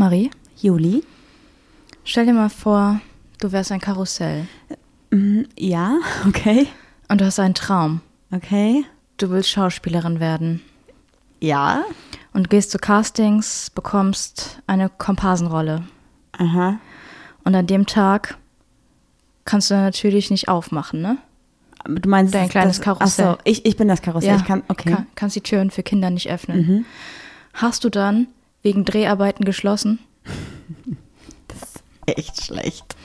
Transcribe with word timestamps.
Marie, 0.00 0.30
Juli? 0.56 1.04
stell 2.04 2.24
dir 2.24 2.32
mal 2.32 2.48
vor, 2.48 3.02
du 3.38 3.52
wärst 3.52 3.70
ein 3.70 3.80
Karussell 3.82 4.46
Mm, 5.10 5.42
Ja, 5.58 5.98
okay. 6.26 6.68
und 7.08 7.20
du 7.20 7.26
hast 7.26 7.38
einen 7.38 7.52
Traum. 7.52 8.00
Okay. 8.32 8.86
Du 9.18 9.28
willst 9.28 9.50
Schauspielerin 9.50 10.18
werden 10.18 10.62
Ja. 11.38 11.84
und 12.32 12.48
gehst 12.48 12.70
zu 12.70 12.78
Castings, 12.78 13.68
bekommst 13.74 14.62
eine 14.66 14.88
Komparsenrolle. 14.88 15.82
Aha. 16.32 16.78
Und 17.44 17.54
an 17.54 17.66
dem 17.66 17.84
Tag 17.84 18.38
kannst 19.44 19.70
du 19.70 19.74
natürlich 19.74 20.30
nicht 20.30 20.48
aufmachen, 20.48 21.02
ne? 21.02 21.18
Du 21.84 22.08
meinst 22.08 22.32
Dein 22.32 22.48
kleines 22.48 22.76
das, 22.78 22.84
Karussell. 22.86 23.26
Ach 23.32 23.34
so, 23.34 23.38
ich, 23.44 23.66
ich 23.66 23.76
bin 23.76 23.88
das 23.88 24.00
Karussell. 24.00 24.36
Ich 24.36 24.46
kann, 24.46 24.62
okay. 24.68 24.92
kann, 24.92 25.06
kannst 25.14 25.36
die 25.36 25.42
Türen 25.42 25.70
für 25.70 25.82
Kinder 25.82 26.08
nicht 26.08 26.30
öffnen. 26.30 26.66
Mhm. 26.66 26.84
Hast 27.52 27.84
du 27.84 27.90
dann 27.90 28.28
wegen 28.62 28.84
Dreharbeiten 28.84 29.44
geschlossen? 29.44 29.98
Echt 32.06 32.44
schlecht. 32.44 32.96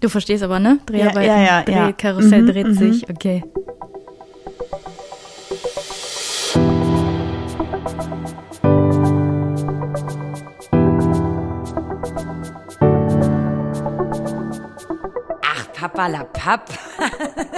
Du 0.00 0.08
verstehst 0.08 0.42
aber, 0.44 0.60
ne? 0.60 0.78
Dreharbeiten, 0.86 1.28
ja, 1.28 1.40
ja, 1.40 1.62
Dreh, 1.62 1.72
ja. 1.72 1.92
Karussell 1.92 2.42
Mhm, 2.42 2.46
dreht 2.46 2.66
mhm. 2.68 2.74
sich, 2.74 3.10
okay. 3.10 3.42
Ach, 15.42 15.72
Papalapap. 15.72 16.70
Und 16.98 17.57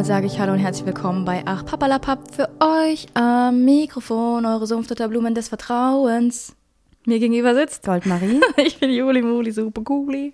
damit 0.00 0.06
sage 0.06 0.26
ich 0.28 0.40
Hallo 0.40 0.54
und 0.54 0.60
herzlich 0.60 0.86
willkommen 0.86 1.26
bei 1.26 1.42
Ach 1.44 1.62
Papalapap 1.66 2.34
für 2.34 2.48
euch 2.58 3.06
am 3.12 3.66
Mikrofon, 3.66 4.46
eure 4.46 4.66
Sumpfdotterblumen 4.66 5.34
des 5.34 5.50
Vertrauens. 5.50 6.54
Mir 7.04 7.18
gegenüber 7.18 7.54
sitzt. 7.54 7.84
Goldmarie? 7.84 8.40
Ich 8.64 8.80
bin 8.80 8.88
Juli 8.88 9.20
Muli, 9.20 9.52
super 9.52 9.82
cooli. 9.82 10.32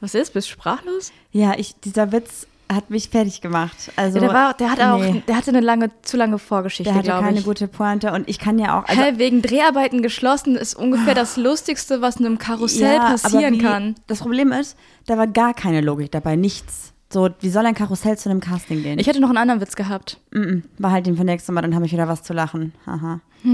Was 0.00 0.14
ist? 0.14 0.32
Bist 0.32 0.46
du 0.46 0.52
sprachlos? 0.52 1.10
ja, 1.32 1.54
ich, 1.56 1.74
dieser 1.80 2.12
Witz 2.12 2.46
hat 2.72 2.88
mich 2.88 3.08
fertig 3.08 3.40
gemacht. 3.40 3.90
Also, 3.96 4.18
Ja, 4.18 4.26
der, 4.26 4.32
war, 4.32 4.54
der, 4.54 4.70
hatte 4.70 4.92
auch, 4.92 5.00
nee, 5.00 5.24
der 5.26 5.36
hatte 5.36 5.50
eine 5.50 5.60
lange, 5.60 5.90
zu 6.02 6.16
lange 6.16 6.38
Vorgeschichte, 6.38 6.84
der 6.92 6.98
hatte 6.98 7.08
glaube 7.08 7.24
keine 7.24 7.40
ich. 7.40 7.44
gute 7.44 7.66
Pointe 7.66 8.12
und 8.12 8.28
ich 8.28 8.38
kann 8.38 8.60
ja 8.60 8.78
auch. 8.78 8.84
Also, 8.88 9.02
Hä, 9.02 9.14
wegen 9.16 9.42
Dreharbeiten 9.42 10.02
geschlossen 10.02 10.54
ist 10.54 10.76
ungefähr 10.76 11.16
das 11.16 11.36
Lustigste, 11.36 12.00
was 12.00 12.18
einem 12.18 12.38
Karussell 12.38 12.98
aber 13.00 13.16
passieren 13.16 13.54
wie, 13.54 13.58
kann. 13.58 13.96
Das 14.06 14.20
Problem 14.20 14.52
ist, 14.52 14.76
da 15.06 15.18
war 15.18 15.26
gar 15.26 15.52
keine 15.52 15.80
Logik 15.80 16.12
dabei, 16.12 16.36
nichts. 16.36 16.92
So, 17.08 17.30
wie 17.40 17.50
soll 17.50 17.64
ein 17.66 17.74
Karussell 17.74 18.18
zu 18.18 18.28
einem 18.28 18.40
Casting 18.40 18.82
gehen? 18.82 18.98
Ich 18.98 19.06
hätte 19.06 19.20
noch 19.20 19.28
einen 19.28 19.38
anderen 19.38 19.60
Witz 19.60 19.76
gehabt. 19.76 20.18
Mm 20.32 20.38
-mm, 20.38 20.62
behalt 20.78 21.06
ihn 21.06 21.16
für 21.16 21.24
nächstes 21.24 21.54
Mal, 21.54 21.62
dann 21.62 21.74
habe 21.74 21.86
ich 21.86 21.92
wieder 21.92 22.08
was 22.08 22.24
zu 22.24 22.32
lachen. 22.32 22.72
Haha. 22.84 23.20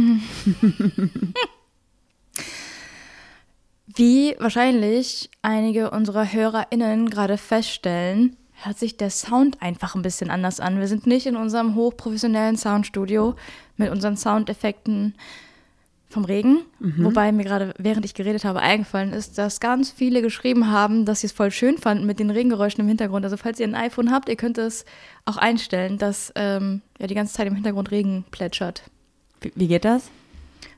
Wie 3.94 4.34
wahrscheinlich 4.38 5.30
einige 5.42 5.90
unserer 5.90 6.32
HörerInnen 6.32 7.10
gerade 7.10 7.36
feststellen, 7.36 8.38
hört 8.52 8.78
sich 8.78 8.96
der 8.96 9.10
Sound 9.10 9.60
einfach 9.60 9.94
ein 9.94 10.02
bisschen 10.02 10.30
anders 10.30 10.60
an. 10.60 10.78
Wir 10.80 10.88
sind 10.88 11.06
nicht 11.06 11.26
in 11.26 11.36
unserem 11.36 11.74
hochprofessionellen 11.74 12.56
Soundstudio 12.56 13.34
mit 13.76 13.90
unseren 13.90 14.16
Soundeffekten 14.16 15.14
vom 16.12 16.24
Regen. 16.24 16.58
Wobei 16.78 17.32
mir 17.32 17.44
gerade, 17.44 17.74
während 17.78 18.04
ich 18.04 18.14
geredet 18.14 18.44
habe, 18.44 18.60
eingefallen 18.60 19.12
ist, 19.12 19.38
dass 19.38 19.58
ganz 19.60 19.90
viele 19.90 20.22
geschrieben 20.22 20.70
haben, 20.70 21.04
dass 21.04 21.20
sie 21.20 21.26
es 21.26 21.32
voll 21.32 21.50
schön 21.50 21.78
fanden 21.78 22.06
mit 22.06 22.18
den 22.20 22.30
Regengeräuschen 22.30 22.80
im 22.82 22.88
Hintergrund. 22.88 23.24
Also 23.24 23.36
falls 23.36 23.58
ihr 23.60 23.66
ein 23.66 23.74
iPhone 23.74 24.10
habt, 24.12 24.28
ihr 24.28 24.36
könnt 24.36 24.58
es 24.58 24.84
auch 25.24 25.36
einstellen, 25.36 25.98
dass 25.98 26.32
ähm, 26.36 26.82
ja 26.98 27.06
die 27.06 27.14
ganze 27.14 27.34
Zeit 27.34 27.46
im 27.46 27.54
Hintergrund 27.54 27.90
Regen 27.90 28.24
plätschert. 28.30 28.82
Wie, 29.40 29.52
wie 29.56 29.66
geht 29.68 29.84
das? 29.84 30.10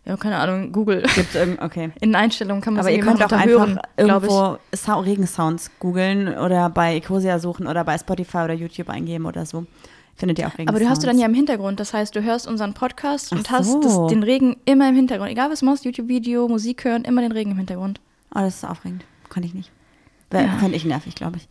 Ja, 0.07 0.17
keine 0.19 0.37
Ahnung, 0.37 0.71
Google. 0.73 1.03
Gibt's 1.15 1.35
irgend, 1.35 1.63
okay. 1.63 1.91
In 2.01 2.15
Einstellungen 2.15 2.63
kann 2.63 2.75
man 2.75 2.81
Aber 2.83 2.91
ihr 2.91 3.01
könnt 3.01 3.23
auch 3.23 3.33
einfach 3.33 3.79
irgendwo 3.97 4.59
Sou- 4.75 5.01
Regensounds 5.01 5.71
googeln 5.79 6.29
oder 6.37 6.69
bei 6.69 6.97
Ecosia 6.97 7.39
suchen 7.39 7.67
oder 7.67 7.85
bei 7.85 7.97
Spotify 7.97 8.39
oder 8.39 8.53
YouTube 8.53 8.91
eingeben 8.91 9.25
oder 9.25 9.47
so. 9.47 9.65
Findet 10.17 10.39
ihr 10.39 10.47
auch 10.47 10.53
Regensounds. 10.53 10.69
Aber 10.71 10.79
du 10.79 10.89
hast 10.89 11.03
du 11.03 11.07
dann 11.07 11.19
ja 11.19 11.27
im 11.27 11.35
Hintergrund. 11.35 11.81
Das 11.81 11.93
heißt, 11.93 12.15
du 12.15 12.23
hörst 12.23 12.47
unseren 12.47 12.75
Podcast 12.75 13.33
und 13.33 13.47
Ach 13.49 13.59
hast 13.59 13.71
so. 13.71 13.81
das, 13.81 14.07
den 14.09 14.23
Regen 14.23 14.57
immer 14.65 14.89
im 14.89 14.95
Hintergrund. 14.95 15.31
Egal 15.31 15.51
was 15.51 15.61
du 15.61 15.67
machst, 15.67 15.85
YouTube-Video, 15.85 16.49
Musik 16.49 16.85
hören, 16.85 17.03
immer 17.05 17.21
den 17.21 17.33
Regen 17.33 17.51
im 17.51 17.57
Hintergrund. 17.57 18.01
Oh, 18.35 18.41
das 18.41 18.57
ist 18.57 18.65
aufregend. 18.65 19.05
Kann 19.29 19.43
ich 19.43 19.55
nicht. 19.55 19.71
Wäre 20.31 20.49
Fand 20.59 20.75
ich 20.75 20.85
nervig, 20.85 21.15
glaube 21.15 21.39
ich. 21.39 21.49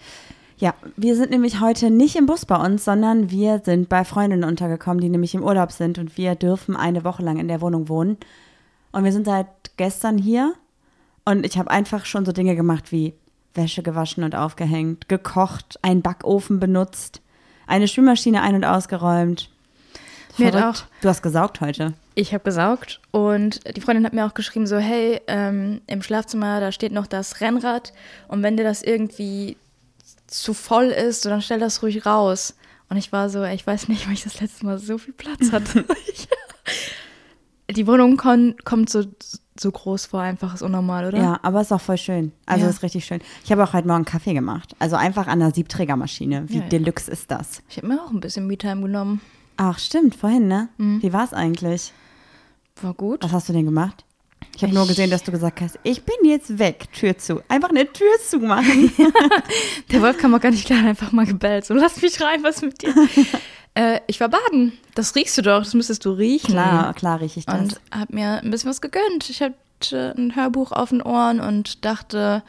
Ja, 0.58 0.74
wir 0.96 1.16
sind 1.16 1.32
nämlich 1.32 1.60
heute 1.60 1.90
nicht 1.90 2.16
im 2.16 2.26
Bus 2.26 2.46
bei 2.46 2.56
uns, 2.56 2.86
sondern 2.86 3.32
wir 3.32 3.62
sind 3.66 3.90
bei 3.90 4.06
Freundinnen 4.06 4.44
untergekommen, 4.44 5.02
die 5.02 5.10
nämlich 5.10 5.36
im 5.36 5.44
Urlaub 5.44 5.72
sind 5.72 5.98
und 5.98 6.18
wir 6.18 6.36
dürfen 6.36 6.76
eine 6.76 7.04
Woche 7.04 7.24
lang 7.24 7.38
in 7.38 7.48
der 7.48 7.60
Wohnung 7.60 7.90
wohnen. 7.90 8.18
Und 8.92 9.04
wir 9.04 9.12
sind 9.12 9.26
seit 9.26 9.48
gestern 9.78 10.18
hier 10.18 10.54
und 11.26 11.46
ich 11.46 11.58
habe 11.58 11.72
einfach 11.72 12.06
schon 12.06 12.26
so 12.26 12.32
Dinge 12.32 12.56
gemacht 12.56 12.92
wie 12.92 13.14
Wäsche 13.54 13.84
gewaschen 13.84 14.24
und 14.24 14.36
aufgehängt, 14.36 15.10
gekocht, 15.10 15.80
einen 15.82 16.02
Backofen 16.02 16.60
benutzt, 16.60 17.22
eine 17.68 17.88
Spülmaschine 17.88 18.42
ein- 18.42 18.56
und 18.56 18.66
ausgeräumt. 18.66 19.50
Mir 20.38 20.48
hat 20.52 20.56
auch- 20.78 20.84
Du 21.02 21.10
hast 21.10 21.22
gesaugt 21.22 21.62
heute. 21.62 21.94
Ich 22.16 22.34
habe 22.34 22.44
gesaugt 22.44 23.00
und 23.12 23.60
die 23.76 23.82
Freundin 23.82 24.06
hat 24.06 24.14
mir 24.14 24.26
auch 24.26 24.34
geschrieben, 24.34 24.68
so, 24.68 24.78
hey, 24.78 25.22
ähm, 25.28 25.82
im 25.88 26.02
Schlafzimmer, 26.04 26.60
da 26.60 26.72
steht 26.72 26.92
noch 26.92 27.08
das 27.08 27.42
Rennrad 27.42 27.94
und 28.28 28.44
wenn 28.44 28.58
dir 28.58 28.64
das 28.64 28.84
irgendwie 28.84 29.58
zu 30.28 30.54
voll 30.54 30.86
ist, 30.86 31.22
so, 31.24 31.30
dann 31.30 31.42
stell 31.42 31.60
das 31.60 31.82
ruhig 31.84 32.06
raus. 32.06 32.56
Und 32.90 32.98
ich 32.98 33.12
war 33.12 33.30
so, 33.30 33.44
ey, 33.44 33.56
ich 33.56 33.66
weiß 33.66 33.88
nicht, 33.88 34.06
weil 34.08 34.14
ich 34.14 34.24
das 34.24 34.40
letzte 34.42 34.66
Mal 34.66 34.78
so 34.80 34.98
viel 34.98 35.14
Platz 35.14 35.52
hatte. 35.52 35.86
die 37.72 37.88
Wohnung 37.88 38.18
kommt 38.18 38.90
so, 38.90 39.04
so 39.60 39.72
groß 39.72 40.08
vor, 40.08 40.22
einfach 40.22 40.54
ist 40.56 40.62
unnormal, 40.64 41.06
oder? 41.08 41.18
Ja, 41.18 41.40
aber 41.44 41.62
ist 41.62 41.72
auch 41.72 41.82
voll 41.82 41.98
schön. 41.98 42.32
Also 42.46 42.66
Ja. 42.66 42.70
ist 42.72 42.82
richtig 42.84 43.06
schön. 43.06 43.22
Ich 43.44 43.52
habe 43.52 43.64
auch 43.64 43.74
heute 43.74 43.88
Morgen 43.88 44.06
Kaffee 44.06 44.34
gemacht. 44.34 44.76
Also 44.80 44.96
einfach 44.96 45.28
an 45.28 45.40
der 45.40 45.52
Siebträgermaschine. 45.54 46.46
Wie 46.50 46.58
Ja, 46.58 46.64
ja. 46.64 46.70
deluxe 46.70 47.12
ist 47.12 47.30
das? 47.30 47.62
Ich 47.70 47.78
habe 47.78 47.88
mir 47.88 48.02
auch 48.02 48.10
ein 48.12 48.20
bisschen 48.20 48.48
Me-Time 48.48 48.82
genommen. 48.82 49.22
Ach, 49.58 49.78
stimmt, 49.78 50.16
vorhin, 50.16 50.48
ne? 50.48 50.70
Mhm. 50.78 51.04
Wie 51.04 51.14
war 51.14 51.24
es 51.24 51.34
eigentlich? 51.34 51.94
War 52.82 52.94
gut. 52.96 53.24
Was 53.24 53.32
hast 53.32 53.50
du 53.50 53.54
denn 53.54 53.66
gemacht? 53.66 54.04
Ich 54.56 54.64
habe 54.64 54.74
nur 54.74 54.86
gesehen, 54.88 55.10
dass 55.10 55.24
du 55.24 55.32
gesagt 55.32 55.62
hast, 55.62 55.80
ich 55.84 56.04
bin 56.04 56.16
jetzt 56.30 56.60
weg, 56.60 56.92
Tür 56.92 57.18
zu. 57.18 57.42
Einfach 57.48 57.70
eine 57.70 57.92
Tür 57.92 58.12
zumachen. 58.28 58.92
Der 59.92 60.02
Wolf 60.02 60.18
kam 60.18 60.34
auch 60.36 60.42
gar 60.42 60.52
nicht 60.52 60.66
klar, 60.66 60.84
einfach 60.86 61.12
mal 61.12 61.26
gebellt. 61.26 61.66
So, 61.66 61.74
lass 61.74 62.02
mich 62.02 62.20
rein, 62.22 62.44
was 62.44 62.62
mit 62.62 62.82
dir? 62.82 62.94
äh, 63.76 64.00
ich 64.08 64.20
war 64.20 64.30
baden. 64.30 64.74
Das 64.96 65.16
riechst 65.16 65.38
du 65.38 65.42
doch, 65.42 65.60
das 65.60 65.74
müsstest 65.74 66.06
du 66.06 66.12
riechen. 66.12 66.52
klar, 66.52 66.94
klar 66.94 67.20
rieche 67.20 67.40
ich 67.40 67.46
das. 67.46 67.60
Und 67.60 67.82
hab 67.92 68.12
mir 68.12 68.42
ein 68.42 68.52
bisschen 68.52 68.70
was 68.70 68.82
gegönnt. 68.82 69.30
Ich 69.30 69.42
hatte 69.42 70.14
ein 70.18 70.36
Hörbuch 70.36 70.72
auf 70.72 70.90
den 70.90 71.02
Ohren 71.02 71.40
und 71.40 71.84
dachte, 71.86 72.44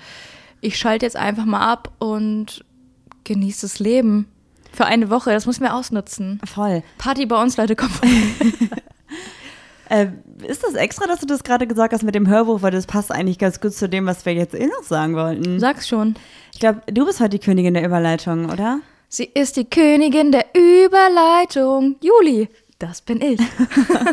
ich 0.61 0.79
schalte 0.79 1.07
jetzt 1.07 1.17
einfach 1.17 1.45
mal 1.45 1.71
ab 1.71 1.93
und 1.99 2.65
genieße 3.25 3.63
das 3.63 3.79
Leben. 3.79 4.29
Für 4.73 4.87
eine 4.87 5.09
Woche, 5.09 5.31
das 5.31 5.47
muss 5.47 5.61
mir 5.61 5.73
ausnutzen. 5.73 6.41
Voll. 6.45 6.83
Party 6.99 7.27
bei 7.27 7.41
uns, 7.41 7.57
Leute, 7.57 7.77
kommt. 7.77 7.93
Äh, 9.91 10.09
ist 10.47 10.65
das 10.65 10.75
extra, 10.75 11.07
dass 11.07 11.21
du 11.21 11.27
das 11.27 11.45
gerade 11.45 11.67
gesagt 11.67 11.93
hast 11.93 12.03
mit 12.03 12.15
dem 12.15 12.27
Hörbuch, 12.27 12.63
weil 12.63 12.71
das 12.71 12.87
passt 12.87 13.13
eigentlich 13.13 13.39
ganz 13.39 13.61
gut 13.61 13.75
zu 13.75 13.89
dem, 13.89 14.07
was 14.07 14.25
wir 14.25 14.33
jetzt 14.33 14.55
eh 14.55 14.67
noch 14.67 14.83
sagen 14.83 15.15
wollten. 15.15 15.61
Sag's 15.61 15.87
schon. 15.87 16.15
Ich 16.53 16.61
glaube, 16.61 16.81
du 16.87 17.05
bist 17.05 17.21
heute 17.21 17.31
die 17.31 17.39
Königin 17.39 17.75
der 17.75 17.85
Überleitung, 17.85 18.51
oder? 18.51 18.81
Sie 19.15 19.31
ist 19.33 19.57
die 19.57 19.71
Königin 19.71 20.33
der 20.33 20.45
Überleitung. 20.57 21.95
Juli, 22.01 22.49
das 22.81 23.01
bin 23.01 23.21
ich. 23.21 23.39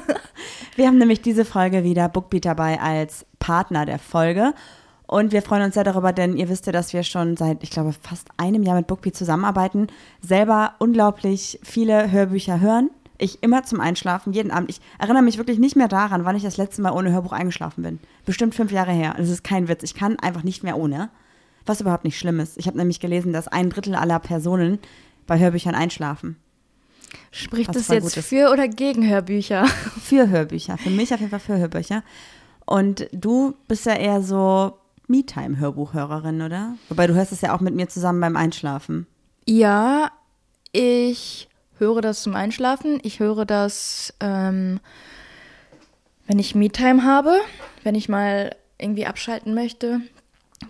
Wir 0.76 0.86
haben 0.86 1.00
nämlich 1.00 1.24
diese 1.24 1.44
Folge 1.44 1.84
wieder 1.84 2.08
Bookbeat 2.08 2.46
dabei 2.46 2.80
als 2.80 3.26
Partner 3.40 3.88
der 3.88 3.98
Folge. 3.98 4.54
Und 5.08 5.32
wir 5.32 5.42
freuen 5.42 5.64
uns 5.64 5.74
sehr 5.74 5.84
darüber, 5.84 6.14
denn 6.14 6.38
ihr 6.38 6.50
wisst 6.50 6.68
ja, 6.68 6.72
dass 6.72 6.94
wir 6.94 7.02
schon 7.02 7.36
seit, 7.36 7.64
ich 7.64 7.72
glaube, 7.72 7.94
fast 8.00 8.28
einem 8.38 8.62
Jahr 8.62 8.76
mit 8.76 8.86
Bookbeat 8.86 9.16
zusammenarbeiten, 9.16 9.88
selber 10.22 10.76
unglaublich 10.78 11.60
viele 11.64 12.12
Hörbücher 12.12 12.60
hören. 12.60 12.92
Ich 13.18 13.42
immer 13.42 13.64
zum 13.64 13.82
Einschlafen, 13.82 14.34
jeden 14.34 14.52
Abend. 14.52 14.70
Ich 14.70 14.82
erinnere 15.00 15.24
mich 15.24 15.40
wirklich 15.40 15.58
nicht 15.58 15.76
mehr 15.76 15.88
daran, 15.88 16.26
wann 16.26 16.36
ich 16.36 16.44
das 16.44 16.58
letzte 16.58 16.84
Mal 16.84 16.92
ohne 16.92 17.12
Hörbuch 17.12 17.34
eingeschlafen 17.34 17.82
bin. 17.82 18.00
Bestimmt 18.28 18.54
fünf 18.54 18.72
Jahre 18.72 18.92
her. 18.92 19.16
Das 19.18 19.30
ist 19.30 19.44
kein 19.44 19.68
Witz. 19.68 19.82
Ich 19.82 19.96
kann 19.96 20.20
einfach 20.20 20.44
nicht 20.44 20.64
mehr 20.64 20.78
ohne. 20.78 21.10
Was 21.66 21.82
überhaupt 21.82 22.04
nicht 22.04 22.18
schlimm 22.18 22.40
ist. 22.40 22.58
Ich 22.58 22.68
habe 22.68 22.78
nämlich 22.78 23.00
gelesen, 23.00 23.34
dass 23.34 23.48
ein 23.48 23.70
Drittel 23.70 23.96
aller 23.96 24.20
Personen 24.20 24.80
bei 25.28 25.40
Hörbüchern 25.40 25.76
einschlafen. 25.76 26.38
Spricht 27.32 27.76
das 27.76 27.88
jetzt 27.90 28.18
für 28.20 28.52
oder 28.52 28.68
gegen 28.68 29.08
Hörbücher? 29.08 29.66
Für 30.02 30.30
Hörbücher. 30.30 30.78
Für 30.78 30.90
mich 30.90 31.14
auf 31.14 31.20
jeden 31.20 31.30
Fall 31.30 31.40
für 31.40 31.58
Hörbücher. 31.58 32.04
Und 32.66 33.08
du 33.12 33.54
bist 33.68 33.86
ja 33.86 33.96
eher 33.96 34.22
so 34.22 34.78
Me-Time-Hörbuchhörerin, 35.08 36.42
oder? 36.42 36.76
Wobei 36.90 37.08
du 37.08 37.14
hörst 37.14 37.32
es 37.32 37.42
ja 37.42 37.54
auch 37.54 37.60
mit 37.60 37.76
mir 37.76 37.90
zusammen 37.90 38.22
beim 38.22 38.38
Einschlafen. 38.38 39.08
Ja, 39.46 40.12
ich 40.72 41.50
höre 41.78 42.02
das 42.02 42.24
zum 42.24 42.36
Einschlafen. 42.36 43.00
Ich 43.04 43.20
höre 43.20 43.46
das, 43.46 44.14
ähm, 44.20 44.80
wenn 46.28 46.40
ich 46.40 46.56
Me-Time 46.56 47.04
habe, 47.04 47.34
wenn 47.84 47.96
ich 47.96 48.08
mal 48.08 48.56
irgendwie 48.78 49.06
abschalten 49.06 49.54
möchte. 49.54 50.02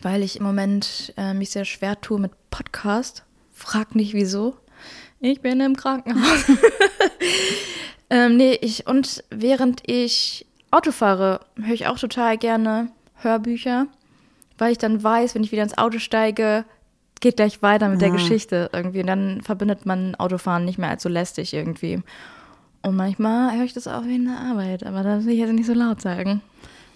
Weil 0.02 0.24
ich 0.24 0.38
im 0.38 0.44
Moment 0.44 1.14
äh, 1.18 1.34
mich 1.34 1.52
sehr 1.52 1.66
schwer 1.66 2.00
tue 2.00 2.20
mit 2.20 2.32
Podcast. 2.50 3.24
Frag 3.54 3.96
nicht 3.96 4.14
wieso. 4.14 4.58
Ich 5.20 5.42
bin 5.42 5.60
im 5.60 5.76
Krankenhaus. 5.76 6.46
ähm, 8.10 8.38
nee, 8.38 8.58
ich, 8.62 8.88
und 8.88 9.24
während 9.30 9.82
ich 9.88 10.48
Auto 10.72 10.92
fahre, 10.92 11.42
höre 11.62 11.74
ich 11.74 11.88
auch 11.88 12.00
total 12.00 12.38
gerne 12.38 12.92
Hörbücher, 13.18 13.88
weil 14.58 14.72
ich 14.72 14.78
dann 14.78 15.04
weiß, 15.04 15.36
wenn 15.36 15.44
ich 15.44 15.52
wieder 15.52 15.64
ins 15.64 15.78
Auto 15.78 16.00
steige, 16.00 16.66
geht 17.20 17.36
gleich 17.38 17.62
weiter 17.62 17.88
mit 17.90 18.02
der 18.02 18.10
Ah. 18.10 18.14
Geschichte 18.14 18.70
irgendwie. 18.74 19.02
Und 19.02 19.08
dann 19.08 19.42
verbindet 19.42 19.86
man 19.86 20.16
Autofahren 20.16 20.66
nicht 20.66 20.80
mehr 20.80 20.90
als 20.90 21.04
so 21.04 21.10
lästig 21.10 21.54
irgendwie. 21.54 22.02
Und 22.82 22.96
manchmal 22.96 23.56
höre 23.56 23.66
ich 23.66 23.74
das 23.74 23.88
auch 23.88 24.06
wie 24.06 24.16
in 24.16 24.26
der 24.26 24.40
Arbeit, 24.40 24.84
aber 24.84 25.04
das 25.04 25.26
will 25.26 25.34
ich 25.34 25.40
jetzt 25.40 25.54
nicht 25.54 25.68
so 25.68 25.74
laut 25.74 26.02
sagen. 26.02 26.42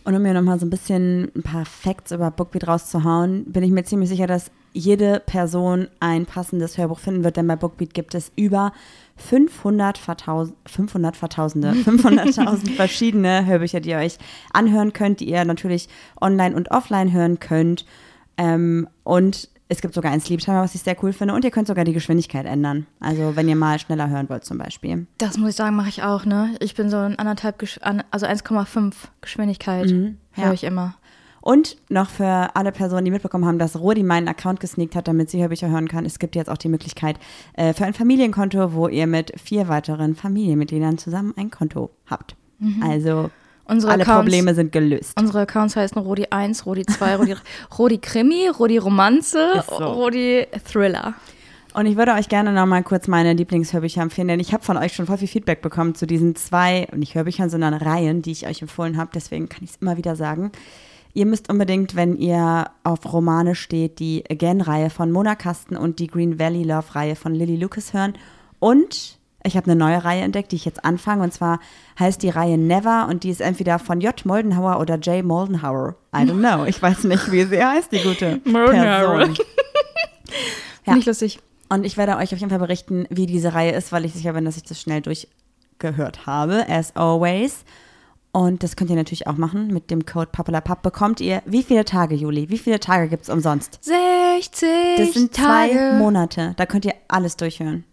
Und 0.06 0.16
um 0.16 0.22
mir 0.22 0.36
nochmal 0.36 0.60
so 0.60 0.68
ein 0.68 0.70
bisschen 0.70 1.32
ein 1.36 1.42
paar 1.42 1.66
Facts 1.66 2.12
über 2.12 2.30
Bookbeat 2.30 2.68
rauszuhauen, 2.68 3.46
bin 3.46 3.64
ich 3.64 3.72
mir 3.72 3.84
ziemlich 3.84 4.08
sicher, 4.08 4.28
dass 4.28 4.52
jede 4.72 5.20
Person 5.26 5.88
ein 6.00 6.28
passendes 6.28 6.78
Hörbuch 6.78 7.00
finden 7.00 7.24
wird, 7.24 7.38
denn 7.38 7.48
bei 7.48 7.56
Bookbeat 7.56 7.96
gibt 7.96 8.14
es 8.14 8.32
über 8.36 8.72
500 9.16 9.98
Vertausend, 9.98 10.58
500 10.68 11.18
Vertausende, 11.18 11.72
500.000 11.86 12.76
verschiedene 12.76 13.48
Hörbücher, 13.48 13.80
die 13.80 13.90
ihr 13.90 13.98
euch 13.98 14.20
anhören 14.54 14.94
könnt, 14.94 15.22
die 15.22 15.30
ihr 15.30 15.44
natürlich 15.44 15.90
online 16.22 16.56
und 16.56 16.70
offline 16.70 17.12
hören 17.12 17.40
könnt. 17.40 17.86
Ähm, 18.38 18.88
und 19.04 19.50
es 19.68 19.82
gibt 19.82 19.94
sogar 19.94 20.12
ein 20.12 20.22
Sleep 20.22 20.40
Timer, 20.42 20.62
was 20.62 20.76
ich 20.76 20.82
sehr 20.82 20.96
cool 21.04 21.12
finde. 21.14 21.34
Und 21.34 21.44
ihr 21.44 21.52
könnt 21.52 21.68
sogar 21.68 21.86
die 21.86 21.94
Geschwindigkeit 21.94 22.46
ändern. 22.46 22.86
Also 23.00 23.36
wenn 23.36 23.50
ihr 23.50 23.56
mal 23.56 23.80
schneller 23.80 24.10
hören 24.10 24.30
wollt 24.30 24.46
zum 24.46 24.58
Beispiel. 24.60 25.08
Das 25.18 25.38
muss 25.38 25.50
ich 25.52 25.56
sagen, 25.56 25.76
mache 25.76 25.90
ich 25.90 26.04
auch, 26.04 26.26
ne? 26.26 26.56
Ich 26.60 26.76
bin 26.76 26.90
so 26.90 27.02
in 27.04 27.18
anderthalb, 27.18 27.58
Gesch 27.60 27.80
an- 27.82 28.04
also 28.12 28.26
1,5 28.28 28.94
Geschwindigkeit 29.22 29.90
Mhm, 29.90 30.18
ja. 30.36 30.44
höre 30.46 30.54
ich 30.54 30.64
immer. 30.64 30.96
Und 31.42 31.78
noch 31.90 32.10
für 32.10 32.56
alle 32.56 32.72
Personen, 32.72 33.06
die 33.06 33.12
mitbekommen 33.12 33.46
haben, 33.46 33.60
dass 33.60 33.80
Rodi 33.80 34.02
meinen 34.02 34.28
Account 34.28 34.60
gesneakt 34.60 34.96
hat, 34.96 35.08
damit 35.08 35.30
sie 35.30 35.42
Hörbücher 35.42 35.70
hören 35.70 35.88
kann, 35.88 36.04
es 36.06 36.18
gibt 36.18 36.36
jetzt 36.36 36.50
auch 36.50 36.58
die 36.58 36.70
Möglichkeit 36.70 37.20
äh, 37.54 37.72
für 37.74 37.86
ein 37.86 37.94
Familienkonto, 37.94 38.74
wo 38.74 38.88
ihr 38.88 39.06
mit 39.06 39.32
vier 39.40 39.68
weiteren 39.68 40.16
Familienmitgliedern 40.16 40.98
zusammen 40.98 41.34
ein 41.38 41.52
Konto 41.52 41.92
habt. 42.08 42.36
Also 42.82 43.30
Unsere 43.66 43.94
alle 43.94 44.04
Accounts, 44.04 44.22
Probleme 44.22 44.54
sind 44.54 44.72
gelöst. 44.72 45.20
Unsere 45.20 45.42
Accounts 45.42 45.76
heißen 45.76 46.00
Rodi 46.00 46.28
1, 46.30 46.66
Rodi 46.66 46.86
2, 46.86 47.16
Rodi, 47.16 47.36
Rodi 47.78 47.98
Krimi, 47.98 48.48
Rodi 48.48 48.78
Romanze, 48.78 49.64
so. 49.68 49.76
Rodi 49.76 50.46
Thriller. 50.72 51.16
Und 51.74 51.88
ich 51.88 51.98
würde 51.98 52.14
euch 52.14 52.30
gerne 52.30 52.54
noch 52.54 52.66
mal 52.66 52.84
kurz 52.84 53.08
meine 53.08 53.34
Lieblingshörbücher 53.34 54.02
empfehlen, 54.02 54.30
denn 54.30 54.40
ich 54.40 54.54
habe 54.54 54.64
von 54.64 54.78
euch 54.78 54.94
schon 54.94 55.08
voll 55.08 55.18
viel 55.18 55.28
Feedback 55.28 55.62
bekommen 55.62 55.94
zu 55.94 56.08
diesen 56.08 56.36
zwei, 56.36 56.88
nicht 56.96 57.16
Hörbüchern, 57.16 57.50
sondern 57.50 57.74
Reihen, 57.74 58.22
die 58.22 58.32
ich 58.32 58.48
euch 58.48 58.62
empfohlen 58.62 58.96
habe. 58.96 59.10
Deswegen 59.14 59.50
kann 59.50 59.64
ich 59.64 59.72
es 59.72 59.76
immer 59.82 59.98
wieder 59.98 60.16
sagen. 60.16 60.54
Ihr 61.14 61.26
müsst 61.26 61.50
unbedingt, 61.50 61.96
wenn 61.96 62.16
ihr 62.16 62.72
auf 62.84 63.12
Romane 63.12 63.56
steht, 63.56 64.00
die 64.00 64.24
Again-Reihe 64.30 64.90
von 64.90 65.12
Mona 65.12 65.36
Kasten 65.36 65.76
und 65.76 66.00
die 66.00 66.08
Green 66.08 66.40
Valley 66.40 66.64
Love-Reihe 66.64 67.16
von 67.16 67.34
Lily 67.34 67.58
Lucas 67.58 67.94
hören. 67.94 68.14
Und 68.60 69.18
ich 69.46 69.56
habe 69.58 69.70
eine 69.70 69.76
neue 69.76 70.04
Reihe 70.04 70.22
entdeckt, 70.24 70.52
die 70.52 70.56
ich 70.58 70.66
jetzt 70.66 70.84
anfange. 70.84 71.24
Und 71.24 71.34
zwar 71.34 71.60
heißt 72.00 72.22
die 72.24 72.30
Reihe 72.30 72.58
Never 72.58 73.08
und 73.10 73.24
die 73.24 73.30
ist 73.30 73.42
entweder 73.42 73.80
von 73.80 74.02
J. 74.02 74.26
Moldenhauer 74.26 74.80
oder 74.80 74.96
J. 74.98 75.24
Moldenhauer. 75.24 75.96
I 76.16 76.20
don't 76.20 76.40
know. 76.40 76.66
Ich 76.66 76.82
weiß 76.82 77.04
nicht, 77.06 77.32
wie 77.32 77.44
sie 77.44 77.64
heißt, 77.64 77.92
die 77.92 78.00
gute 78.00 78.42
Moldenhauer. 78.46 79.18
Person. 79.18 79.38
Ja. 80.86 80.94
Finde 80.94 81.00
ich 81.00 81.06
lustig. 81.08 81.40
Und 81.70 81.84
ich 81.84 81.98
werde 81.98 82.18
euch 82.18 82.32
auf 82.32 82.40
jeden 82.40 82.52
Fall 82.52 82.60
berichten, 82.60 83.08
wie 83.10 83.26
diese 83.26 83.56
Reihe 83.56 83.72
ist, 83.72 83.92
weil 83.92 84.06
ich 84.06 84.14
sicher 84.14 84.34
bin, 84.34 84.46
dass 84.46 84.56
ich 84.58 84.64
das 84.64 84.80
schnell 84.80 85.02
durchgehört 85.02 86.28
habe, 86.28 86.66
as 86.70 86.96
always. 86.96 87.64
Und 88.32 88.62
das 88.62 88.76
könnt 88.76 88.90
ihr 88.92 88.96
natürlich 88.96 89.26
auch 89.28 89.38
machen. 89.38 89.68
Mit 89.68 89.90
dem 89.90 90.06
Code 90.06 90.28
PAPALAPAP 90.32 90.84
bekommt 90.84 91.22
ihr 91.22 91.42
wie 91.46 91.64
viele 91.64 91.86
Tage, 91.86 92.14
Juli? 92.14 92.50
Wie 92.50 92.58
viele 92.60 92.80
Tage 92.80 93.08
gibt 93.08 93.24
es 93.24 93.30
umsonst? 93.30 93.80
60 93.82 94.70
Das 94.98 95.14
sind 95.14 95.34
zwei 95.34 95.70
Tage. 95.70 95.96
Monate. 95.98 96.54
Da 96.58 96.66
könnt 96.68 96.86
ihr 96.86 96.94
alles 97.08 97.36
durchhören. 97.38 97.84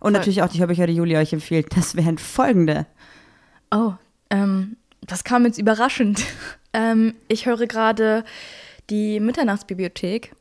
Und 0.00 0.12
Voll. 0.12 0.12
natürlich 0.12 0.42
auch 0.42 0.48
die 0.48 0.60
Hörbücher, 0.60 0.86
die 0.86 0.94
Juli 0.94 1.16
euch 1.16 1.32
empfiehlt. 1.32 1.76
Das 1.76 1.96
wären 1.96 2.18
folgende. 2.18 2.86
Oh, 3.70 3.94
ähm, 4.30 4.76
das 5.00 5.24
kam 5.24 5.44
jetzt 5.44 5.58
überraschend. 5.58 6.24
ähm, 6.72 7.14
ich 7.26 7.46
höre 7.46 7.66
gerade 7.66 8.24
die 8.90 9.20
Mitternachtsbibliothek. 9.20 10.34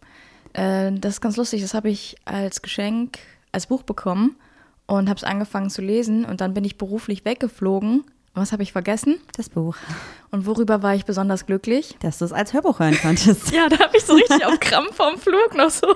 Äh, 0.54 0.92
das 0.94 1.16
ist 1.16 1.22
ganz 1.22 1.38
lustig. 1.38 1.62
Das 1.62 1.74
habe 1.74 1.90
ich 1.90 2.18
als 2.26 2.62
Geschenk, 2.62 3.18
als 3.52 3.68
Buch 3.68 3.84
bekommen 3.84 4.36
und 4.86 5.10
habe 5.10 5.18
es 5.18 5.24
angefangen 5.24 5.70
zu 5.70 5.82
lesen. 5.82 6.26
Und 6.26 6.42
dann 6.42 6.54
bin 6.54 6.64
ich 6.64 6.78
beruflich 6.78 7.26
weggeflogen. 7.26 8.04
Was 8.38 8.52
habe 8.52 8.62
ich 8.62 8.72
vergessen? 8.72 9.20
Das 9.36 9.50
Buch. 9.50 9.76
Und 10.30 10.46
worüber 10.46 10.84
war 10.84 10.94
ich 10.94 11.06
besonders 11.06 11.48
glücklich? 11.48 11.98
Dass 12.02 12.20
du 12.20 12.26
es 12.26 12.32
als 12.32 12.54
Hörbuch 12.54 12.80
hören 12.80 12.98
konntest. 13.02 13.52
Ja, 13.58 13.68
da 13.68 13.80
habe 13.80 13.98
ich 13.98 14.06
so 14.06 14.14
richtig 14.14 14.46
auf 14.46 14.60
Krampf 14.60 14.96
vom 14.96 15.18
Flug 15.18 15.56
noch 15.56 15.72
so 15.72 15.88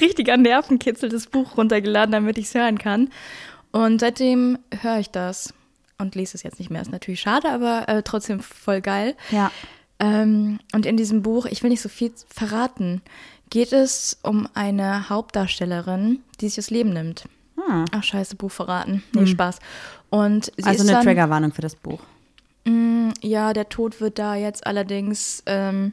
richtiger 0.00 0.36
Nervenkitzel 0.36 1.08
das 1.08 1.26
Buch 1.26 1.56
runtergeladen, 1.56 2.12
damit 2.12 2.38
ich 2.38 2.46
es 2.46 2.54
hören 2.54 2.78
kann. 2.78 3.10
Und 3.72 4.00
seitdem 4.00 4.58
höre 4.80 4.98
ich 4.98 5.10
das 5.10 5.52
und 5.98 6.14
lese 6.14 6.36
es 6.36 6.44
jetzt 6.44 6.60
nicht 6.60 6.70
mehr. 6.70 6.82
Ist 6.82 6.92
natürlich 6.92 7.20
schade, 7.20 7.50
aber 7.50 7.88
äh, 7.88 8.02
trotzdem 8.04 8.40
voll 8.40 8.80
geil. 8.80 9.16
Ja. 9.30 9.50
Ähm, 9.98 10.60
und 10.72 10.86
in 10.86 10.96
diesem 10.96 11.22
Buch, 11.22 11.46
ich 11.46 11.62
will 11.64 11.70
nicht 11.70 11.82
so 11.82 11.88
viel 11.88 12.12
verraten, 12.28 13.02
geht 13.50 13.72
es 13.72 14.18
um 14.22 14.48
eine 14.54 15.08
Hauptdarstellerin, 15.08 16.20
die 16.40 16.46
sich 16.48 16.56
das 16.56 16.70
Leben 16.70 16.90
nimmt. 16.90 17.24
Hm. 17.56 17.84
Ach, 17.90 18.04
scheiße, 18.04 18.36
Buch 18.36 18.52
verraten. 18.52 19.02
Nee, 19.12 19.26
Spaß. 19.26 19.58
Und 20.10 20.52
Also 20.62 20.88
eine 20.88 21.02
Triggerwarnung 21.02 21.52
für 21.52 21.62
das 21.62 21.74
Buch. 21.76 22.00
Mm, 22.64 23.10
Ja, 23.22 23.52
der 23.52 23.68
Tod 23.68 24.00
wird 24.00 24.18
da 24.18 24.34
jetzt 24.36 24.66
allerdings, 24.66 25.42
ähm, 25.46 25.92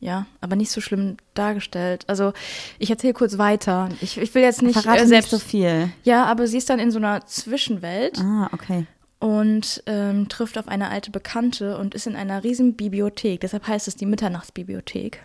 ja, 0.00 0.26
aber 0.40 0.56
nicht 0.56 0.70
so 0.70 0.80
schlimm 0.80 1.16
dargestellt. 1.34 2.04
Also 2.06 2.32
ich 2.78 2.90
erzähle 2.90 3.12
kurz 3.12 3.36
weiter. 3.38 3.90
Ich, 4.00 4.16
ich 4.18 4.34
will 4.34 4.42
jetzt 4.42 4.62
nicht 4.62 4.78
Verrate 4.80 5.02
äh, 5.02 5.06
selbst. 5.06 5.32
nicht 5.32 5.42
so 5.42 5.46
viel. 5.46 5.90
Ja, 6.04 6.24
aber 6.24 6.46
sie 6.46 6.56
ist 6.58 6.70
dann 6.70 6.78
in 6.78 6.90
so 6.90 6.98
einer 6.98 7.26
Zwischenwelt 7.26 8.18
Ah, 8.18 8.48
okay. 8.52 8.86
und 9.18 9.82
ähm, 9.86 10.28
trifft 10.30 10.56
auf 10.56 10.68
eine 10.68 10.88
alte 10.88 11.10
Bekannte 11.10 11.76
und 11.76 11.94
ist 11.94 12.06
in 12.06 12.16
einer 12.16 12.42
riesen 12.44 12.74
Bibliothek. 12.76 13.40
Deshalb 13.40 13.66
heißt 13.66 13.88
es 13.88 13.96
die 13.96 14.06
Mitternachtsbibliothek. 14.06 15.20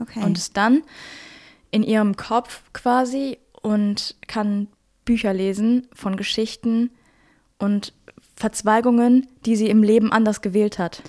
Okay. 0.00 0.22
Und 0.22 0.36
ist 0.36 0.56
dann 0.58 0.82
in 1.70 1.82
ihrem 1.82 2.16
Kopf 2.16 2.62
quasi 2.74 3.38
und 3.62 4.14
kann 4.26 4.68
Bücher 5.06 5.32
lesen 5.32 5.88
von 5.94 6.16
Geschichten 6.16 6.90
und 7.58 7.92
Verzweigungen, 8.36 9.26
die 9.44 9.56
sie 9.56 9.68
im 9.68 9.82
Leben 9.82 10.12
anders 10.12 10.40
gewählt 10.42 10.78
hat. 10.78 11.02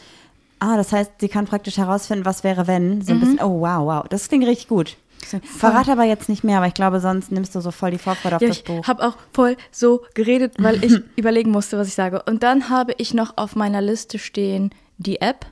Ah, 0.59 0.75
das 0.77 0.91
heißt, 0.91 1.11
sie 1.19 1.29
kann 1.29 1.45
praktisch 1.45 1.77
herausfinden, 1.77 2.25
was 2.25 2.43
wäre, 2.43 2.67
wenn. 2.67 3.01
So 3.01 3.11
ein 3.13 3.17
Mhm. 3.17 3.19
bisschen, 3.21 3.39
oh, 3.41 3.61
wow, 3.61 3.85
wow. 3.85 4.05
Das 4.09 4.27
klingt 4.27 4.45
richtig 4.45 4.67
gut. 4.67 4.97
Verrate 5.43 5.91
aber 5.91 6.05
jetzt 6.05 6.27
nicht 6.29 6.43
mehr, 6.43 6.57
aber 6.57 6.67
ich 6.67 6.73
glaube, 6.73 6.99
sonst 7.01 7.31
nimmst 7.31 7.53
du 7.53 7.59
so 7.61 7.71
voll 7.71 7.91
die 7.91 7.97
Vorfreude 7.97 8.37
auf 8.37 8.41
Ja, 8.41 8.47
das 8.47 8.57
ich 8.57 8.63
Buch. 8.63 8.87
habe 8.87 9.05
auch 9.05 9.17
voll 9.33 9.57
so 9.71 10.01
geredet, 10.15 10.53
weil 10.59 10.83
ich 10.83 11.01
überlegen 11.17 11.51
musste, 11.51 11.77
was 11.77 11.87
ich 11.87 11.93
sage. 11.93 12.23
Und 12.25 12.41
dann 12.41 12.69
habe 12.69 12.93
ich 12.97 13.13
noch 13.13 13.37
auf 13.37 13.55
meiner 13.55 13.81
Liste 13.81 14.17
stehen 14.17 14.71
die 14.97 15.21
App. 15.21 15.45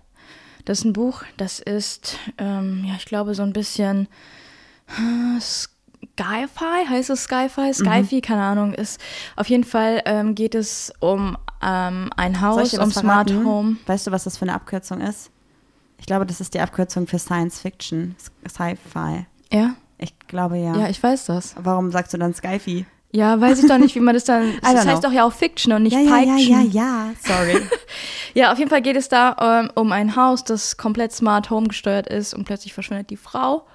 Das 0.65 0.79
ist 0.79 0.85
ein 0.85 0.93
Buch, 0.93 1.23
das 1.37 1.59
ist, 1.59 2.17
ähm, 2.37 2.83
ja, 2.87 2.95
ich 2.97 3.05
glaube, 3.05 3.35
so 3.35 3.43
ein 3.43 3.53
bisschen 3.53 4.07
äh, 4.87 5.39
Sci-Fi, 6.19 6.87
heißt 6.89 7.09
es 7.09 7.23
Sci-Fi? 7.23 7.73
Sci-Fi, 7.73 8.21
keine 8.21 8.41
Ahnung. 8.43 8.73
Ist, 8.73 8.99
auf 9.35 9.47
jeden 9.47 9.63
Fall 9.63 10.01
ähm, 10.05 10.35
geht 10.35 10.55
es 10.55 10.91
um 10.99 11.37
ähm, 11.61 12.09
ein 12.15 12.41
Haus, 12.41 12.73
um 12.73 12.91
Smart 12.91 13.29
verraten? 13.29 13.45
Home. 13.45 13.77
Weißt 13.85 14.07
du, 14.07 14.11
was 14.11 14.23
das 14.23 14.37
für 14.37 14.43
eine 14.43 14.53
Abkürzung 14.53 15.01
ist? 15.01 15.31
Ich 15.99 16.05
glaube, 16.05 16.25
das 16.25 16.41
ist 16.41 16.53
die 16.53 16.59
Abkürzung 16.59 17.07
für 17.07 17.19
Science 17.19 17.59
Fiction, 17.59 18.15
Sci-Fi. 18.47 19.25
Ja? 19.51 19.75
Ich 19.97 20.17
glaube 20.27 20.57
ja. 20.57 20.75
ja, 20.75 20.89
ich 20.89 21.01
weiß 21.01 21.25
das. 21.25 21.55
Warum 21.57 21.91
sagst 21.91 22.13
du 22.13 22.17
dann 22.17 22.33
Skyfi? 22.33 22.85
Ja, 23.11 23.39
weiß 23.39 23.63
ich 23.63 23.67
doch 23.67 23.77
nicht, 23.77 23.95
wie 23.95 23.99
man 23.99 24.13
das 24.13 24.25
dann. 24.25 24.53
Das 24.61 24.85
heißt 24.85 25.01
know. 25.01 25.09
doch 25.09 25.11
ja 25.11 25.25
auch 25.25 25.33
Fiction 25.33 25.73
und 25.73 25.83
nicht 25.83 25.93
Ja, 25.93 26.01
ja, 26.01 26.17
ja, 26.19 26.35
Fiction. 26.35 26.71
ja, 26.71 26.83
ja. 26.83 27.13
Sorry. 27.23 27.61
Ja, 28.33 28.51
auf 28.51 28.59
jeden 28.59 28.69
Fall 28.69 28.83
geht 28.83 28.95
es 28.95 29.09
da 29.09 29.61
ähm, 29.63 29.71
um 29.73 29.91
ein 29.91 30.15
Haus, 30.15 30.43
das 30.43 30.77
komplett 30.77 31.11
smart 31.11 31.49
home 31.49 31.69
gesteuert 31.69 32.05
ist 32.05 32.35
und 32.35 32.43
plötzlich 32.43 32.71
verschwindet 32.71 33.09
die 33.09 33.17
Frau 33.17 33.65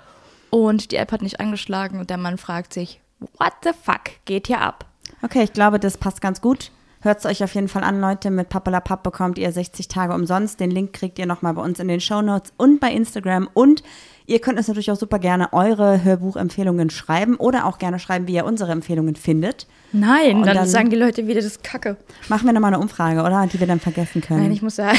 und 0.52 0.92
die 0.92 0.96
App 0.96 1.10
hat 1.12 1.22
nicht 1.22 1.40
angeschlagen 1.40 1.98
und 1.98 2.10
der 2.10 2.18
Mann 2.18 2.36
fragt 2.38 2.72
sich, 2.74 3.00
what 3.38 3.52
the 3.64 3.70
fuck 3.82 4.02
geht 4.26 4.46
hier 4.48 4.60
ab? 4.60 4.84
Okay, 5.22 5.42
ich 5.44 5.52
glaube, 5.52 5.78
das 5.80 5.96
passt 5.96 6.20
ganz 6.20 6.40
gut. 6.40 6.70
Hört 7.00 7.18
es 7.18 7.26
euch 7.26 7.42
auf 7.42 7.54
jeden 7.56 7.66
Fall 7.68 7.82
an, 7.82 8.00
Leute. 8.00 8.30
Mit 8.30 8.48
Pappalapapp 8.48 9.02
bekommt 9.02 9.36
ihr 9.38 9.50
60 9.50 9.88
Tage 9.88 10.14
umsonst. 10.14 10.60
Den 10.60 10.70
Link 10.70 10.92
kriegt 10.92 11.18
ihr 11.18 11.26
nochmal 11.26 11.54
bei 11.54 11.62
uns 11.62 11.80
in 11.80 11.88
den 11.88 12.00
Shownotes 12.00 12.52
und 12.56 12.78
bei 12.78 12.92
Instagram. 12.92 13.48
Und 13.54 13.82
ihr 14.26 14.40
könnt 14.40 14.56
uns 14.58 14.68
natürlich 14.68 14.90
auch 14.92 14.96
super 14.96 15.18
gerne 15.18 15.52
eure 15.52 16.04
Hörbuchempfehlungen 16.04 16.90
schreiben 16.90 17.36
oder 17.36 17.66
auch 17.66 17.78
gerne 17.78 17.98
schreiben, 17.98 18.28
wie 18.28 18.34
ihr 18.34 18.44
unsere 18.44 18.70
Empfehlungen 18.70 19.16
findet. 19.16 19.66
Nein, 19.92 20.36
Und 20.36 20.46
dann, 20.46 20.56
dann- 20.56 20.68
sagen 20.68 20.90
die 20.90 20.96
Leute 20.96 21.26
wieder, 21.26 21.36
das 21.36 21.46
ist 21.46 21.64
Kacke. 21.64 21.96
Machen 22.28 22.46
wir 22.46 22.52
nochmal 22.52 22.72
eine 22.72 22.80
Umfrage, 22.82 23.20
oder? 23.22 23.48
Die 23.52 23.58
wir 23.58 23.66
dann 23.66 23.80
vergessen 23.80 24.20
können. 24.20 24.42
Nein, 24.42 24.52
ich 24.52 24.62
muss 24.62 24.76
sagen, 24.76 24.96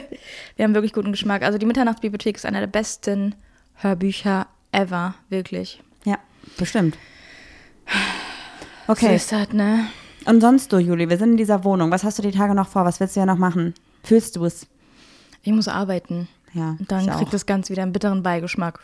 wir 0.56 0.64
haben 0.64 0.74
wirklich 0.74 0.92
guten 0.92 1.12
Geschmack. 1.12 1.42
Also 1.42 1.56
die 1.56 1.66
Mitternachtsbibliothek 1.66 2.36
ist 2.36 2.44
einer 2.44 2.60
der 2.60 2.66
besten 2.66 3.34
Hörbücher 3.76 4.46
ever, 4.72 5.14
wirklich. 5.28 5.82
ja, 6.04 6.18
bestimmt. 6.56 6.96
So 8.86 8.92
Okay. 8.92 9.16
ist 9.16 9.32
das, 9.32 9.52
ne? 9.52 9.86
Und 10.24 10.40
sonst 10.40 10.72
du, 10.72 10.78
Juli, 10.78 11.08
wir 11.08 11.18
sind 11.18 11.32
in 11.32 11.36
dieser 11.36 11.64
Wohnung. 11.64 11.90
Was 11.90 12.04
hast 12.04 12.18
du 12.18 12.22
die 12.22 12.30
Tage 12.30 12.54
noch 12.54 12.68
vor? 12.68 12.84
Was 12.84 13.00
willst 13.00 13.16
du 13.16 13.20
ja 13.20 13.26
noch 13.26 13.36
machen? 13.38 13.74
Fühlst 14.02 14.36
du 14.36 14.44
es? 14.44 14.66
Ich 15.42 15.52
muss 15.52 15.68
arbeiten. 15.68 16.28
Ja. 16.54 16.76
Und 16.78 16.90
dann 16.90 17.06
kriegt 17.06 17.28
auch. 17.28 17.30
das 17.30 17.46
Ganze 17.46 17.70
wieder 17.72 17.82
einen 17.82 17.92
bitteren 17.92 18.22
Beigeschmack. 18.22 18.80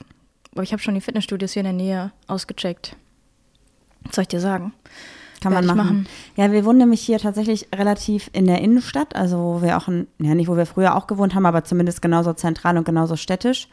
aber 0.52 0.62
ich 0.62 0.72
habe 0.72 0.82
schon 0.82 0.94
die 0.94 1.00
Fitnessstudios 1.00 1.52
hier 1.52 1.60
in 1.60 1.64
der 1.64 1.72
Nähe 1.72 2.12
ausgecheckt. 2.26 2.96
Was 4.04 4.16
soll 4.16 4.22
ich 4.22 4.28
dir 4.28 4.40
sagen? 4.40 4.72
Kann 5.40 5.52
man 5.52 5.66
machen. 5.66 5.76
machen. 5.76 6.08
Ja, 6.36 6.52
wir 6.52 6.64
wohnen 6.64 6.78
nämlich 6.78 7.00
hier 7.02 7.18
tatsächlich 7.18 7.68
relativ 7.74 8.30
in 8.32 8.46
der 8.46 8.60
Innenstadt, 8.60 9.14
also 9.16 9.38
wo 9.38 9.62
wir 9.62 9.76
auch, 9.76 9.88
in, 9.88 10.06
ja 10.18 10.34
nicht 10.34 10.48
wo 10.48 10.56
wir 10.56 10.66
früher 10.66 10.94
auch 10.96 11.06
gewohnt 11.06 11.34
haben, 11.34 11.46
aber 11.46 11.64
zumindest 11.64 12.00
genauso 12.02 12.32
zentral 12.34 12.76
und 12.78 12.84
genauso 12.84 13.16
städtisch. 13.16 13.68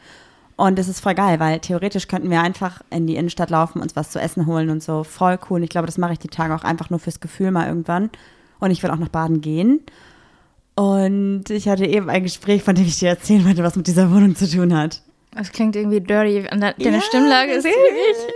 Und 0.56 0.78
es 0.78 0.88
ist 0.88 1.00
voll 1.00 1.14
geil, 1.14 1.40
weil 1.40 1.60
theoretisch 1.60 2.08
könnten 2.08 2.30
wir 2.30 2.42
einfach 2.42 2.82
in 2.90 3.06
die 3.06 3.16
Innenstadt 3.16 3.50
laufen, 3.50 3.80
uns 3.80 3.96
was 3.96 4.10
zu 4.10 4.20
essen 4.20 4.46
holen 4.46 4.70
und 4.70 4.82
so. 4.82 5.02
Voll 5.04 5.38
cool. 5.48 5.56
Und 5.56 5.62
ich 5.64 5.70
glaube, 5.70 5.86
das 5.86 5.98
mache 5.98 6.12
ich 6.12 6.18
die 6.18 6.28
Tage 6.28 6.54
auch 6.54 6.64
einfach 6.64 6.90
nur 6.90 6.98
fürs 6.98 7.20
Gefühl 7.20 7.50
mal 7.50 7.66
irgendwann. 7.66 8.10
Und 8.60 8.70
ich 8.70 8.82
will 8.82 8.90
auch 8.90 8.96
nach 8.96 9.08
Baden 9.08 9.40
gehen. 9.40 9.80
Und 10.74 11.50
ich 11.50 11.68
hatte 11.68 11.84
eben 11.86 12.08
ein 12.08 12.22
Gespräch, 12.22 12.62
von 12.62 12.74
dem 12.74 12.86
ich 12.86 12.98
dir 12.98 13.08
erzählen 13.08 13.44
wollte, 13.44 13.62
was 13.62 13.76
mit 13.76 13.86
dieser 13.86 14.10
Wohnung 14.10 14.36
zu 14.36 14.48
tun 14.48 14.76
hat. 14.76 15.02
Das 15.34 15.50
klingt 15.50 15.74
irgendwie 15.76 16.00
dirty. 16.00 16.42
Deine 16.50 16.74
Ja, 16.76 17.00
Stimmlage 17.00 17.52
ist 17.52 17.64
ich 17.64 17.72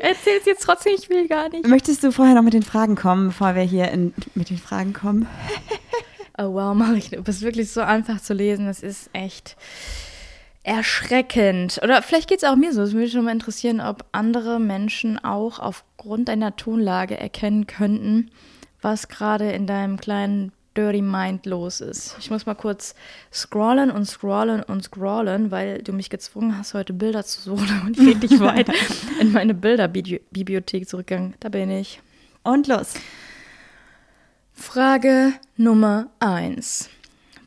erzähl's 0.01 0.47
jetzt 0.47 0.63
trotzdem, 0.63 0.95
ich 0.97 1.11
will 1.11 1.29
gar 1.29 1.49
nicht. 1.51 1.67
Möchtest 1.67 2.03
du 2.03 2.11
vorher 2.11 2.35
noch 2.35 2.43
mit 2.43 2.55
den 2.55 2.63
Fragen 2.63 2.97
kommen, 2.97 3.29
bevor 3.29 3.55
wir 3.55 3.63
hier 3.63 3.91
in, 3.91 4.15
mit 4.35 4.51
den 4.51 4.59
Fragen 4.59 4.93
kommen? 4.93 5.27
Oh 6.39 6.53
wow, 6.53 6.75
Marie, 6.75 7.01
du 7.13 7.23
bist 7.23 7.41
wirklich 7.41 7.73
so 7.73 7.81
einfach 7.81 8.21
zu 8.21 8.35
lesen. 8.35 8.67
Das 8.67 8.83
ist 8.83 9.09
echt 9.15 9.57
erschreckend. 10.67 11.79
Oder 11.83 12.03
vielleicht 12.03 12.29
geht 12.29 12.39
es 12.39 12.45
auch 12.45 12.57
mir 12.57 12.73
so. 12.73 12.83
Es 12.83 12.91
würde 12.91 13.05
mich 13.05 13.13
schon 13.13 13.25
mal 13.25 13.33
interessieren, 13.33 13.81
ob 13.81 14.05
andere 14.13 14.59
Menschen 14.59 15.23
auch 15.25 15.61
aufgrund 15.61 16.29
deiner 16.29 16.57
Tonlage 16.57 17.19
erkennen 17.19 17.69
könnten, 17.69 18.31
was 18.83 19.09
gerade 19.09 19.53
in 19.53 19.67
deinem 19.67 19.97
kleinen 19.99 20.53
Dirty 20.77 21.03
Mind 21.03 21.47
los 21.47 21.81
ist. 21.81 22.17
Ich 22.19 22.31
muss 22.31 22.47
mal 22.47 22.55
kurz 22.55 22.97
scrollen 23.33 23.91
und 23.91 24.07
scrollen 24.07 24.63
und 24.63 24.83
scrollen, 24.83 25.51
weil 25.53 25.83
du 25.83 25.93
mich 25.93 26.11
gezwungen 26.11 26.59
hast, 26.59 26.75
heute 26.75 26.93
Bilder 26.93 27.25
zu 27.25 27.41
suchen 27.41 27.83
und 27.87 27.99
ich 27.99 28.07
richtig 28.07 28.41
weit 28.41 28.69
in 29.21 29.33
meine 29.33 29.55
Bilderbibliothek 29.55 30.89
zurückgegangen. 30.89 31.35
Da 31.41 31.49
bin 31.49 31.71
ich. 31.71 32.01
Und 32.43 32.67
los. 32.67 32.95
Frage 34.53 35.33
Nummer 35.57 36.09
1. 36.19 36.91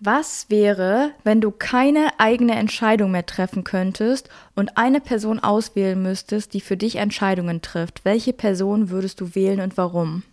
Was 0.01 0.45
wäre, 0.49 1.11
wenn 1.25 1.41
du 1.41 1.51
keine 1.51 2.11
eigene 2.19 2.55
Entscheidung 2.55 3.11
mehr 3.11 3.25
treffen 3.25 3.65
könntest 3.65 4.29
und 4.55 4.77
eine 4.77 5.01
Person 5.01 5.39
auswählen 5.39 6.01
müsstest, 6.01 6.53
die 6.53 6.61
für 6.61 6.77
dich 6.77 6.95
Entscheidungen 6.95 7.61
trifft? 7.61 8.05
Welche 8.05 8.31
Person 8.31 8.89
würdest 8.89 9.19
du 9.19 9.35
wählen 9.35 9.59
und 9.59 9.75
warum? 9.75 10.23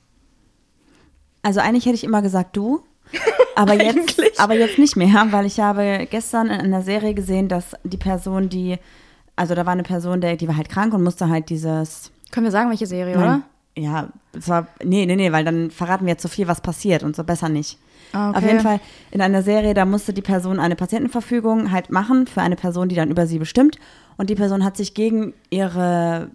Also 1.43 1.61
eigentlich 1.61 1.85
hätte 1.87 1.97
ich 1.97 2.05
immer 2.05 2.23
gesagt 2.23 2.57
du, 2.57 2.83
aber 3.57 3.75
jetzt, 3.75 4.21
aber 4.39 4.55
jetzt 4.55 4.79
nicht 4.79 4.97
mehr, 4.97 5.27
weil 5.31 5.47
ich 5.47 5.59
habe 5.59 6.07
gestern 6.11 6.47
in 6.47 6.61
einer 6.61 6.83
Serie 6.83 7.15
gesehen, 7.15 7.49
dass 7.49 7.77
die 7.83 7.97
Person, 7.97 8.49
die, 8.49 8.79
also 9.35 9.57
da 9.57 9.67
war 9.67 9.73
eine 9.73 9.83
Person, 9.83 10.21
der, 10.21 10.37
die 10.37 10.47
war 10.47 10.57
halt 10.57 10.69
krank 10.69 10.95
und 10.95 11.03
musste 11.03 11.29
halt 11.29 11.51
dieses, 11.51 12.13
Können 12.31 12.47
wir 12.47 12.53
sagen, 12.53 12.71
welche 12.71 12.87
Serie, 12.87 13.17
Nein, 13.17 13.25
oder? 13.25 13.43
ja, 13.77 14.09
es 14.33 14.49
war, 14.49 14.69
nee, 14.85 15.07
nee, 15.07 15.17
nee, 15.17 15.33
weil 15.33 15.45
dann 15.45 15.73
verraten 15.73 16.07
wir 16.07 16.13
jetzt 16.13 16.23
zu 16.23 16.29
viel, 16.29 16.47
was 16.47 16.61
passiert 16.61 17.03
und 17.03 17.17
so 17.17 17.25
besser 17.25 17.49
nicht. 17.49 17.79
Ah, 18.17 18.31
okay. 18.31 18.39
Auf 18.39 18.45
jeden 18.45 18.61
Fall 18.61 18.81
in 19.11 19.21
einer 19.21 19.43
Serie, 19.43 19.75
da 19.75 19.85
musste 19.85 20.15
die 20.15 20.23
Person 20.23 20.59
eine 20.59 20.75
Patientenverfügung 20.75 21.71
halt 21.71 21.91
machen 21.91 22.27
für 22.27 22.41
eine 22.41 22.57
Person, 22.57 22.89
die 22.89 22.95
dann 22.95 23.11
über 23.11 23.27
sie 23.27 23.39
bestimmt. 23.39 23.77
Und 24.17 24.31
die 24.31 24.35
Person 24.35 24.65
hat 24.65 24.79
sich 24.79 24.95
gegen 24.95 25.35
ihre 25.51 26.31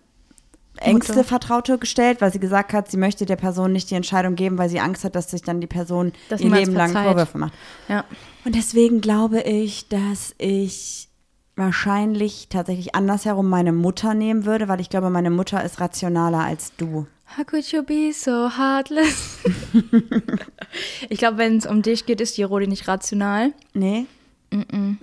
engste 0.77 1.13
Mutter. 1.13 1.23
Vertraute 1.23 1.77
gestellt, 1.79 2.21
weil 2.21 2.31
sie 2.31 2.39
gesagt 2.39 2.73
hat, 2.73 2.91
sie 2.91 2.97
möchte 2.97 3.25
der 3.25 3.35
Person 3.35 3.71
nicht 3.71 3.89
die 3.89 3.95
Entscheidung 3.95 4.35
geben, 4.35 4.59
weil 4.59 4.69
sie 4.69 4.79
Angst 4.79 5.03
hat, 5.03 5.15
dass 5.15 5.31
sich 5.31 5.41
dann 5.41 5.59
die 5.59 5.67
Person 5.67 6.13
Dass 6.29 6.39
ihr 6.39 6.51
Leben 6.51 6.73
lang. 6.73 6.91
Vorwürfe 6.91 7.39
macht. 7.39 7.53
Ja. 7.88 8.05
Und 8.45 8.53
deswegen 8.53 9.01
glaube 9.01 9.41
ich, 9.41 9.89
dass 9.89 10.35
ich 10.38 11.09
wahrscheinlich 11.55 12.47
tatsächlich 12.50 12.93
andersherum 12.93 13.50
meine 13.50 13.71
Mutter 13.71 14.13
nehmen 14.13 14.45
würde, 14.45 14.67
weil 14.67 14.81
ich 14.81 14.89
glaube, 14.89 15.09
meine 15.09 15.31
Mutter 15.31 15.63
ist 15.63 15.79
rationaler 15.79 16.41
als 16.41 16.73
du. 16.77 17.07
How 17.38 17.45
could 17.45 17.71
you 17.71 17.81
be 17.81 18.11
so 18.11 18.50
heartless? 18.50 19.39
ich 21.09 21.17
glaube, 21.17 21.38
wenn 21.38 21.57
es 21.57 21.65
um 21.65 21.81
dich 21.81 22.05
geht, 22.05 22.19
ist 22.19 22.38
die 22.38 22.43
Rodi 22.43 22.67
nicht 22.67 22.89
rational. 22.89 23.53
Nee? 23.73 24.05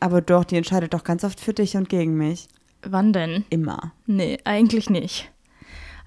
Aber 0.00 0.20
doch, 0.20 0.44
die 0.44 0.56
entscheidet 0.56 0.92
doch 0.92 1.04
ganz 1.04 1.24
oft 1.24 1.40
für 1.40 1.54
dich 1.54 1.76
und 1.76 1.88
gegen 1.88 2.16
mich. 2.18 2.48
Wann 2.82 3.14
denn? 3.14 3.46
Immer. 3.48 3.92
Nee, 4.06 4.38
eigentlich 4.44 4.90
nicht. 4.90 5.30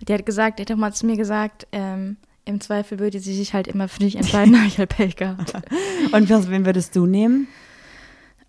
Die 0.08 0.14
hat 0.14 0.26
gesagt, 0.26 0.60
die 0.60 0.62
hat 0.62 0.70
doch 0.70 0.76
mal 0.76 0.94
zu 0.94 1.08
mir 1.08 1.18
gesagt, 1.18 1.68
ähm, 1.72 2.18
im 2.46 2.62
Zweifel 2.62 3.00
würde 3.00 3.20
sie 3.20 3.34
sich 3.34 3.56
halt 3.56 3.68
immer 3.68 3.88
für 3.88 4.00
dich 4.00 4.16
entscheiden, 4.16 4.56
habe 4.58 4.68
ich 4.68 4.78
halt 4.78 4.90
Pech 4.90 5.16
gehabt. 5.16 5.54
Und 6.12 6.30
was, 6.30 6.52
wen 6.52 6.66
würdest 6.66 6.96
du 6.96 7.08
nehmen? 7.08 7.48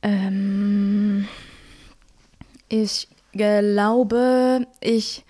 Ähm, 0.02 1.26
ich 2.68 3.08
glaube, 3.32 4.66
ich 4.80 5.24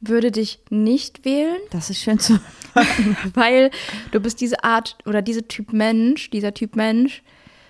würde 0.00 0.30
dich 0.30 0.60
nicht 0.70 1.24
wählen, 1.24 1.60
Das 1.70 1.90
ist 1.90 2.00
schön 2.00 2.18
zu. 2.18 2.38
weil 3.34 3.70
du 4.12 4.20
bist 4.20 4.40
diese 4.40 4.62
Art 4.62 4.96
oder 5.06 5.22
diese 5.22 5.46
Typ 5.46 5.72
Mensch, 5.72 6.30
dieser 6.30 6.54
Typ 6.54 6.76
Mensch. 6.76 7.22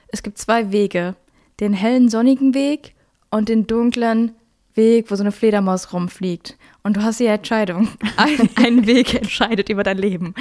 Es 0.09 0.23
gibt 0.23 0.39
zwei 0.39 0.73
Wege. 0.73 1.17
Den 1.61 1.73
hellen, 1.73 2.09
sonnigen 2.09 2.55
Weg 2.55 2.95
und 3.31 3.49
den 3.49 3.67
dunklen 3.67 4.33
Weg, 4.79 5.11
wo 5.11 5.17
so 5.17 5.23
eine 5.23 5.33
Fledermaus 5.33 5.93
rumfliegt. 5.93 6.57
Und 6.83 6.97
du 6.97 7.03
hast 7.03 7.21
die 7.21 7.27
Entscheidung. 7.27 7.89
Ein, 8.17 8.49
ein 8.57 8.87
Weg 8.87 9.13
entscheidet 9.13 9.69
über 9.69 9.83
dein 9.83 9.99
Leben. 9.99 10.35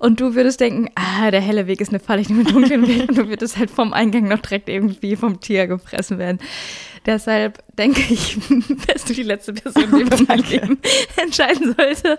Und 0.00 0.20
du 0.20 0.34
würdest 0.34 0.58
denken, 0.58 0.90
ah, 0.96 1.30
der 1.30 1.40
helle 1.40 1.68
Weg 1.68 1.80
ist 1.80 1.90
eine 1.90 2.00
Falle, 2.00 2.22
ich 2.22 2.28
nehme 2.28 2.42
den 2.42 2.52
dunklen 2.52 2.88
Weg. 2.88 3.08
Und 3.08 3.16
du 3.16 3.28
würdest 3.28 3.56
halt 3.56 3.70
vom 3.70 3.92
Eingang 3.92 4.26
noch 4.26 4.40
direkt 4.40 4.68
irgendwie 4.68 5.14
vom 5.14 5.40
Tier 5.40 5.68
gefressen 5.68 6.18
werden. 6.18 6.40
Deshalb 7.06 7.62
denke 7.76 8.00
ich, 8.12 8.36
wärst 8.88 9.08
du 9.08 9.14
die 9.14 9.22
letzte 9.22 9.52
Person, 9.52 9.84
die 9.94 10.02
über 10.02 10.16
mein 10.26 10.40
Leben 10.40 10.78
entscheiden 11.16 11.74
sollte. 11.76 12.18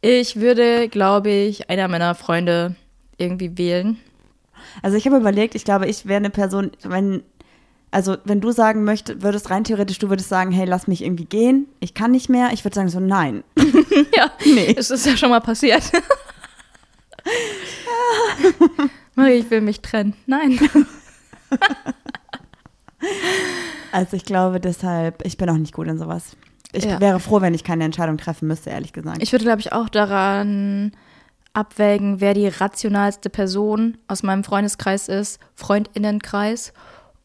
Ich 0.00 0.36
würde, 0.36 0.88
glaube 0.88 1.30
ich, 1.30 1.68
einer 1.68 1.88
meiner 1.88 2.14
Freunde 2.14 2.76
irgendwie 3.18 3.58
wählen. 3.58 3.98
Also 4.82 4.96
ich 4.96 5.06
habe 5.06 5.16
überlegt, 5.16 5.54
ich 5.54 5.64
glaube, 5.64 5.86
ich 5.86 6.06
wäre 6.06 6.18
eine 6.18 6.30
Person, 6.30 6.70
wenn, 6.82 7.22
also 7.90 8.16
wenn 8.24 8.40
du 8.40 8.50
sagen 8.52 8.84
möchtest, 8.84 9.22
würdest 9.22 9.50
rein 9.50 9.64
theoretisch, 9.64 9.98
du 9.98 10.08
würdest 10.10 10.28
sagen, 10.28 10.50
hey, 10.52 10.66
lass 10.66 10.86
mich 10.86 11.02
irgendwie 11.02 11.24
gehen, 11.24 11.66
ich 11.80 11.94
kann 11.94 12.10
nicht 12.10 12.28
mehr, 12.28 12.50
ich 12.52 12.64
würde 12.64 12.74
sagen 12.74 12.88
so, 12.88 13.00
nein. 13.00 13.42
Ja, 14.16 14.30
Nee. 14.44 14.74
es 14.76 14.90
ist 14.90 15.06
ja 15.06 15.16
schon 15.16 15.30
mal 15.30 15.40
passiert. 15.40 15.82
Marie, 19.14 19.32
ich 19.38 19.50
will 19.50 19.60
mich 19.62 19.80
trennen. 19.80 20.14
Nein. 20.26 20.58
Also 23.92 24.16
ich 24.16 24.24
glaube 24.24 24.60
deshalb, 24.60 25.24
ich 25.24 25.36
bin 25.36 25.48
auch 25.48 25.56
nicht 25.56 25.72
gut 25.72 25.86
in 25.88 25.98
sowas. 25.98 26.36
Ich 26.72 26.84
Ja. 26.84 27.00
wäre 27.00 27.20
froh, 27.20 27.40
wenn 27.40 27.54
ich 27.54 27.64
keine 27.64 27.84
Entscheidung 27.84 28.18
treffen 28.18 28.48
müsste, 28.48 28.70
ehrlich 28.70 28.92
gesagt. 28.92 29.22
Ich 29.22 29.32
würde, 29.32 29.44
glaube 29.44 29.60
ich, 29.60 29.72
auch 29.72 29.88
daran 29.88 30.92
abwägen, 31.54 32.20
wer 32.20 32.34
die 32.34 32.48
rationalste 32.48 33.30
Person 33.30 33.96
aus 34.08 34.22
meinem 34.22 34.44
Freundeskreis 34.44 35.08
ist, 35.08 35.40
Freundinnenkreis, 35.54 36.74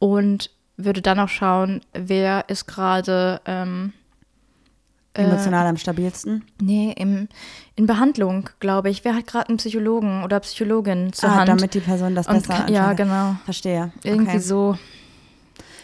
und 0.01 0.49
würde 0.77 1.01
dann 1.03 1.19
auch 1.19 1.29
schauen, 1.29 1.81
wer 1.93 2.49
ist 2.49 2.65
gerade 2.65 3.39
ähm, 3.45 3.93
äh, 5.13 5.21
Emotional 5.21 5.67
am 5.67 5.77
stabilsten. 5.77 6.43
nee, 6.59 6.91
im, 6.97 7.27
in 7.75 7.85
Behandlung, 7.85 8.49
glaube 8.59 8.89
ich. 8.89 9.05
Wer 9.05 9.13
hat 9.13 9.27
gerade 9.27 9.49
einen 9.49 9.57
Psychologen 9.57 10.23
oder 10.23 10.39
Psychologin 10.39 11.13
zur 11.13 11.29
ah, 11.29 11.35
Hand? 11.35 11.49
damit 11.49 11.75
die 11.75 11.81
Person 11.81 12.15
das 12.15 12.27
Und 12.27 12.47
besser 12.47 12.67
ja, 12.67 12.93
genau. 12.93 13.35
Verstehe. 13.45 13.91
Irgendwie 14.03 14.31
okay. 14.31 14.39
so. 14.39 14.75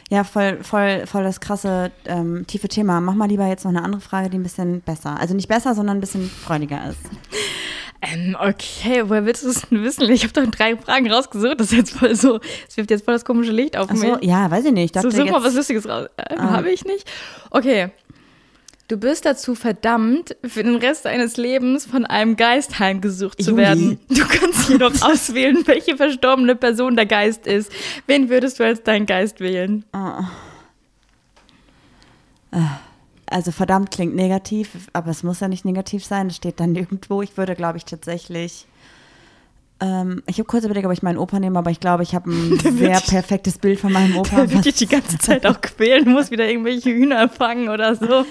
Ja, 0.09 0.23
voll, 0.23 0.63
voll, 0.63 1.05
voll 1.05 1.23
das 1.23 1.39
krasse, 1.39 1.91
ähm, 2.05 2.47
tiefe 2.47 2.69
Thema. 2.69 2.99
Mach 2.99 3.13
mal 3.13 3.27
lieber 3.27 3.45
jetzt 3.45 3.65
noch 3.65 3.71
eine 3.71 3.83
andere 3.83 4.01
Frage, 4.01 4.31
die 4.31 4.39
ein 4.39 4.43
bisschen 4.43 4.81
besser, 4.81 5.19
also 5.19 5.35
nicht 5.35 5.49
besser, 5.49 5.75
sondern 5.75 5.97
ein 5.97 6.01
bisschen 6.01 6.27
freudiger 6.27 6.89
ist. 6.89 7.01
Ähm, 8.01 8.37
okay, 8.39 9.03
woher 9.07 9.25
willst 9.25 9.43
du 9.43 9.49
es 9.49 9.61
denn 9.61 9.83
wissen? 9.83 10.09
Ich 10.11 10.23
habe 10.23 10.33
doch 10.33 10.45
drei 10.51 10.77
Fragen 10.77 11.11
rausgesucht. 11.11 11.59
Das 11.59 11.71
ist 11.71 11.77
jetzt 11.77 11.91
voll 11.91 12.15
so, 12.15 12.39
es 12.67 12.77
wirft 12.77 12.91
jetzt 12.91 13.05
voll 13.05 13.15
das 13.15 13.25
komische 13.25 13.51
Licht 13.51 13.75
auf 13.75 13.87
Ach 13.91 13.95
so, 13.95 14.15
mich. 14.17 14.23
ja, 14.25 14.49
weiß 14.51 14.65
ich 14.65 14.71
nicht. 14.71 14.95
Ich 14.95 15.01
So, 15.01 15.09
such 15.09 15.29
mal 15.29 15.43
was 15.43 15.55
Lustiges 15.55 15.87
raus. 15.87 16.07
Äh, 16.17 16.35
Ah. 16.37 16.51
Habe 16.51 16.69
ich 16.71 16.85
nicht? 16.85 17.09
Okay. 17.49 17.89
Du 18.89 18.95
bist 18.95 19.25
dazu 19.25 19.53
verdammt, 19.53 20.37
für 20.45 20.63
den 20.63 20.77
Rest 20.77 21.03
deines 21.03 21.35
Lebens 21.35 21.85
von 21.85 22.05
einem 22.05 22.37
Geist 22.37 22.79
heimgesucht 22.79 23.43
zu 23.43 23.49
Juli. 23.51 23.61
werden. 23.63 23.99
Du 24.07 24.25
kannst 24.25 24.69
jedoch 24.69 24.93
auswählen, 25.01 25.57
welche 25.65 25.97
verstorbene 25.97 26.55
Person 26.55 26.95
der 26.95 27.05
Geist 27.05 27.47
ist. 27.47 27.69
Wen 28.05 28.29
würdest 28.29 28.59
du 28.59 28.63
als 28.63 28.83
dein 28.83 29.05
Geist 29.05 29.41
wählen? 29.41 29.83
Also 33.29 33.51
verdammt 33.51 33.91
klingt 33.91 34.15
negativ, 34.15 34.89
aber 34.93 35.11
es 35.11 35.23
muss 35.23 35.39
ja 35.39 35.47
nicht 35.47 35.65
negativ 35.65 36.05
sein. 36.05 36.27
Es 36.27 36.37
steht 36.37 36.59
dann 36.59 36.71
nirgendwo. 36.73 37.21
Ich 37.21 37.37
würde, 37.37 37.55
glaube 37.55 37.77
ich, 37.77 37.85
tatsächlich. 37.85 38.65
Ähm, 39.79 40.23
ich 40.25 40.39
habe 40.39 40.47
kurz 40.47 40.63
überlegt, 40.65 40.87
ob 40.87 40.93
ich 40.93 41.03
meinen 41.03 41.17
Opa 41.17 41.39
nehme, 41.39 41.59
aber 41.59 41.69
ich 41.69 41.79
glaube, 41.79 42.03
ich 42.03 42.15
habe 42.15 42.31
ein 42.31 42.59
sehr 42.77 42.99
perfektes 42.99 43.57
Bild 43.57 43.79
von 43.79 43.91
meinem 43.91 44.17
Opa. 44.17 44.37
Der 44.37 44.51
wird 44.51 44.65
dich 44.65 44.75
die 44.75 44.87
ganze 44.87 45.17
Zeit 45.17 45.45
auch 45.45 45.61
quälen, 45.61 46.11
muss 46.11 46.31
wieder 46.31 46.49
irgendwelche 46.49 46.89
Hühner 46.89 47.29
fangen 47.29 47.69
oder 47.69 47.95
so. 47.95 48.25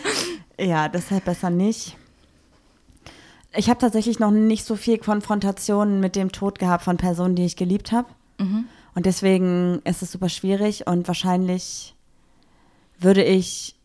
Ja, 0.59 0.89
deshalb 0.89 1.25
besser 1.25 1.51
nicht. 1.51 1.97
Ich 3.55 3.71
habe 3.71 3.79
tatsächlich 3.79 4.19
noch 4.19 4.31
nicht 4.31 4.65
so 4.67 4.77
viel 4.77 4.99
Konfrontationen 4.99 6.01
mit 6.01 6.17
dem 6.17 6.33
Tod 6.33 6.59
gehabt 6.59 6.85
von 6.85 6.99
Personen, 6.99 7.37
die 7.37 7.47
ich 7.47 7.57
geliebt 7.57 7.91
habe. 7.91 8.09
Und 8.95 9.07
deswegen 9.07 9.81
ist 9.85 10.03
es 10.03 10.13
super 10.13 10.29
schwierig 10.29 10.87
und 10.87 11.09
wahrscheinlich 11.09 11.95
würde 12.99 13.25
ich 13.25 13.76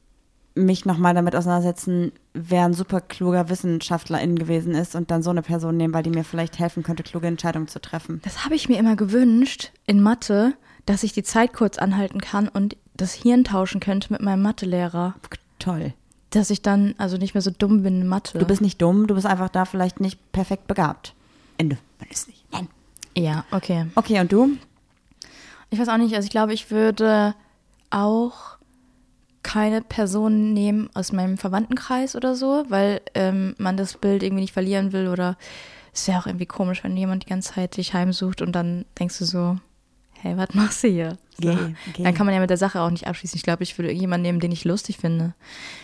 mich 0.53 0.86
nochmal 0.86 1.13
damit 1.13 1.36
auseinandersetzen, 1.36 2.12
wer 2.34 2.65
ein 2.65 2.74
super 2.74 3.01
kluger 3.01 3.50
Wissenschaftlerin 3.50 4.38
gewesen 4.38 4.74
ist 4.75 4.96
und 4.96 5.12
dann 5.12 5.24
so 5.24 5.29
eine 5.29 5.41
Person 5.41 5.77
nehmen, 5.77 5.93
weil 5.93 6.03
die 6.03 6.10
mir 6.10 6.24
vielleicht 6.24 6.60
helfen 6.60 6.84
könnte, 6.84 7.03
kluge 7.03 7.27
Entscheidungen 7.27 7.67
zu 7.67 7.79
treffen. 7.79 8.22
Das 8.24 8.43
habe 8.43 8.55
ich 8.55 8.67
mir 8.67 8.77
immer 8.77 8.96
gewünscht 8.96 9.72
in 9.88 10.01
Mathe, 10.01 10.53
dass 10.86 11.03
ich 11.03 11.13
die 11.13 11.24
Zeit 11.24 11.53
kurz 11.53 11.77
anhalten 11.77 12.20
kann 12.20 12.48
und 12.48 12.75
das 12.96 13.13
Hirn 13.13 13.43
tauschen 13.43 13.79
könnte 13.79 14.12
mit 14.12 14.22
meinem 14.22 14.41
Mathelehrer. 14.41 15.15
Toll. 15.60 15.93
Dass 16.31 16.50
ich 16.50 16.62
dann 16.62 16.96
also 16.98 17.17
nicht 17.17 17.34
mehr 17.34 17.41
so 17.41 17.51
dumm 17.51 17.84
bin 17.84 18.01
in 18.01 18.08
Mathe. 18.08 18.38
Du 18.38 18.46
bist 18.46 18.62
nicht 18.62 18.81
dumm, 18.81 19.08
du 19.08 19.15
bist 19.15 19.25
einfach 19.25 19.50
da 19.50 19.65
vielleicht 19.65 20.00
nicht 20.00 20.31
perfekt 20.31 20.67
begabt. 20.67 21.13
Ende. 21.58 21.77
Man 22.00 22.10
ist 22.10 22.27
nicht. 22.27 22.46
Nein. 22.51 22.67
Ja, 23.15 23.46
okay. 23.51 23.88
Okay, 23.96 24.20
und 24.20 24.31
du? 24.31 24.58
Ich 25.70 25.79
weiß 25.79 25.89
auch 25.89 25.98
nicht, 25.98 26.15
also 26.15 26.25
ich 26.25 26.31
glaube, 26.31 26.53
ich 26.53 26.72
würde 26.72 27.36
auch 27.89 28.50
keine 29.43 29.81
Person 29.81 30.53
nehmen 30.53 30.89
aus 30.93 31.12
meinem 31.12 31.38
Verwandtenkreis 31.38 32.15
oder 32.15 32.36
so, 32.36 32.65
weil 32.69 33.01
ähm, 33.15 33.55
man 33.57 33.77
das 33.77 33.98
Bild 33.98 34.24
irgendwie 34.24 34.41
nicht 34.41 34.53
verlieren 34.53 34.93
will 34.93 35.07
oder 35.07 35.38
es 35.93 36.07
wäre 36.07 36.19
auch 36.19 36.27
irgendwie 36.27 36.45
komisch, 36.45 36.83
wenn 36.83 36.95
jemand 36.95 37.25
die 37.25 37.29
ganze 37.29 37.53
Zeit 37.53 37.75
dich 37.77 37.93
heimsucht 37.93 38.41
und 38.41 38.53
dann 38.53 38.86
denkst 39.00 39.17
du 39.19 39.25
so, 39.25 39.57
hey, 40.13 40.38
was 40.38 40.53
machst 40.53 40.83
du 40.83 40.88
hier? 40.88 41.17
So. 41.41 41.50
Geh, 41.50 41.57
geh. 41.93 42.03
Dann 42.03 42.13
kann 42.13 42.27
man 42.27 42.36
ja 42.36 42.41
mit 42.41 42.51
der 42.51 42.57
Sache 42.57 42.79
auch 42.79 42.91
nicht 42.91 43.07
abschließen. 43.07 43.36
Ich 43.36 43.41
glaube, 43.41 43.63
ich 43.63 43.75
würde 43.77 43.89
irgendjemanden 43.89 44.21
nehmen, 44.21 44.39
den 44.39 44.51
ich 44.51 44.63
lustig 44.63 44.98
finde. 45.00 45.33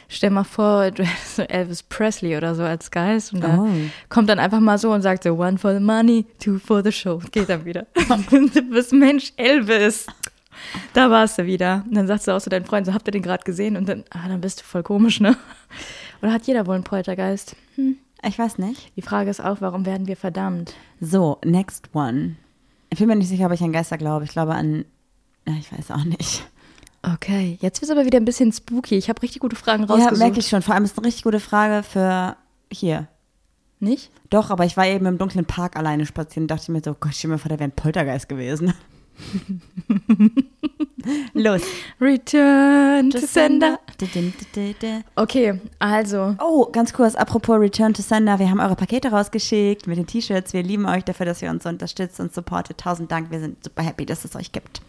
Stell 0.08 0.30
mal 0.30 0.44
vor, 0.44 0.92
du 0.92 1.04
hättest 1.04 1.38
so 1.38 1.42
Elvis 1.42 1.82
Presley 1.82 2.38
oder 2.38 2.54
so 2.54 2.62
als 2.64 2.92
Geist 2.92 3.34
und 3.34 3.42
der 3.42 3.58
Oh. 3.60 3.68
kommt 4.10 4.30
dann 4.30 4.38
einfach 4.40 4.60
mal 4.60 4.78
so 4.78 4.92
und 4.94 5.02
sagt 5.02 5.24
so, 5.24 5.34
one 5.34 5.58
for 5.58 5.74
the 5.74 5.80
money, 5.80 6.26
two 6.40 6.60
for 6.60 6.84
the 6.84 6.92
show. 6.92 7.20
Geht 7.32 7.50
dann 7.50 7.66
wieder. 7.66 7.88
du 8.30 8.62
bist 8.70 8.94
Mensch 8.94 9.34
Elvis. 9.36 10.06
Da 10.94 11.10
warst 11.10 11.38
du 11.38 11.46
wieder. 11.46 11.84
Und 11.88 11.96
dann 11.96 12.08
sagst 12.08 12.28
du 12.28 12.32
auch 12.36 12.40
so 12.42 12.50
deinen 12.50 12.66
Freund, 12.66 12.86
so 12.86 12.94
habt 12.94 13.08
ihr 13.08 13.12
den 13.12 13.22
gerade 13.22 13.44
gesehen? 13.44 13.76
Und 13.78 13.88
dann, 13.90 14.04
ah, 14.12 14.28
dann 14.28 14.42
bist 14.42 14.60
du 14.62 14.64
voll 14.64 14.84
komisch, 14.84 15.20
ne? 15.20 15.36
Oder 16.22 16.34
hat 16.34 16.48
jeder 16.48 16.66
wohl 16.68 16.76
einen 16.76 16.84
Poltergeist? 16.84 17.56
Hm. 17.76 17.98
Ich 18.24 18.40
weiß 18.40 18.58
nicht. 18.58 18.92
Die 18.96 19.02
Frage 19.02 19.30
ist 19.30 19.40
auch, 19.44 19.62
warum 19.62 19.86
werden 19.86 20.08
wir 20.08 20.18
verdammt? 20.18 20.74
So, 21.00 21.38
next 21.46 21.90
one. 21.94 22.36
Ich 22.90 23.00
bin 23.00 23.08
mir 23.08 23.16
nicht 23.16 23.28
sicher, 23.30 23.46
ob 23.46 23.52
ich 23.52 23.62
an 23.62 23.72
Geister 23.74 23.98
glaube. 23.98 24.26
Ich 24.26 24.32
glaube 24.32 24.56
an. 24.56 24.86
Ich 25.46 25.72
weiß 25.72 25.92
auch 25.92 26.04
nicht. 26.04 26.48
Okay, 27.04 27.58
jetzt 27.62 27.80
wird 27.82 27.90
es 27.92 27.96
aber 27.96 28.06
wieder 28.06 28.18
ein 28.20 28.26
bisschen 28.26 28.52
spooky. 28.52 28.96
Ich 28.96 29.08
habe 29.08 29.22
richtig 29.22 29.40
gute 29.40 29.56
Fragen 29.56 29.84
Ja, 29.84 29.90
rausgesucht. 29.90 30.18
merke 30.18 30.40
ich 30.40 30.48
schon. 30.48 30.62
Vor 30.62 30.74
allem 30.74 30.84
ist 30.84 30.94
es 30.94 30.98
eine 30.98 31.08
richtig 31.08 31.24
gute 31.24 31.40
Frage 31.40 31.84
für 31.84 32.36
hier. 32.72 33.08
Nicht? 33.80 34.10
Doch, 34.32 34.50
aber 34.50 34.66
ich 34.66 34.76
war 34.76 34.88
eben 34.88 35.06
im 35.06 35.18
dunklen 35.20 35.46
Park 35.46 35.76
alleine 35.78 36.06
spazieren 36.08 36.46
und 36.46 36.52
dachte 36.52 36.72
mir 36.72 36.82
so, 36.84 36.96
Gott, 37.00 37.14
stell 37.14 37.30
mir 37.30 37.38
vor, 37.38 37.50
da 37.50 37.60
wäre 37.60 37.70
ein 37.70 37.76
Poltergeist 37.76 38.28
gewesen. 38.28 38.74
Los. 41.34 41.62
Return 42.00 43.10
to 43.12 43.20
sender. 43.20 43.80
Okay, 45.16 45.60
also. 45.80 46.36
Oh, 46.40 46.68
ganz 46.72 46.94
kurz, 46.94 47.16
apropos 47.16 47.60
Return 47.60 47.94
to 47.94 48.02
Sender, 48.02 48.38
wir 48.40 48.50
haben 48.50 48.60
eure 48.60 48.76
Pakete 48.76 49.10
rausgeschickt 49.10 49.88
mit 49.88 49.98
den 49.98 50.06
T-Shirts. 50.06 50.54
Wir 50.54 50.62
lieben 50.64 50.86
euch 50.86 51.04
dafür, 51.04 51.26
dass 51.26 51.42
ihr 51.42 51.50
uns 51.50 51.66
unterstützt 51.66 52.20
und 52.20 52.34
supportet. 52.34 52.78
Tausend 52.78 53.12
Dank, 53.12 53.32
wir 53.32 53.40
sind 53.40 53.64
super 53.64 53.82
happy, 53.84 54.06
dass 54.06 54.24
es 54.26 54.36
euch 54.36 54.52
gibt. 54.52 54.82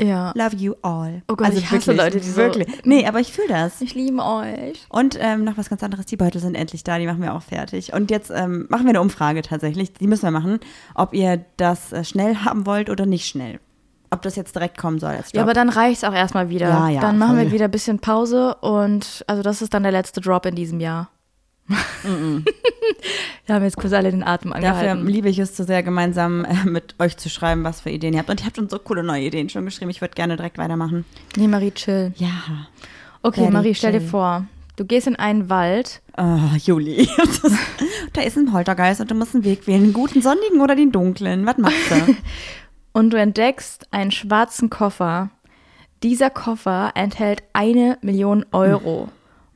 Ja. 0.00 0.32
Love 0.34 0.56
you 0.56 0.74
all. 0.82 1.22
Oh 1.28 1.36
Gott, 1.36 1.52
ich 1.52 1.70
hasse 1.70 1.92
Leute, 1.92 2.20
die 2.20 2.28
so- 2.28 2.36
wirklich. 2.36 2.66
Nee, 2.84 3.06
aber 3.06 3.20
ich 3.20 3.32
fühle 3.32 3.48
das. 3.48 3.80
Ich 3.82 3.94
liebe 3.94 4.22
euch. 4.22 4.86
Und 4.88 5.18
ähm, 5.20 5.44
noch 5.44 5.58
was 5.58 5.68
ganz 5.68 5.82
anderes, 5.82 6.06
die 6.06 6.16
Beutel 6.16 6.40
sind 6.40 6.54
endlich 6.54 6.84
da, 6.84 6.98
die 6.98 7.06
machen 7.06 7.20
wir 7.22 7.34
auch 7.34 7.42
fertig. 7.42 7.92
Und 7.92 8.10
jetzt 8.10 8.30
ähm, 8.34 8.66
machen 8.70 8.84
wir 8.84 8.90
eine 8.90 9.00
Umfrage 9.02 9.42
tatsächlich, 9.42 9.92
die 9.92 10.06
müssen 10.06 10.22
wir 10.24 10.30
machen, 10.30 10.58
ob 10.94 11.12
ihr 11.12 11.44
das 11.58 11.92
äh, 11.92 12.02
schnell 12.04 12.36
haben 12.36 12.64
wollt 12.64 12.88
oder 12.88 13.04
nicht 13.04 13.26
schnell. 13.26 13.60
Ob 14.10 14.22
das 14.22 14.34
jetzt 14.34 14.54
direkt 14.56 14.76
kommen 14.76 14.98
soll 14.98 15.10
als 15.12 15.32
Ja, 15.32 15.42
aber 15.42 15.54
dann 15.54 15.68
reicht's 15.68 16.02
auch 16.02 16.12
erstmal 16.12 16.48
wieder. 16.48 16.68
Ja, 16.68 16.88
ja, 16.88 17.00
dann 17.00 17.16
machen 17.16 17.36
voll. 17.36 17.44
wir 17.46 17.52
wieder 17.52 17.66
ein 17.66 17.70
bisschen 17.70 18.00
Pause 18.00 18.56
und 18.56 19.24
also 19.28 19.42
das 19.42 19.62
ist 19.62 19.72
dann 19.72 19.84
der 19.84 19.92
letzte 19.92 20.20
Drop 20.20 20.46
in 20.46 20.56
diesem 20.56 20.80
Jahr. 20.80 21.10
wir 23.46 23.54
haben 23.54 23.62
jetzt 23.62 23.76
kurz 23.76 23.92
alle 23.92 24.10
den 24.10 24.24
Atem 24.24 24.50
Dafür 24.50 24.68
angehalten. 24.70 25.06
liebe 25.06 25.28
ich 25.28 25.38
es 25.38 25.54
zu 25.54 25.64
sehr, 25.64 25.82
gemeinsam 25.84 26.44
äh, 26.44 26.64
mit 26.64 26.96
euch 26.98 27.16
zu 27.16 27.28
schreiben, 27.30 27.62
was 27.62 27.80
für 27.80 27.90
Ideen 27.90 28.14
ihr 28.14 28.18
habt. 28.18 28.30
Und 28.30 28.40
ihr 28.40 28.46
habt 28.46 28.58
uns 28.58 28.72
so 28.72 28.78
coole 28.78 29.02
neue 29.04 29.22
Ideen 29.22 29.48
schon 29.48 29.64
geschrieben. 29.64 29.90
Ich 29.90 30.00
würde 30.00 30.14
gerne 30.14 30.36
direkt 30.36 30.58
weitermachen. 30.58 31.04
Nee, 31.36 31.46
Marie, 31.46 31.70
chill. 31.70 32.12
Ja. 32.16 32.66
Okay, 33.22 33.42
Very 33.42 33.52
Marie, 33.52 33.74
stell 33.74 33.92
dir 33.92 34.00
chill. 34.00 34.08
vor, 34.08 34.46
du 34.76 34.84
gehst 34.84 35.06
in 35.06 35.16
einen 35.16 35.48
Wald. 35.48 36.00
Oh, 36.16 36.56
Juli. 36.56 37.08
Da 38.12 38.22
ist 38.22 38.36
ein 38.36 38.46
Poltergeist 38.46 39.00
und 39.00 39.08
du 39.10 39.14
musst 39.14 39.36
einen 39.36 39.44
Weg 39.44 39.68
wählen. 39.68 39.82
Den 39.82 39.92
guten 39.92 40.20
sonnigen 40.20 40.60
oder 40.60 40.74
den 40.74 40.90
dunklen. 40.90 41.46
Was 41.46 41.58
machst 41.58 41.90
du? 41.90 42.16
und 42.92 43.10
du 43.10 43.18
entdeckst 43.18 43.86
einen 43.92 44.10
schwarzen 44.10 44.70
Koffer. 44.70 45.30
Dieser 46.02 46.30
Koffer 46.30 46.92
enthält 46.94 47.42
eine 47.52 47.98
Million 48.02 48.44
Euro 48.52 49.08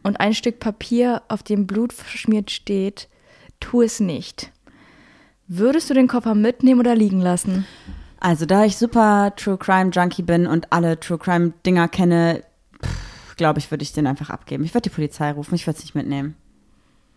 und 0.02 0.20
ein 0.20 0.34
Stück 0.34 0.60
Papier, 0.60 1.22
auf 1.28 1.42
dem 1.42 1.66
Blut 1.66 1.92
verschmiert 1.92 2.50
steht, 2.50 3.08
tu 3.60 3.82
es 3.82 4.00
nicht. 4.00 4.52
Würdest 5.48 5.90
du 5.90 5.94
den 5.94 6.08
Koffer 6.08 6.34
mitnehmen 6.34 6.80
oder 6.80 6.94
liegen 6.94 7.20
lassen? 7.20 7.66
Also, 8.20 8.46
da 8.46 8.64
ich 8.64 8.76
super 8.76 9.34
True 9.36 9.58
Crime 9.58 9.90
Junkie 9.90 10.22
bin 10.22 10.46
und 10.46 10.72
alle 10.72 10.98
True 10.98 11.18
Crime 11.18 11.52
Dinger 11.66 11.88
kenne, 11.88 12.42
glaube 13.36 13.58
ich, 13.58 13.70
würde 13.70 13.82
ich 13.82 13.92
den 13.92 14.06
einfach 14.06 14.30
abgeben. 14.30 14.64
Ich 14.64 14.72
würde 14.72 14.88
die 14.88 14.94
Polizei 14.94 15.30
rufen, 15.32 15.54
ich 15.54 15.66
würde 15.66 15.78
es 15.78 15.84
nicht 15.84 15.94
mitnehmen. 15.94 16.36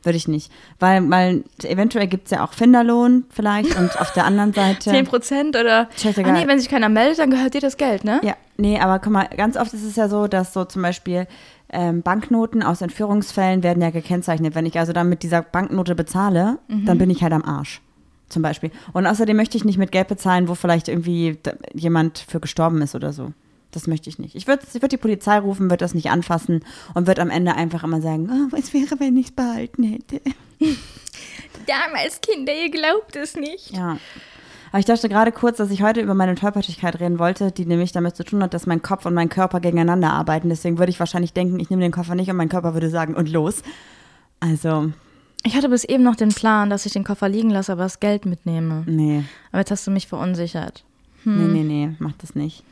Würde 0.07 0.15
ich 0.15 0.29
nicht. 0.29 0.49
Weil, 0.79 1.09
weil 1.09 1.43
eventuell 1.63 2.07
gibt 2.07 2.27
es 2.27 2.31
ja 2.31 2.45
auch 2.45 2.53
Finderlohn 2.53 3.25
vielleicht 3.29 3.77
und 3.77 3.99
auf 3.99 4.13
der 4.13 4.23
anderen 4.23 4.53
Seite. 4.53 4.79
10 4.89 5.05
Prozent 5.05 5.57
oder? 5.57 5.89
Scheißegal. 5.97 6.33
Ah, 6.33 6.39
nee, 6.39 6.47
wenn 6.47 6.59
sich 6.59 6.69
keiner 6.69 6.87
meldet, 6.87 7.19
dann 7.19 7.29
gehört 7.29 7.55
dir 7.55 7.59
das 7.59 7.75
Geld, 7.75 8.05
ne? 8.05 8.21
Ja, 8.23 8.37
nee, 8.55 8.79
aber 8.79 8.99
guck 8.99 9.11
mal, 9.11 9.27
ganz 9.35 9.57
oft 9.57 9.73
ist 9.73 9.83
es 9.83 9.97
ja 9.97 10.07
so, 10.07 10.27
dass 10.27 10.53
so 10.53 10.63
zum 10.63 10.81
Beispiel 10.81 11.27
ähm, 11.73 12.03
Banknoten 12.03 12.63
aus 12.63 12.81
Entführungsfällen 12.81 13.63
werden 13.63 13.83
ja 13.83 13.89
gekennzeichnet. 13.89 14.55
Wenn 14.55 14.65
ich 14.65 14.79
also 14.79 14.93
dann 14.93 15.09
mit 15.09 15.23
dieser 15.23 15.41
Banknote 15.41 15.93
bezahle, 15.93 16.59
dann 16.69 16.97
bin 16.97 17.09
ich 17.09 17.21
halt 17.21 17.33
am 17.33 17.43
Arsch. 17.43 17.81
Zum 18.29 18.41
Beispiel. 18.41 18.71
Und 18.93 19.07
außerdem 19.07 19.35
möchte 19.35 19.57
ich 19.57 19.65
nicht 19.65 19.77
mit 19.77 19.91
Geld 19.91 20.07
bezahlen, 20.07 20.47
wo 20.47 20.55
vielleicht 20.55 20.87
irgendwie 20.87 21.37
jemand 21.73 22.19
für 22.19 22.39
gestorben 22.39 22.81
ist 22.81 22.95
oder 22.95 23.11
so. 23.11 23.33
Das 23.71 23.85
möchte 23.87 24.09
ich 24.09 24.17
nicht. 24.19 24.35
Ich 24.35 24.47
würde 24.47 24.63
ich 24.73 24.81
würd 24.81 24.91
die 24.91 24.97
Polizei 24.97 25.37
rufen, 25.39 25.65
würde 25.65 25.77
das 25.77 25.93
nicht 25.93 26.09
anfassen 26.09 26.63
und 26.93 27.05
würde 27.07 27.21
am 27.21 27.29
Ende 27.29 27.55
einfach 27.55 27.83
immer 27.83 28.01
sagen, 28.01 28.29
oh, 28.31 28.47
was 28.55 28.73
wäre, 28.73 28.99
wenn 28.99 29.17
ich 29.17 29.27
es 29.27 29.31
behalten 29.31 29.83
hätte. 29.83 30.21
Damals, 31.67 32.21
Kinder, 32.21 32.53
ihr 32.53 32.71
glaubt 32.71 33.15
es 33.15 33.35
nicht. 33.35 33.71
Ja. 33.75 33.97
Aber 34.71 34.79
ich 34.79 34.85
dachte 34.85 35.09
gerade 35.09 35.31
kurz, 35.31 35.57
dass 35.57 35.71
ich 35.71 35.81
heute 35.81 36.01
über 36.01 36.13
meine 36.13 36.35
Tollpatschigkeit 36.35 36.99
reden 36.99 37.19
wollte, 37.19 37.51
die 37.51 37.65
nämlich 37.65 37.91
damit 37.93 38.15
zu 38.15 38.23
tun 38.23 38.43
hat, 38.43 38.53
dass 38.53 38.65
mein 38.65 38.81
Kopf 38.81 39.05
und 39.05 39.13
mein 39.13 39.29
Körper 39.29 39.59
gegeneinander 39.59 40.11
arbeiten. 40.11 40.49
Deswegen 40.49 40.77
würde 40.77 40.89
ich 40.89 40.99
wahrscheinlich 40.99 41.33
denken, 41.33 41.59
ich 41.59 41.69
nehme 41.69 41.81
den 41.81 41.91
Koffer 41.91 42.15
nicht 42.15 42.29
und 42.29 42.35
mein 42.37 42.49
Körper 42.49 42.73
würde 42.73 42.89
sagen, 42.89 43.15
und 43.15 43.29
los. 43.29 43.63
Also, 44.39 44.91
Ich 45.43 45.55
hatte 45.55 45.69
bis 45.69 45.83
eben 45.83 46.03
noch 46.03 46.15
den 46.15 46.29
Plan, 46.29 46.69
dass 46.69 46.85
ich 46.85 46.93
den 46.93 47.03
Koffer 47.05 47.29
liegen 47.29 47.49
lasse, 47.49 47.71
aber 47.71 47.83
das 47.83 47.99
Geld 47.99 48.25
mitnehme. 48.25 48.83
nee, 48.85 49.23
Aber 49.51 49.59
jetzt 49.59 49.71
hast 49.71 49.87
du 49.87 49.91
mich 49.91 50.07
verunsichert. 50.07 50.83
nee, 51.23 51.47
nee, 51.47 51.63
nee, 51.63 51.95
mach 51.99 52.13
das 52.17 52.35
nicht. 52.35 52.63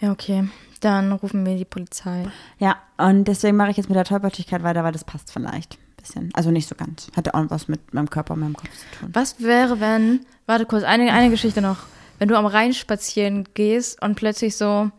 Ja, 0.00 0.12
okay. 0.12 0.48
Dann 0.80 1.12
rufen 1.12 1.46
wir 1.46 1.56
die 1.56 1.64
Polizei. 1.64 2.26
Ja, 2.58 2.76
und 2.98 3.24
deswegen 3.24 3.56
mache 3.56 3.70
ich 3.70 3.76
jetzt 3.76 3.88
mit 3.88 3.96
der 3.96 4.04
Tollpatschigkeit 4.04 4.62
weiter, 4.62 4.84
weil 4.84 4.92
das 4.92 5.04
passt 5.04 5.32
vielleicht. 5.32 5.78
Bisschen. 5.96 6.30
Also 6.34 6.50
nicht 6.50 6.68
so 6.68 6.74
ganz. 6.74 7.08
Hatte 7.16 7.34
auch 7.34 7.44
was 7.48 7.68
mit 7.68 7.94
meinem 7.94 8.10
Körper 8.10 8.34
und 8.34 8.40
meinem 8.40 8.54
Kopf 8.54 8.68
zu 8.68 8.98
tun. 8.98 9.08
Was 9.14 9.40
wäre, 9.40 9.80
wenn, 9.80 10.20
warte 10.44 10.66
kurz, 10.66 10.84
eine, 10.84 11.10
eine 11.12 11.30
Geschichte 11.30 11.62
noch. 11.62 11.78
Wenn 12.18 12.28
du 12.28 12.36
am 12.36 12.44
Rhein 12.46 12.74
spazieren 12.74 13.48
gehst 13.54 14.02
und 14.02 14.14
plötzlich 14.14 14.56
so 14.56 14.90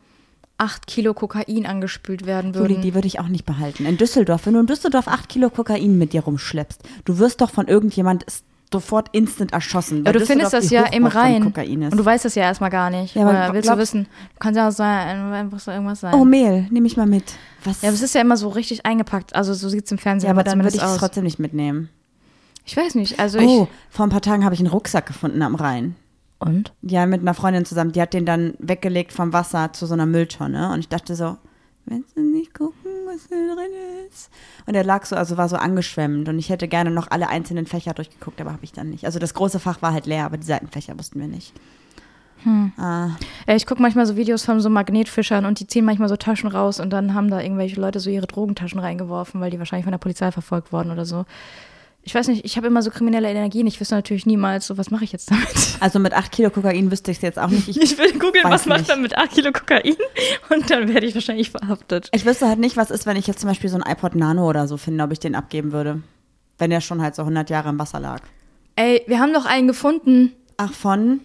acht 0.58 0.88
Kilo 0.88 1.14
Kokain 1.14 1.66
angespült 1.66 2.26
werden 2.26 2.54
Juli, 2.54 2.70
würden. 2.70 2.82
die 2.82 2.94
würde 2.94 3.08
ich 3.08 3.20
auch 3.20 3.28
nicht 3.28 3.46
behalten. 3.46 3.86
In 3.86 3.98
Düsseldorf, 3.98 4.46
wenn 4.46 4.54
du 4.54 4.62
in 4.62 4.68
Düsseldorf 4.68 5.08
acht 5.08 5.30
Kilo 5.30 5.50
Kokain 5.50 5.98
mit 5.98 6.14
dir 6.14 6.24
rumschleppst, 6.24 6.82
du 7.04 7.20
wirst 7.20 7.42
doch 7.42 7.52
von 7.52 7.68
irgendjemand 7.68 8.26
sofort 8.80 9.10
instant 9.12 9.54
erschossen. 9.54 10.06
weil 10.06 10.14
du 10.14 10.26
findest 10.26 10.54
das 10.54 10.70
ja 10.70 10.84
im 10.84 11.06
Hochburg 11.06 11.12
von 11.14 11.22
Rhein. 11.22 11.44
Kokain 11.44 11.82
ist. 11.82 11.92
Und 11.92 11.98
du 11.98 12.06
weißt 12.06 12.26
das 12.26 12.36
ja 12.36 12.44
erstmal 12.44 12.70
gar 12.70 12.90
nicht. 12.90 13.16
Ja, 13.16 13.22
aber 13.24 13.32
Oder 13.32 13.54
willst 13.54 13.68
du 13.70 13.74
glaubst- 13.74 13.82
wissen? 13.94 14.08
Kann 14.40 14.56
ja 14.56 14.68
auch 14.68 14.72
sein, 14.72 15.32
einfach 15.34 15.60
so 15.60 15.72
irgendwas 15.72 16.00
sein. 16.02 16.14
Oh, 16.14 16.26
Mehl, 16.26 16.68
nehme 16.70 16.88
ich 16.88 16.98
mal 16.98 17.06
mit. 17.08 17.24
Was? 17.64 17.82
ja, 17.82 17.90
aber 17.90 17.96
es 17.96 18.02
ist 18.02 18.14
ja 18.16 18.22
immer 18.22 18.38
so 18.38 18.50
richtig 18.50 18.86
eingepackt. 18.86 19.36
Also 19.36 19.54
so 19.54 19.70
sieht 19.70 19.86
es 19.86 19.92
im 19.92 19.98
Fernsehen 19.98 20.28
Ja, 20.28 20.34
aber 20.34 20.44
dann 20.44 20.64
würde 20.64 20.76
ich 20.78 20.84
es 20.84 20.98
trotzdem 20.98 21.24
nicht 21.24 21.40
mitnehmen. 21.40 21.90
Ich 22.66 22.76
weiß 22.76 22.96
nicht. 22.96 23.20
Also 23.20 23.40
Oh, 23.40 23.68
vor 23.90 24.06
ein 24.06 24.10
paar 24.10 24.22
Tagen 24.22 24.44
habe 24.44 24.56
ich 24.56 24.60
einen 24.62 24.70
Rucksack 24.70 25.06
gefunden 25.06 25.42
am 25.42 25.56
Rhein. 25.56 25.96
ich. 26.42 26.48
Und? 26.48 26.74
Ja, 26.82 27.06
mit 27.06 27.22
einer 27.22 27.34
Freundin 27.34 27.64
zusammen. 27.66 27.92
Die 27.92 28.02
hat 28.02 28.14
den 28.14 28.26
dann 28.26 28.54
weggelegt 28.60 29.14
vom 29.14 29.34
Wasser 29.34 29.72
zu 29.74 29.86
so 29.86 29.94
einer 29.94 30.06
Mülltonne. 30.06 30.72
Und 30.74 30.80
ich 30.80 30.90
dachte 30.90 31.16
so, 31.16 31.38
willst 31.86 32.16
du 32.18 32.22
nicht 32.22 32.54
gucken, 32.54 32.92
was 33.06 33.28
da 33.28 33.36
drin 33.36 33.72
ist? 34.10 34.30
Und 34.66 34.74
der 34.74 34.84
lag 34.84 35.06
so, 35.06 35.16
also 35.16 35.38
war 35.38 35.50
so 35.50 35.56
angeschwemmt. 35.56 36.28
Und 36.30 36.40
ich 36.40 36.50
hätte 36.50 36.68
gerne 36.68 36.92
noch 36.92 37.12
alle 37.12 37.30
einzelnen 37.30 37.66
Fächer 37.66 37.94
durchgeguckt, 37.94 38.40
aber 38.42 38.52
habe 38.52 38.64
ich 38.64 38.72
dann 38.74 38.90
nicht. 38.90 39.06
Also 39.06 39.20
das 39.20 39.34
große 39.34 39.60
Fach 39.60 39.82
war 39.82 39.94
halt 39.94 40.06
leer, 40.06 40.26
aber 40.26 40.38
die 40.38 40.46
Seitenfächer 40.46 40.98
wussten 40.98 41.20
wir 41.20 41.28
nicht. 41.28 41.54
Ah, 42.78 43.10
Ja, 43.48 43.56
ich 43.56 43.66
gucke 43.66 43.82
manchmal 43.82 44.06
so 44.06 44.16
Videos 44.16 44.46
von 44.46 44.60
so 44.60 44.70
Magnetfischern 44.70 45.46
und 45.46 45.60
die 45.60 45.66
ziehen 45.66 45.84
manchmal 45.84 46.10
so 46.10 46.16
Taschen 46.16 46.50
raus 46.50 46.80
und 46.80 46.92
dann 46.92 47.16
haben 47.16 47.30
da 47.30 47.42
irgendwelche 47.42 47.82
Leute 47.82 48.00
so 48.00 48.12
ihre 48.12 48.28
Drogentaschen 48.28 48.80
reingeworfen, 48.80 49.42
weil 49.42 49.50
die 49.50 49.58
wahrscheinlich 49.58 49.86
von 49.86 49.92
der 49.94 49.98
Polizei 49.98 50.32
verfolgt 50.32 50.72
wurden 50.72 50.92
oder 50.92 51.06
so. 51.06 51.26
Ich 52.06 52.14
weiß 52.14 52.28
nicht, 52.28 52.46
ich 52.46 52.56
habe 52.56 52.68
immer 52.68 52.84
so 52.84 52.92
kriminelle 52.92 53.28
Energien. 53.30 53.66
Ich 53.66 53.80
wüsste 53.82 53.96
natürlich 53.96 54.28
niemals, 54.28 54.68
so 54.68 54.78
was 54.78 54.92
mache 54.92 55.04
ich 55.04 55.12
jetzt 55.12 55.32
damit. 55.32 55.48
Also 55.82 56.00
mit 56.00 56.14
8 56.14 56.32
Kilo 56.32 56.50
Kokain 56.52 56.90
wüsste 56.90 57.12
ich 57.12 57.18
es 57.18 57.22
jetzt 57.24 57.38
auch 57.40 57.50
nicht. 57.50 57.68
Ich, 57.68 57.78
Ich 57.82 57.98
will 57.98 58.14
googeln, 58.14 58.46
was 58.46 58.66
macht 58.66 58.88
man 58.88 59.02
mit 59.02 59.18
8 59.18 59.32
Kilo 59.32 59.52
Kokain 59.52 59.96
und 60.50 60.70
dann 60.70 60.88
werde 60.88 61.06
ich 61.06 61.14
wahrscheinlich 61.16 61.50
verhaftet. 61.52 62.10
ich 62.14 62.26
wüsste 62.26 62.48
halt 62.48 62.60
nicht, 62.60 62.78
was 62.78 62.92
ist, 62.92 63.06
wenn 63.06 63.18
ich 63.18 63.28
jetzt 63.28 63.40
zum 63.42 63.50
Beispiel 63.50 63.70
so 63.70 63.78
ein 63.78 63.92
iPod 63.92 64.16
Nano 64.16 64.48
oder 64.48 64.68
so 64.68 64.78
finde, 64.78 65.04
ob 65.04 65.12
ich 65.12 65.20
den 65.20 65.36
abgeben 65.36 65.72
würde. 65.74 66.02
Wenn 66.60 66.70
der 66.70 66.80
schon 66.80 67.02
halt 67.02 67.16
so 67.16 67.24
100 67.24 67.50
Jahre 67.50 67.70
im 67.70 67.80
Wasser 67.80 68.00
lag. 68.00 68.22
Ey, 68.78 69.04
wir 69.08 69.20
haben 69.20 69.34
doch 69.34 69.46
einen 69.46 69.68
gefunden. 69.68 70.32
Ach, 70.58 70.72
von? 70.72 71.20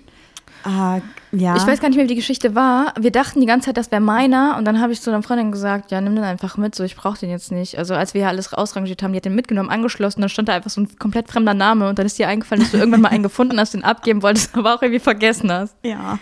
Ah, 0.64 1.00
ja. 1.32 1.56
Ich 1.56 1.66
weiß 1.66 1.80
gar 1.80 1.88
nicht 1.88 1.96
mehr, 1.96 2.04
wie 2.04 2.08
die 2.10 2.16
Geschichte 2.16 2.54
war. 2.54 2.92
Wir 2.98 3.10
dachten 3.10 3.40
die 3.40 3.46
ganze 3.46 3.66
Zeit, 3.66 3.76
das 3.76 3.90
wäre 3.90 4.00
meiner. 4.00 4.56
Und 4.58 4.64
dann 4.64 4.80
habe 4.80 4.92
ich 4.92 5.00
zu 5.00 5.10
einer 5.10 5.22
Freundin 5.22 5.52
gesagt, 5.52 5.90
ja, 5.90 6.00
nimm 6.00 6.14
den 6.14 6.24
einfach 6.24 6.56
mit. 6.56 6.74
So, 6.74 6.84
ich 6.84 6.96
brauche 6.96 7.18
den 7.18 7.30
jetzt 7.30 7.52
nicht. 7.52 7.78
Also 7.78 7.94
als 7.94 8.14
wir 8.14 8.22
hier 8.22 8.28
alles 8.28 8.52
ausrangiert 8.52 9.02
haben, 9.02 9.12
die 9.12 9.18
hat 9.18 9.24
den 9.24 9.34
mitgenommen, 9.34 9.70
angeschlossen. 9.70 10.20
Dann 10.20 10.28
stand 10.28 10.48
da 10.48 10.54
einfach 10.54 10.70
so 10.70 10.80
ein 10.80 10.98
komplett 10.98 11.28
fremder 11.28 11.54
Name. 11.54 11.88
Und 11.88 11.98
dann 11.98 12.06
ist 12.06 12.18
dir 12.18 12.28
eingefallen, 12.28 12.62
dass 12.62 12.72
du 12.72 12.78
irgendwann 12.78 13.02
mal 13.02 13.08
einen 13.10 13.22
gefunden 13.22 13.58
hast, 13.58 13.74
den 13.74 13.84
abgeben 13.84 14.22
wolltest, 14.22 14.54
aber 14.56 14.74
auch 14.74 14.82
irgendwie 14.82 15.00
vergessen 15.00 15.50
hast. 15.50 15.74
Ja. 15.82 16.12
Und 16.12 16.18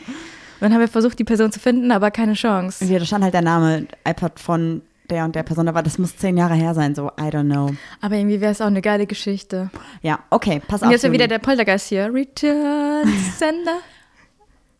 dann 0.61 0.73
haben 0.73 0.81
wir 0.81 0.89
versucht, 0.89 1.19
die 1.19 1.25
Person 1.25 1.53
zu 1.53 1.61
finden, 1.61 1.93
aber 1.93 2.11
keine 2.11 2.35
Chance. 2.35 2.83
Und 2.85 2.89
hier, 2.91 2.99
da 2.99 3.05
stand 3.07 3.25
halt 3.25 3.35
der 3.35 3.43
Name 3.43 3.87
iPod 4.05 4.41
von 4.41 4.83
der 5.09 5.25
und 5.25 5.35
der 5.35 5.43
Person, 5.43 5.69
aber 5.69 5.83
das 5.83 5.99
muss 5.99 6.17
zehn 6.17 6.37
Jahre 6.37 6.55
her 6.55 6.75
sein, 6.75 6.95
so, 6.95 7.09
I 7.19 7.31
don't 7.31 7.45
know. 7.45 7.71
Aber 8.01 8.17
irgendwie 8.17 8.41
wäre 8.41 8.53
es 8.53 8.61
auch 8.61 8.67
eine 8.67 8.83
geile 8.83 9.07
Geschichte. 9.07 9.71
Ja, 10.03 10.19
okay, 10.31 10.61
pass 10.67 10.83
Und 10.83 10.89
auf. 10.89 10.93
jetzt 10.93 11.05
ist 11.05 11.13
wieder 11.13 11.29
der 11.29 11.39
Poltergeist 11.39 11.89
hier. 11.89 12.13
Return 12.13 13.09
Sender. 13.39 13.79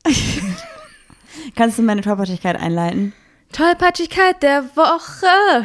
Kannst 1.57 1.79
du 1.79 1.83
meine 1.83 2.01
Tollpatschigkeit 2.03 2.57
einleiten? 2.61 3.13
Tollpatschigkeit 3.53 4.43
der 4.43 4.65
Woche. 4.77 5.65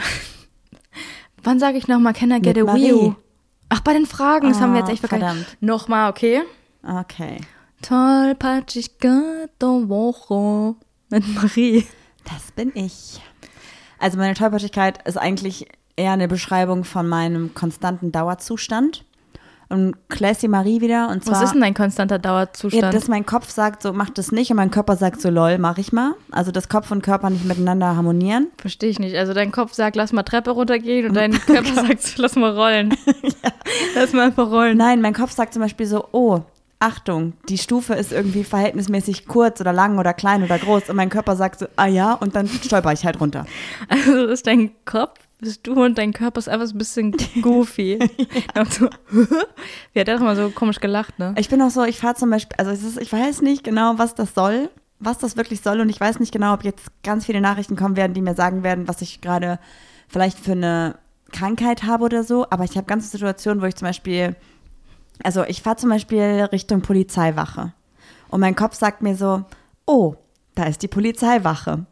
Wann 1.44 1.60
sage 1.60 1.78
ich 1.78 1.88
nochmal, 1.88 2.14
can 2.14 2.32
I 2.32 2.40
get 2.42 2.56
Mit 2.56 2.68
a? 2.68 2.72
Marie. 2.72 3.14
Ach, 3.70 3.82
bei 3.82 3.94
den 3.94 4.06
Fragen, 4.06 4.50
das 4.50 4.62
haben 4.62 4.74
wir 4.74 4.80
jetzt 4.80 4.90
Ah, 4.90 4.94
echt 4.94 5.00
vergessen. 5.06 5.22
verdammt. 5.28 5.58
Nochmal, 5.62 6.10
okay? 6.10 6.42
Okay. 6.88 7.42
Tollpatschigkeit 7.82 9.50
der 9.62 9.90
Woche. 9.90 10.76
Mit 11.10 11.36
Marie. 11.36 11.86
Das 12.26 12.52
bin 12.56 12.72
ich. 12.76 13.22
Also 14.00 14.18
meine 14.18 14.34
Tollpatschigkeit 14.34 15.06
ist 15.08 15.18
eigentlich 15.18 15.68
eher 15.96 16.12
eine 16.14 16.28
Beschreibung 16.28 16.84
von 16.84 17.08
meinem 17.08 17.54
konstanten 17.54 18.12
Dauerzustand. 18.12 19.06
Und 19.74 19.96
Classy 20.10 20.48
Marie 20.48 20.82
wieder. 20.82 21.10
Und 21.10 21.24
zwar, 21.24 21.36
Was 21.36 21.44
ist 21.44 21.54
denn 21.54 21.62
dein 21.62 21.74
konstanter 21.74 22.16
ja, 22.16 22.20
Dauerzustand? 22.20 22.94
dass 22.94 23.08
mein 23.08 23.26
Kopf 23.26 23.50
sagt, 23.50 23.82
so 23.82 23.94
mach 23.94 24.10
das 24.10 24.32
nicht 24.32 24.52
und 24.52 24.58
mein 24.58 24.72
Körper 24.72 24.96
sagt 24.96 25.22
so 25.22 25.30
lol, 25.30 25.58
mach 25.58 25.78
ich 25.78 25.92
mal. 25.92 26.14
Also 26.32 26.52
dass 26.52 26.70
Kopf 26.70 26.92
und 26.92 27.02
Körper 27.02 27.30
nicht 27.30 27.46
miteinander 27.46 27.96
harmonieren. 27.96 28.48
Verstehe 28.58 28.90
ich 28.90 29.00
nicht. 29.00 29.16
Also 29.16 29.34
dein 29.34 29.52
Kopf 29.52 29.74
sagt, 29.74 29.96
lass 29.96 30.14
mal 30.14 30.24
Treppe 30.24 30.52
runtergehen 30.52 31.08
und 31.08 31.14
dein 31.16 31.32
Körper 31.34 31.74
sagt, 31.74 32.18
lass 32.18 32.36
mal 32.36 32.52
rollen. 32.52 32.96
Lass 33.96 34.14
mal 34.14 34.28
einfach 34.28 34.50
rollen. 34.50 34.78
Nein, 34.78 35.02
mein 35.02 35.14
Kopf 35.14 35.32
sagt 35.32 35.54
zum 35.54 35.62
Beispiel 35.62 35.86
so, 35.86 36.06
oh, 36.12 36.42
Achtung, 36.84 37.32
die 37.48 37.58
Stufe 37.58 37.94
ist 37.94 38.12
irgendwie 38.12 38.44
verhältnismäßig 38.44 39.26
kurz 39.26 39.62
oder 39.62 39.72
lang 39.72 40.00
oder 40.00 40.14
klein 40.14 40.44
oder 40.44 40.60
groß. 40.60 40.90
Und 40.90 40.98
mein 40.98 41.10
Körper 41.10 41.38
sagt 41.38 41.60
so, 41.60 41.68
ah 41.78 41.88
ja, 41.88 42.14
und 42.14 42.36
dann 42.36 42.46
stolper 42.50 42.92
ich 42.92 43.06
halt 43.06 43.22
runter. 43.22 43.46
Also 43.88 44.26
ist 44.26 44.48
dein 44.48 44.72
Kopf, 44.84 45.18
bist 45.44 45.68
du 45.68 45.84
und 45.84 45.98
dein 45.98 46.14
Körper 46.14 46.40
ist 46.40 46.50
einfach 46.50 46.68
so 46.68 46.76
ein 46.76 46.78
bisschen 46.78 47.16
goofy. 47.42 48.00
Und 48.58 48.74
so, 48.74 48.90
Wie 49.94 50.00
hat 50.00 50.08
er 50.08 50.18
doch 50.18 50.24
mal 50.24 50.36
so 50.36 50.50
komisch 50.50 50.80
gelacht, 50.80 51.20
ne? 51.20 51.36
Ich 51.38 51.50
bin 51.50 51.62
auch 51.62 51.70
so, 51.70 51.84
ich 51.84 52.00
fahre 52.00 52.16
zum 52.16 52.30
Beispiel, 52.30 52.56
also 52.58 52.72
es 52.72 52.84
ist, 52.84 53.00
ich 53.00 53.12
weiß 53.12 53.42
nicht 53.42 53.64
genau, 53.64 53.98
was 53.98 54.16
das 54.16 54.34
soll, 54.34 54.70
was 55.00 55.18
das 55.18 55.38
wirklich 55.38 55.62
soll 55.62 55.80
und 55.82 55.90
ich 55.90 56.00
weiß 56.00 56.20
nicht 56.20 56.32
genau, 56.32 56.54
ob 56.54 56.64
jetzt 56.64 56.88
ganz 57.04 57.26
viele 57.26 57.42
Nachrichten 57.42 57.76
kommen 57.76 57.96
werden, 57.96 58.14
die 58.14 58.22
mir 58.22 58.36
sagen 58.36 58.64
werden, 58.64 58.88
was 58.88 59.02
ich 59.02 59.22
gerade 59.22 59.60
vielleicht 60.08 60.40
für 60.40 60.54
eine 60.54 60.96
Krankheit 61.32 61.84
habe 61.84 62.06
oder 62.06 62.24
so, 62.24 62.46
aber 62.50 62.64
ich 62.64 62.78
habe 62.78 62.88
ganze 62.88 63.10
Situationen, 63.10 63.62
wo 63.62 63.66
ich 63.66 63.76
zum 63.76 63.88
Beispiel, 63.88 64.36
also 65.24 65.44
ich 65.44 65.62
fahre 65.62 65.78
zum 65.78 65.90
Beispiel 65.90 66.48
Richtung 66.52 66.82
Polizeiwache 66.82 67.74
und 68.30 68.40
mein 68.40 68.56
Kopf 68.56 68.76
sagt 68.76 69.02
mir 69.02 69.16
so, 69.16 69.44
oh, 69.86 70.16
da 70.56 70.64
ist 70.66 70.82
die 70.84 70.88
Polizeiwache. 70.88 71.86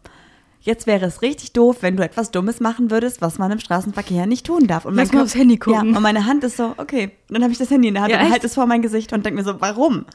Jetzt 0.64 0.86
wäre 0.86 1.06
es 1.06 1.22
richtig 1.24 1.54
doof, 1.54 1.78
wenn 1.82 1.98
du 1.98 2.04
etwas 2.04 2.30
Dummes 2.30 2.60
machen 2.60 2.92
würdest, 2.92 3.20
was 3.22 3.40
man 3.40 3.52
im 3.52 3.60
Straßenverkehr 3.60 4.28
nicht 4.28 4.46
tun 4.46 4.68
darf. 4.68 4.86
Und 4.86 4.96
mein 4.96 5.06
Lass 5.06 5.14
mal 5.14 5.24
aufs 5.24 5.36
Handy 5.36 5.58
gucken. 5.58 5.90
Ja, 5.92 5.98
und 5.98 6.04
meine 6.04 6.28
Hand 6.28 6.44
ist 6.44 6.58
so, 6.58 6.76
okay. 6.78 7.12
Und 7.30 7.34
dann 7.34 7.42
habe 7.44 7.52
ich 7.52 7.58
das 7.58 7.72
Handy 7.72 7.88
in 7.88 7.96
der 7.96 8.04
Hand 8.04 8.14
Ja, 8.14 8.22
und 8.22 8.32
halte 8.32 8.46
es 8.46 8.54
vor 8.54 8.68
mein 8.68 8.84
Gesicht 8.84 9.12
und 9.12 9.26
denke 9.26 9.40
mir 9.40 9.44
so, 9.44 9.60
warum? 9.60 10.06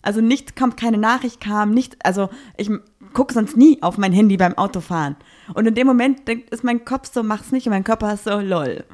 Also 0.00 0.20
nichts 0.20 0.54
kommt, 0.54 0.76
keine 0.76 0.98
Nachricht 0.98 1.40
kam, 1.40 1.70
nicht, 1.72 1.96
also 2.04 2.28
ich 2.56 2.70
gucke 3.12 3.34
sonst 3.34 3.56
nie 3.56 3.82
auf 3.82 3.98
mein 3.98 4.12
Handy 4.12 4.36
beim 4.36 4.56
Autofahren. 4.56 5.16
Und 5.54 5.66
in 5.66 5.74
dem 5.74 5.86
Moment 5.88 6.26
denkt, 6.28 6.50
ist 6.50 6.64
mein 6.64 6.84
Kopf 6.84 7.10
so, 7.12 7.22
mach's 7.22 7.50
nicht 7.52 7.66
und 7.66 7.72
mein 7.72 7.84
Körper 7.84 8.14
ist 8.14 8.24
so, 8.24 8.38
lol. 8.40 8.84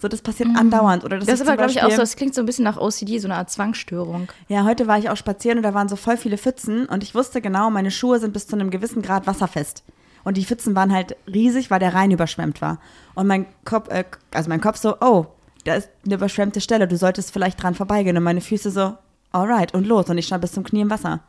So, 0.00 0.06
das 0.06 0.22
passiert 0.22 0.50
andauernd. 0.54 1.04
Oder 1.04 1.16
Mhm. 1.16 1.26
Das 1.26 1.40
ist 1.40 1.46
aber, 1.48 1.56
glaube 1.56 1.72
ich, 1.72 1.82
auch 1.82 1.90
so, 1.90 1.96
das 1.96 2.14
klingt 2.14 2.32
so 2.34 2.40
ein 2.42 2.46
bisschen 2.46 2.64
nach 2.64 2.76
OCD, 2.76 3.18
so 3.18 3.26
eine 3.26 3.34
Art 3.34 3.50
Zwangsstörung. 3.50 4.28
ja, 4.46 4.62
heute 4.64 4.86
war 4.86 4.98
ich 4.98 5.10
auch 5.10 5.16
spazieren 5.16 5.58
und 5.58 5.64
da 5.64 5.74
waren 5.74 5.88
so 5.88 5.96
voll 5.96 6.16
viele 6.16 6.38
Pfützen 6.38 6.86
und 6.86 7.02
ich 7.02 7.16
wusste 7.16 7.40
genau, 7.40 7.70
meine 7.70 7.90
Schuhe 7.90 8.20
sind 8.20 8.32
bis 8.32 8.46
zu 8.46 8.54
einem 8.54 8.70
gewissen 8.70 9.02
Grad 9.02 9.26
wasserfest. 9.26 9.82
Und 10.28 10.36
die 10.36 10.44
Pfützen 10.44 10.76
waren 10.76 10.92
halt 10.92 11.16
riesig, 11.26 11.70
weil 11.70 11.80
der 11.80 11.94
Rhein 11.94 12.10
überschwemmt 12.10 12.60
war. 12.60 12.80
Und 13.14 13.26
mein 13.26 13.46
Kopf, 13.64 13.88
äh, 13.88 14.04
also 14.30 14.50
mein 14.50 14.60
Kopf 14.60 14.76
so, 14.76 14.96
oh, 15.00 15.24
da 15.64 15.72
ist 15.72 15.88
eine 16.04 16.16
überschwemmte 16.16 16.60
Stelle, 16.60 16.86
du 16.86 16.98
solltest 16.98 17.32
vielleicht 17.32 17.62
dran 17.62 17.74
vorbeigehen. 17.74 18.14
Und 18.14 18.24
meine 18.24 18.42
Füße 18.42 18.70
so, 18.70 18.92
alright, 19.32 19.72
und 19.72 19.86
los. 19.86 20.10
Und 20.10 20.18
ich 20.18 20.26
stand 20.26 20.42
bis 20.42 20.52
zum 20.52 20.64
Knie 20.64 20.82
im 20.82 20.90
Wasser. 20.90 21.20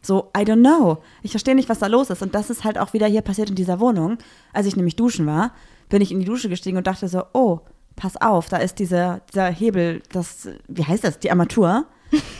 So, 0.00 0.30
I 0.34 0.44
don't 0.44 0.60
know. 0.60 0.96
Ich 1.22 1.32
verstehe 1.32 1.54
nicht, 1.54 1.68
was 1.68 1.80
da 1.80 1.88
los 1.88 2.08
ist. 2.08 2.22
Und 2.22 2.34
das 2.34 2.48
ist 2.48 2.64
halt 2.64 2.78
auch 2.78 2.94
wieder 2.94 3.06
hier 3.06 3.20
passiert 3.20 3.50
in 3.50 3.54
dieser 3.54 3.80
Wohnung. 3.80 4.16
Als 4.54 4.66
ich 4.66 4.76
nämlich 4.76 4.96
duschen 4.96 5.26
war, 5.26 5.52
bin 5.90 6.00
ich 6.00 6.10
in 6.10 6.18
die 6.18 6.24
Dusche 6.24 6.48
gestiegen 6.48 6.78
und 6.78 6.86
dachte 6.86 7.06
so, 7.06 7.24
oh, 7.34 7.60
pass 7.96 8.16
auf, 8.16 8.48
da 8.48 8.56
ist 8.56 8.78
dieser, 8.78 9.20
dieser 9.30 9.50
Hebel, 9.50 10.02
das, 10.10 10.48
wie 10.68 10.86
heißt 10.86 11.04
das, 11.04 11.18
die 11.18 11.30
Armatur. 11.30 11.84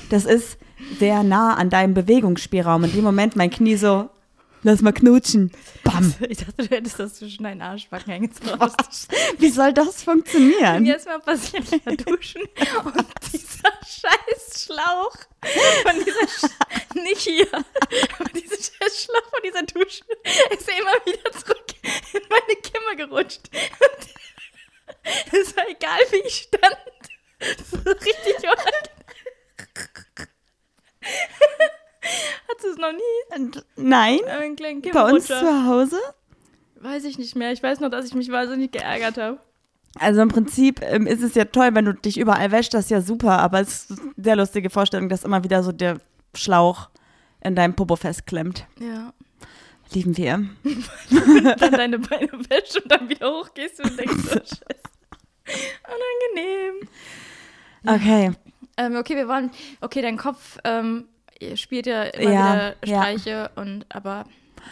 Das 0.08 0.24
ist 0.24 0.56
sehr 0.98 1.22
nah 1.22 1.52
an 1.52 1.68
deinem 1.68 1.92
Bewegungsspielraum. 1.92 2.84
In 2.84 2.92
dem 2.92 3.04
Moment 3.04 3.36
mein 3.36 3.50
Knie 3.50 3.76
so, 3.76 4.08
lass 4.62 4.80
mal 4.80 4.92
knutschen. 4.92 5.52
Bam. 5.84 6.14
Ich 6.28 6.38
dachte, 6.38 6.68
du 6.68 6.68
hättest 6.68 6.98
das 6.98 7.14
zwischen 7.14 7.44
deinen 7.44 7.62
Arschbacken 7.62 8.12
hängen. 8.12 8.30
Wie 9.38 9.50
soll 9.50 9.72
das 9.72 10.02
funktionieren? 10.02 10.82
Mir 10.82 10.96
ist 10.96 11.06
mal 11.06 11.20
passiert, 11.20 11.64
ich 11.72 11.86
war 11.86 11.96
duschen 11.96 12.42
und 12.84 13.06
dieser 13.32 13.72
scheiß 13.82 14.64
Schlauch 14.64 15.16
von 15.82 16.04
dieser, 16.04 16.28
Sch 16.28 16.50
nicht 16.94 17.20
hier, 17.20 17.46
aber 17.52 18.30
dieser 18.34 18.56
scheiß 18.56 19.04
Schlauch 19.04 19.30
von 19.30 19.40
dieser 19.44 19.62
Dusche 19.62 20.04
ist 20.50 20.68
immer 20.68 20.96
wieder 21.06 21.32
zurück 21.32 21.66
in 22.12 22.22
meine 22.28 22.60
Kimme 22.60 22.96
gerutscht. 22.96 23.50
Und 23.52 25.34
es 25.40 25.56
war 25.56 25.68
egal, 25.68 26.00
wie 26.10 26.26
ich 26.26 26.48
stand. 26.48 26.76
Das 27.38 27.84
war 27.84 27.94
richtig 27.94 28.36
unangenehm. 28.42 28.98
Hattest 32.48 32.64
du 32.64 32.70
es 32.70 32.78
noch 32.78 32.92
nie? 32.92 33.36
Und 33.36 33.64
Nein, 33.76 34.20
bei 34.92 35.12
uns 35.12 35.26
zu 35.26 35.66
Hause. 35.66 35.98
Weiß 36.80 37.04
ich 37.04 37.18
nicht 37.18 37.34
mehr. 37.34 37.52
Ich 37.52 37.62
weiß 37.62 37.80
nur, 37.80 37.90
dass 37.90 38.06
ich 38.06 38.14
mich 38.14 38.30
wahnsinnig 38.30 38.72
geärgert 38.72 39.18
habe. 39.18 39.38
Also 39.98 40.20
im 40.20 40.28
Prinzip 40.28 40.80
ähm, 40.82 41.06
ist 41.06 41.22
es 41.22 41.34
ja 41.34 41.44
toll, 41.46 41.70
wenn 41.72 41.84
du 41.84 41.94
dich 41.94 42.18
überall 42.18 42.52
wäschst, 42.52 42.74
das 42.74 42.84
ist 42.84 42.90
ja 42.90 43.00
super, 43.00 43.38
aber 43.38 43.60
es 43.60 43.90
ist 43.90 44.00
eine 44.00 44.12
sehr 44.16 44.36
lustige 44.36 44.70
Vorstellung, 44.70 45.08
dass 45.08 45.24
immer 45.24 45.42
wieder 45.42 45.62
so 45.62 45.72
der 45.72 45.98
Schlauch 46.34 46.90
in 47.42 47.56
deinem 47.56 47.74
Popo 47.74 47.96
festklemmt. 47.96 48.66
Ja. 48.80 49.12
Lieben 49.92 50.16
wir. 50.16 50.46
dann 51.58 51.72
deine 51.72 51.98
Beine 51.98 52.30
wäschst 52.48 52.82
und 52.82 52.92
dann 52.92 53.08
wieder 53.08 53.30
hochgehst 53.30 53.82
und 53.82 53.98
denkst, 53.98 54.24
oh 54.26 54.30
Scheiße. 54.34 54.88
Unangenehm. 56.34 56.88
Okay. 57.86 58.32
Ähm, 58.76 58.96
okay, 58.96 59.16
wir 59.16 59.26
wollen, 59.26 59.50
okay, 59.80 60.02
dein 60.02 60.18
Kopf 60.18 60.58
ähm, 60.64 61.06
spielt 61.57 61.87
ja 61.87 62.03
immer 62.05 62.31
Ja, 62.33 62.55
wieder 62.55 62.74
ja. 62.85 63.03
Streiche 63.03 63.51
und, 63.57 63.87
aber 63.88 64.24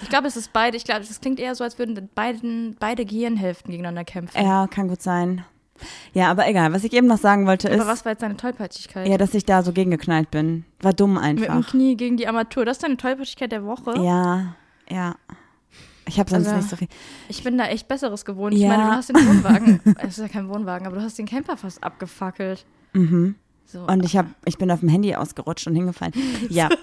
ich 0.02 0.08
glaube, 0.08 0.26
es 0.26 0.36
ist 0.36 0.52
beide, 0.52 0.76
ich 0.76 0.84
glaube, 0.84 1.02
es 1.02 1.20
klingt 1.20 1.38
eher 1.40 1.54
so, 1.54 1.64
als 1.64 1.78
würden 1.78 2.08
beiden, 2.14 2.76
beide 2.78 3.04
Gehirnhälften 3.04 3.70
gegeneinander 3.70 4.04
kämpfen. 4.04 4.42
Ja, 4.42 4.66
kann 4.66 4.88
gut 4.88 5.00
sein. 5.02 5.44
Ja, 6.14 6.30
aber 6.30 6.48
egal. 6.48 6.72
Was 6.72 6.84
ich 6.84 6.92
eben 6.94 7.06
noch 7.06 7.18
sagen 7.18 7.46
wollte 7.46 7.68
ist, 7.68 7.80
aber 7.80 7.90
was 7.90 8.04
war 8.04 8.12
jetzt 8.12 8.22
deine 8.22 8.36
Tollpatschigkeit? 8.36 9.06
ja, 9.08 9.18
dass 9.18 9.34
ich 9.34 9.44
da 9.44 9.62
so 9.62 9.72
gegengeknallt 9.72 10.30
bin. 10.30 10.64
War 10.80 10.92
dumm 10.94 11.14
Mit 11.14 11.22
dem 11.22 11.50
einfach. 11.50 11.70
Knie 11.70 11.96
gegen 11.96 12.16
die 12.16 12.26
Armatur. 12.26 12.64
Das 12.64 12.78
ist 12.78 12.82
deine 12.82 12.96
Tollpatschigkeit 12.96 13.52
der 13.52 13.64
Woche? 13.64 13.94
Ja, 14.02 14.54
ja. 14.88 15.14
Ich 16.08 16.18
habe 16.18 16.30
sonst 16.30 16.46
Also- 16.46 16.56
nicht 16.58 16.70
so 16.70 16.76
viel. 16.76 16.88
Ich 17.28 17.42
bin 17.44 17.58
da 17.58 17.66
echt 17.66 17.88
Besseres 17.88 18.24
gewohnt. 18.24 18.54
Ich 18.54 18.60
Ja. 18.60 18.68
meine, 18.68 18.84
du 18.84 18.90
hast 18.96 19.08
den 19.10 19.16
Wohnwagen, 19.16 19.80
es 19.98 20.16
ist 20.16 20.18
ja 20.18 20.28
kein 20.28 20.48
Wohnwagen, 20.48 20.86
aber 20.86 20.96
du 20.96 21.02
hast 21.02 21.18
den 21.18 21.26
Camper 21.26 21.56
fast 21.56 21.82
abgefackelt. 21.84 22.64
Mhm. 22.92 23.34
So. 23.66 23.80
Und 23.80 24.04
ich 24.04 24.16
hab, 24.16 24.26
ich 24.44 24.58
bin 24.58 24.70
auf 24.70 24.80
dem 24.80 24.88
Handy 24.88 25.14
ausgerutscht 25.14 25.66
und 25.66 25.74
hingefallen. 25.74 26.12
Ja. 26.50 26.68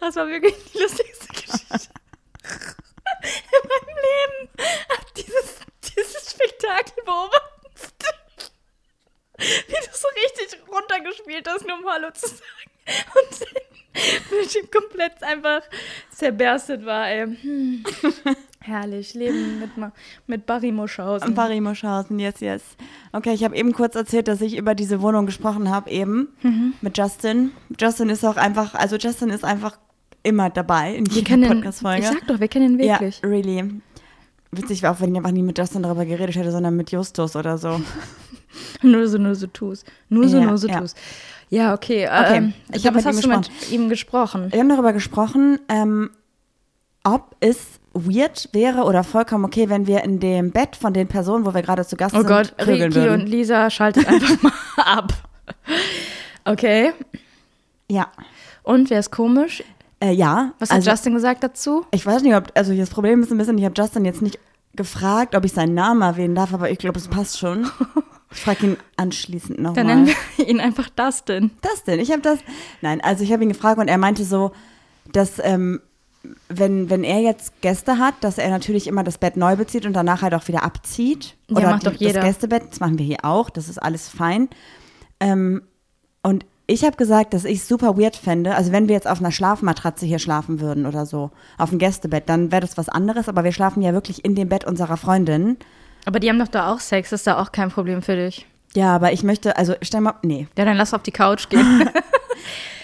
Das 0.00 0.16
war 0.16 0.26
wirklich 0.26 0.54
die 0.72 0.78
lustigste 0.78 1.28
Geschichte 1.28 1.62
in 3.22 3.68
meinem 3.68 3.96
Leben. 4.02 4.48
Hab 4.88 5.14
Dieses, 5.14 5.56
dieses 5.94 6.30
Spektakel 6.32 7.04
beobachtet. 7.04 8.50
Wie 9.38 9.44
du 9.46 9.92
so 9.92 10.08
richtig 10.24 10.58
runtergespielt 10.68 11.46
hast, 11.48 11.66
nur 11.66 11.78
um 11.78 11.86
Hallo 11.88 12.10
zu 12.12 12.26
sagen. 12.26 12.42
Und 13.14 13.40
dein 13.40 14.28
Bildschirm 14.30 14.70
komplett 14.72 15.22
einfach 15.22 15.62
zerberstet 16.10 16.84
war, 16.84 17.08
ey. 17.08 17.26
Hm. 17.26 17.84
Herrlich, 18.64 19.14
Leben 19.14 19.58
mit, 19.60 19.70
mit 20.26 20.46
Barry 20.46 20.72
Muschhausen. 20.72 21.34
Barry 21.34 21.60
Muschhausen, 21.60 22.18
yes, 22.18 22.40
yes. 22.40 22.62
Okay, 23.12 23.32
ich 23.34 23.42
habe 23.44 23.56
eben 23.56 23.72
kurz 23.72 23.94
erzählt, 23.96 24.28
dass 24.28 24.40
ich 24.40 24.56
über 24.56 24.74
diese 24.74 25.02
Wohnung 25.02 25.26
gesprochen 25.26 25.68
habe, 25.70 25.90
eben 25.90 26.28
Mhm. 26.42 26.74
mit 26.80 26.96
Justin. 26.96 27.50
Justin 27.80 28.08
ist 28.08 28.24
auch 28.24 28.36
einfach, 28.36 28.74
also 28.74 28.96
Justin 28.96 29.30
ist 29.30 29.44
einfach 29.44 29.78
immer 30.22 30.50
dabei 30.50 30.94
in 30.94 31.04
jeder 31.06 31.34
ihn, 31.34 31.42
ich 31.42 31.48
Podcast-Folge. 31.48 32.02
sag 32.06 32.26
doch, 32.28 32.38
wir 32.40 32.48
kennen 32.48 32.74
ihn 32.74 32.78
wirklich. 32.78 33.20
Ja, 33.22 33.28
really. 33.28 33.80
Witzig 34.52 34.82
wäre 34.82 34.92
auch, 34.92 35.00
wenn 35.00 35.10
ich 35.12 35.16
einfach 35.16 35.30
nie 35.32 35.42
mit 35.42 35.58
Justin 35.58 35.82
darüber 35.82 36.04
geredet 36.04 36.36
hätte, 36.36 36.52
sondern 36.52 36.76
mit 36.76 36.92
Justus 36.92 37.34
oder 37.36 37.58
so. 37.58 37.80
Nur 38.82 39.08
so, 39.08 39.16
nur 39.16 39.34
so 39.34 39.46
tust. 39.46 39.86
Nur 40.10 40.28
so, 40.28 40.38
Ja, 40.38 40.44
nur 40.44 40.58
so 40.58 40.68
ja. 40.68 40.78
tust. 40.80 40.96
Ja, 41.48 41.72
okay. 41.72 42.06
Okay, 42.06 42.36
Ähm, 42.36 42.52
ich 42.72 42.86
hab 42.86 42.94
was 42.94 43.04
mit 43.16 43.26
mit 43.26 43.72
ihm 43.72 43.88
gesprochen? 43.88 44.52
Wir 44.52 44.60
haben 44.60 44.68
darüber 44.68 44.92
gesprochen, 44.92 45.58
ähm, 45.70 46.10
ob 47.02 47.34
es 47.40 47.80
weird 47.94 48.48
wäre 48.52 48.82
oder 48.84 49.04
vollkommen 49.04 49.44
okay, 49.44 49.68
wenn 49.68 49.86
wir 49.86 50.02
in 50.04 50.18
dem 50.20 50.50
Bett 50.50 50.76
von 50.76 50.92
den 50.94 51.08
Personen, 51.08 51.44
wo 51.44 51.54
wir 51.54 51.62
gerade 51.62 51.84
zu 51.86 51.96
Gast 51.96 52.14
Oh 52.14 52.18
sind, 52.18 52.28
Gott, 52.28 52.54
Ricky 52.58 52.94
würden. 52.94 53.20
und 53.22 53.26
Lisa 53.28 53.68
schaltet 53.70 54.06
einfach 54.08 54.42
mal 54.42 54.52
ab. 54.84 55.12
Okay. 56.44 56.92
ja. 57.88 58.08
Und 58.62 58.90
wer 58.90 59.00
ist 59.00 59.10
komisch? 59.10 59.62
Äh, 60.00 60.12
ja. 60.12 60.52
Was 60.58 60.70
hat 60.70 60.76
also, 60.76 60.90
Justin 60.90 61.14
gesagt 61.14 61.42
dazu? 61.42 61.84
Ich 61.90 62.06
weiß 62.06 62.22
nicht, 62.22 62.34
ob, 62.34 62.50
also 62.54 62.74
das 62.74 62.90
Problem 62.90 63.22
ist 63.22 63.30
ein 63.32 63.38
bisschen, 63.38 63.58
ich 63.58 63.64
habe 63.64 63.74
Justin 63.76 64.04
jetzt 64.04 64.22
nicht 64.22 64.38
gefragt, 64.74 65.34
ob 65.34 65.44
ich 65.44 65.52
seinen 65.52 65.74
Namen 65.74 66.02
erwähnen 66.02 66.34
darf, 66.34 66.54
aber 66.54 66.70
ich 66.70 66.78
glaube, 66.78 66.98
es 66.98 67.08
passt 67.08 67.38
schon. 67.38 67.68
Ich 68.34 68.40
frage 68.40 68.66
ihn 68.66 68.76
anschließend 68.96 69.58
Dann 69.58 69.62
nochmal. 69.64 69.84
nennen 69.84 70.06
wir 70.36 70.48
ihn 70.48 70.58
einfach 70.60 70.88
Dustin. 70.88 71.50
denn? 71.86 72.00
Ich 72.00 72.10
habe 72.10 72.22
das. 72.22 72.38
Nein, 72.80 73.00
also 73.02 73.24
ich 73.24 73.32
habe 73.32 73.42
ihn 73.42 73.50
gefragt 73.50 73.78
und 73.78 73.88
er 73.88 73.98
meinte 73.98 74.24
so, 74.24 74.52
dass 75.12 75.38
ähm, 75.42 75.80
wenn, 76.48 76.90
wenn 76.90 77.04
er 77.04 77.20
jetzt 77.20 77.60
Gäste 77.62 77.98
hat, 77.98 78.14
dass 78.20 78.38
er 78.38 78.50
natürlich 78.50 78.86
immer 78.86 79.02
das 79.02 79.18
Bett 79.18 79.36
neu 79.36 79.56
bezieht 79.56 79.86
und 79.86 79.92
danach 79.92 80.22
halt 80.22 80.34
auch 80.34 80.46
wieder 80.48 80.62
abzieht. 80.62 81.36
Ja, 81.48 81.56
Oder 81.56 81.70
macht 81.70 81.86
doch 81.86 81.92
jeder. 81.92 82.14
das 82.14 82.24
Gästebett, 82.24 82.70
das 82.70 82.80
machen 82.80 82.98
wir 82.98 83.04
hier 83.04 83.24
auch, 83.24 83.50
das 83.50 83.68
ist 83.68 83.78
alles 83.78 84.08
fein. 84.08 84.48
Ähm, 85.20 85.62
und 86.22 86.46
ich 86.66 86.84
habe 86.84 86.96
gesagt, 86.96 87.34
dass 87.34 87.44
ich 87.44 87.58
es 87.58 87.68
super 87.68 87.98
weird 87.98 88.16
fände, 88.16 88.54
also 88.54 88.72
wenn 88.72 88.88
wir 88.88 88.94
jetzt 88.94 89.08
auf 89.08 89.18
einer 89.18 89.32
Schlafmatratze 89.32 90.06
hier 90.06 90.20
schlafen 90.20 90.60
würden 90.60 90.86
oder 90.86 91.06
so, 91.06 91.30
auf 91.58 91.70
dem 91.70 91.78
Gästebett, 91.78 92.28
dann 92.28 92.52
wäre 92.52 92.60
das 92.60 92.78
was 92.78 92.88
anderes, 92.88 93.28
aber 93.28 93.42
wir 93.44 93.52
schlafen 93.52 93.82
ja 93.82 93.92
wirklich 93.92 94.24
in 94.24 94.34
dem 94.34 94.48
Bett 94.48 94.64
unserer 94.64 94.96
Freundin. 94.96 95.56
Aber 96.04 96.20
die 96.20 96.28
haben 96.28 96.38
doch 96.38 96.48
da 96.48 96.72
auch 96.72 96.80
Sex, 96.80 97.12
ist 97.12 97.26
da 97.26 97.40
auch 97.40 97.52
kein 97.52 97.70
Problem 97.70 98.02
für 98.02 98.16
dich. 98.16 98.46
Ja, 98.74 98.94
aber 98.94 99.12
ich 99.12 99.22
möchte, 99.22 99.56
also 99.56 99.74
stell 99.82 100.00
mal, 100.00 100.14
nee. 100.22 100.46
Ja, 100.56 100.64
dann 100.64 100.76
lass 100.76 100.94
auf 100.94 101.02
die 101.02 101.12
Couch 101.12 101.48
gehen. 101.48 101.88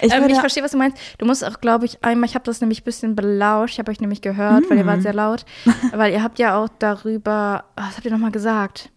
Ich 0.01 0.12
ähm, 0.12 0.29
ich 0.29 0.38
verstehe, 0.38 0.62
was 0.62 0.70
du 0.70 0.79
meinst. 0.79 0.96
Du 1.18 1.27
musst 1.27 1.44
auch, 1.44 1.61
glaube 1.61 1.85
ich, 1.85 2.05
einmal, 2.05 2.29
ich 2.29 2.37
habe 2.37 2.44
das 2.44 2.61
nämlich 2.61 2.83
ein 2.83 2.85
bisschen 2.85 3.16
belauscht, 3.16 3.72
ich 3.74 3.79
habe 3.81 3.90
euch 3.90 4.01
nämlich 4.01 4.20
gehört, 4.22 4.70
weil 4.70 4.77
ihr 4.79 4.85
Mhm. 4.85 4.88
wart 4.88 5.03
sehr 5.03 5.12
laut. 5.12 5.44
weil 5.92 6.12
ihr 6.12 6.22
habt 6.22 6.38
ja 6.38 6.57
auch 6.57 6.68
darüber, 6.79 7.64
oh, 7.77 7.83
was 7.83 7.96
habt 7.96 8.05
ihr 8.05 8.12
nochmal 8.12 8.31
gesagt? 8.31 8.90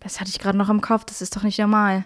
Das 0.00 0.18
hatte 0.18 0.30
ich 0.30 0.40
gerade 0.40 0.58
noch 0.58 0.70
im 0.70 0.80
Kopf, 0.80 1.04
das 1.04 1.22
ist 1.22 1.36
doch 1.36 1.44
nicht 1.44 1.60
normal. 1.60 2.04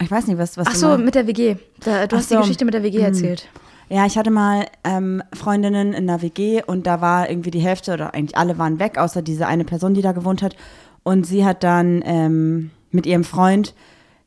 ich 0.00 0.10
weiß 0.10 0.26
nicht, 0.28 0.38
was, 0.38 0.56
was 0.56 0.68
Ach 0.68 0.74
so, 0.74 0.98
mit 0.98 1.14
der 1.14 1.26
WG. 1.26 1.56
Da, 1.80 2.06
du 2.06 2.14
Ach 2.14 2.20
hast 2.20 2.30
die 2.30 2.34
so. 2.34 2.40
Geschichte 2.40 2.64
mit 2.64 2.74
der 2.74 2.82
WG 2.84 2.98
erzählt. 3.00 3.48
Ja, 3.88 4.04
ich 4.06 4.18
hatte 4.18 4.30
mal 4.30 4.66
ähm, 4.84 5.22
Freundinnen 5.32 5.94
in 5.94 6.08
einer 6.08 6.20
WG 6.22 6.62
und 6.62 6.86
da 6.86 7.00
war 7.00 7.28
irgendwie 7.30 7.50
die 7.50 7.60
Hälfte 7.60 7.94
oder 7.94 8.14
eigentlich 8.14 8.36
alle 8.36 8.58
waren 8.58 8.78
weg, 8.78 8.98
außer 8.98 9.22
diese 9.22 9.46
eine 9.46 9.64
Person, 9.64 9.94
die 9.94 10.02
da 10.02 10.12
gewohnt 10.12 10.42
hat. 10.42 10.54
Und 11.08 11.24
sie 11.24 11.44
hat 11.44 11.62
dann 11.64 12.02
ähm, 12.04 12.70
mit 12.90 13.06
ihrem 13.06 13.24
Freund 13.24 13.74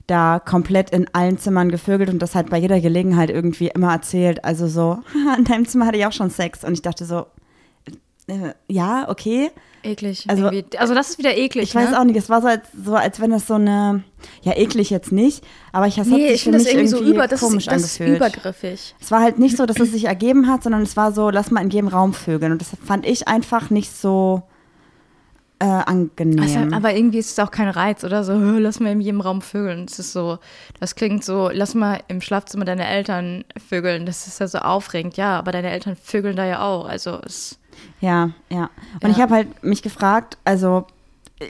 da 0.07 0.39
komplett 0.39 0.89
in 0.89 1.05
allen 1.13 1.37
Zimmern 1.37 1.69
gevögelt 1.69 2.09
und 2.09 2.19
das 2.19 2.33
halt 2.35 2.49
bei 2.49 2.57
jeder 2.57 2.79
Gelegenheit 2.81 3.29
irgendwie 3.29 3.67
immer 3.67 3.91
erzählt. 3.93 4.43
Also 4.43 4.67
so, 4.67 4.97
"Haha, 5.13 5.35
in 5.37 5.43
deinem 5.45 5.67
Zimmer 5.67 5.85
hatte 5.85 5.97
ich 5.97 6.05
auch 6.05 6.11
schon 6.11 6.29
Sex. 6.31 6.63
Und 6.63 6.73
ich 6.73 6.81
dachte 6.81 7.05
so, 7.05 7.25
äh, 8.27 8.53
ja, 8.67 9.07
okay. 9.09 9.51
Eklig. 9.83 10.25
Also- 10.27 10.47
Also, 10.47 10.61
also 10.77 10.93
das 10.93 11.09
ist 11.11 11.17
wieder 11.17 11.35
eklig. 11.37 11.63
Ich 11.69 11.75
weiß 11.75 11.91
ne? 11.91 11.99
auch 11.99 12.03
nicht, 12.03 12.15
es 12.17 12.29
war 12.29 12.41
so 12.41 12.47
als, 12.47 12.63
so, 12.85 12.95
als 12.95 13.19
wenn 13.19 13.31
es 13.31 13.47
so 13.47 13.55
eine, 13.55 14.03
ja, 14.43 14.53
eklig 14.55 14.89
jetzt 14.91 15.11
nicht, 15.11 15.43
aber 15.71 15.87
ich, 15.87 15.97
es 15.97 16.05
hat 16.07 16.13
Nee, 16.17 16.25
sich 16.27 16.33
ich 16.35 16.39
für 16.41 16.43
finde 16.51 16.57
das 16.59 16.65
mich 16.65 16.73
irgendwie 16.75 16.89
so 16.89 17.03
über, 17.03 17.27
das 17.27 17.39
komisch 17.39 17.67
ist, 17.67 17.71
das 17.71 17.81
ist 17.83 17.99
angefühlt. 18.01 18.17
übergriffig. 18.17 18.95
Es 19.01 19.09
war 19.11 19.21
halt 19.21 19.39
nicht 19.39 19.57
so, 19.57 19.65
dass 19.65 19.79
es 19.79 19.91
sich 19.91 20.05
ergeben 20.05 20.47
hat, 20.47 20.61
sondern 20.63 20.81
es 20.83 20.95
war 20.97 21.11
so, 21.11 21.29
lass 21.29 21.49
mal 21.51 21.61
in 21.61 21.69
jedem 21.71 21.87
Raum 21.87 22.13
vögeln. 22.13 22.51
Und 22.51 22.61
das 22.61 22.69
fand 22.85 23.05
ich 23.07 23.27
einfach 23.27 23.69
nicht 23.71 23.91
so 23.95 24.43
äh, 25.61 25.65
angenehm. 25.65 26.41
Also, 26.41 26.75
aber 26.75 26.95
irgendwie 26.95 27.19
ist 27.19 27.31
es 27.31 27.39
auch 27.39 27.51
kein 27.51 27.69
Reiz, 27.69 28.03
oder? 28.03 28.23
So, 28.23 28.33
"Hö, 28.33 28.57
lass 28.59 28.79
mal 28.79 28.91
in 28.91 28.99
jedem 29.01 29.21
Raum 29.21 29.41
vögeln. 29.41 29.85
Das 29.85 29.99
ist 29.99 30.11
so, 30.11 30.39
das 30.79 30.95
klingt 30.95 31.23
so, 31.23 31.49
lass 31.53 31.75
mal 31.75 32.01
im 32.07 32.19
Schlafzimmer 32.21 32.65
deine 32.65 32.87
Eltern 32.87 33.43
vögeln. 33.69 34.05
Das 34.05 34.25
ist 34.27 34.39
ja 34.39 34.47
so 34.47 34.57
aufregend. 34.59 35.17
Ja, 35.17 35.37
aber 35.37 35.51
deine 35.51 35.69
Eltern 35.69 35.95
vögeln 35.95 36.35
da 36.35 36.45
ja 36.45 36.61
auch. 36.61 36.85
Also 36.85 37.19
es. 37.25 37.59
ja, 37.99 38.31
ja. 38.49 38.69
Und 38.95 39.03
Ja. 39.03 39.09
ich 39.09 39.21
habe 39.21 39.35
halt 39.35 39.63
mich 39.63 39.81
gefragt, 39.81 40.37
also 40.45 40.85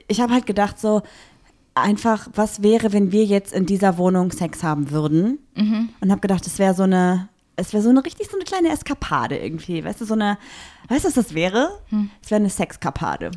ich 0.08 0.20
habe 0.22 0.34
halt 0.34 0.46
gedacht 0.46 0.80
so, 0.80 1.02
einfach, 1.74 2.28
was 2.36 2.62
wäre, 2.64 2.92
wenn 2.94 3.12
wir 3.12 3.24
jetzt 3.26 3.54
in 3.54 3.66
dieser 3.66 3.98
Wohnung 3.98 4.32
Sex 4.32 4.62
haben 4.64 4.92
würden? 4.92 5.40
Mhm. 5.56 5.90
Und 6.02 6.12
habe 6.12 6.22
gedacht, 6.22 6.46
es 6.48 6.60
wäre 6.60 6.74
so 6.74 6.84
eine, 6.84 7.30
es 7.56 7.74
wäre 7.74 7.82
so 7.84 7.90
eine 7.90 8.04
richtig 8.04 8.28
so 8.30 8.36
eine 8.36 8.44
kleine 8.46 8.70
Eskapade 8.70 9.38
irgendwie. 9.38 9.84
Weißt 9.84 10.02
du, 10.02 10.06
so 10.06 10.14
eine, 10.16 10.38
weißt 10.90 11.04
du, 11.06 11.08
was 11.08 11.16
das 11.16 11.34
wäre? 11.34 11.70
Hm. 11.90 12.10
Es 12.24 12.30
wäre 12.32 12.40
eine 12.42 12.50
Sexkapade. 12.50 13.32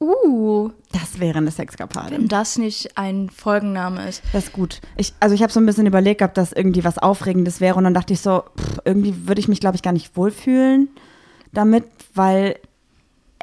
Uh, 0.00 0.70
Das 0.92 1.18
wäre 1.18 1.38
eine 1.38 1.50
Sexkapade. 1.50 2.12
wenn 2.12 2.28
das 2.28 2.56
nicht 2.56 2.96
ein 2.96 3.30
Folgenname 3.30 4.08
ist. 4.08 4.22
Das 4.32 4.44
ist 4.44 4.52
gut. 4.52 4.80
Ich, 4.96 5.12
also 5.18 5.34
ich 5.34 5.42
habe 5.42 5.52
so 5.52 5.58
ein 5.58 5.66
bisschen 5.66 5.86
überlegt, 5.86 6.22
ob 6.22 6.34
das 6.34 6.52
irgendwie 6.52 6.84
was 6.84 6.98
Aufregendes 6.98 7.60
wäre 7.60 7.74
und 7.76 7.84
dann 7.84 7.94
dachte 7.94 8.12
ich 8.12 8.20
so, 8.20 8.44
pff, 8.56 8.78
irgendwie 8.84 9.26
würde 9.26 9.40
ich 9.40 9.48
mich, 9.48 9.58
glaube 9.60 9.74
ich, 9.76 9.82
gar 9.82 9.92
nicht 9.92 10.16
wohlfühlen 10.16 10.88
damit, 11.52 11.84
weil, 12.14 12.56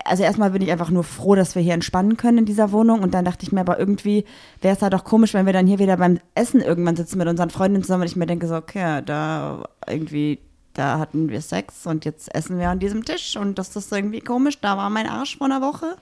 also 0.05 0.23
erstmal 0.23 0.51
bin 0.51 0.61
ich 0.61 0.71
einfach 0.71 0.91
nur 0.91 1.03
froh, 1.03 1.35
dass 1.35 1.55
wir 1.55 1.61
hier 1.61 1.73
entspannen 1.73 2.15
können 2.15 2.37
in 2.39 2.45
dieser 2.45 2.71
Wohnung 2.71 3.01
und 3.01 3.13
dann 3.13 3.25
dachte 3.25 3.43
ich 3.45 3.51
mir 3.51 3.59
aber 3.61 3.77
irgendwie 3.77 4.23
wäre 4.61 4.75
es 4.75 4.81
halt 4.81 4.95
auch 4.95 5.03
komisch, 5.03 5.33
wenn 5.33 5.45
wir 5.45 5.53
dann 5.53 5.67
hier 5.67 5.79
wieder 5.79 5.97
beim 5.97 6.19
Essen 6.35 6.61
irgendwann 6.61 6.95
sitzen 6.95 7.17
mit 7.17 7.27
unseren 7.27 7.49
Freundinnen 7.49 7.83
zusammen 7.83 8.03
und 8.03 8.07
ich 8.09 8.15
mir 8.15 8.27
denke 8.27 8.47
so, 8.47 8.55
okay, 8.55 9.01
da 9.05 9.63
irgendwie, 9.87 10.39
da 10.73 10.99
hatten 10.99 11.27
wir 11.29 11.41
Sex 11.41 11.85
und 11.85 12.05
jetzt 12.05 12.33
essen 12.33 12.59
wir 12.59 12.69
an 12.69 12.79
diesem 12.79 13.03
Tisch 13.03 13.35
und 13.35 13.59
das 13.59 13.75
ist 13.75 13.91
irgendwie 13.91 14.21
komisch, 14.21 14.61
da 14.61 14.77
war 14.77 14.89
mein 14.89 15.09
Arsch 15.09 15.37
vor 15.37 15.47
einer 15.47 15.61
Woche. 15.61 15.97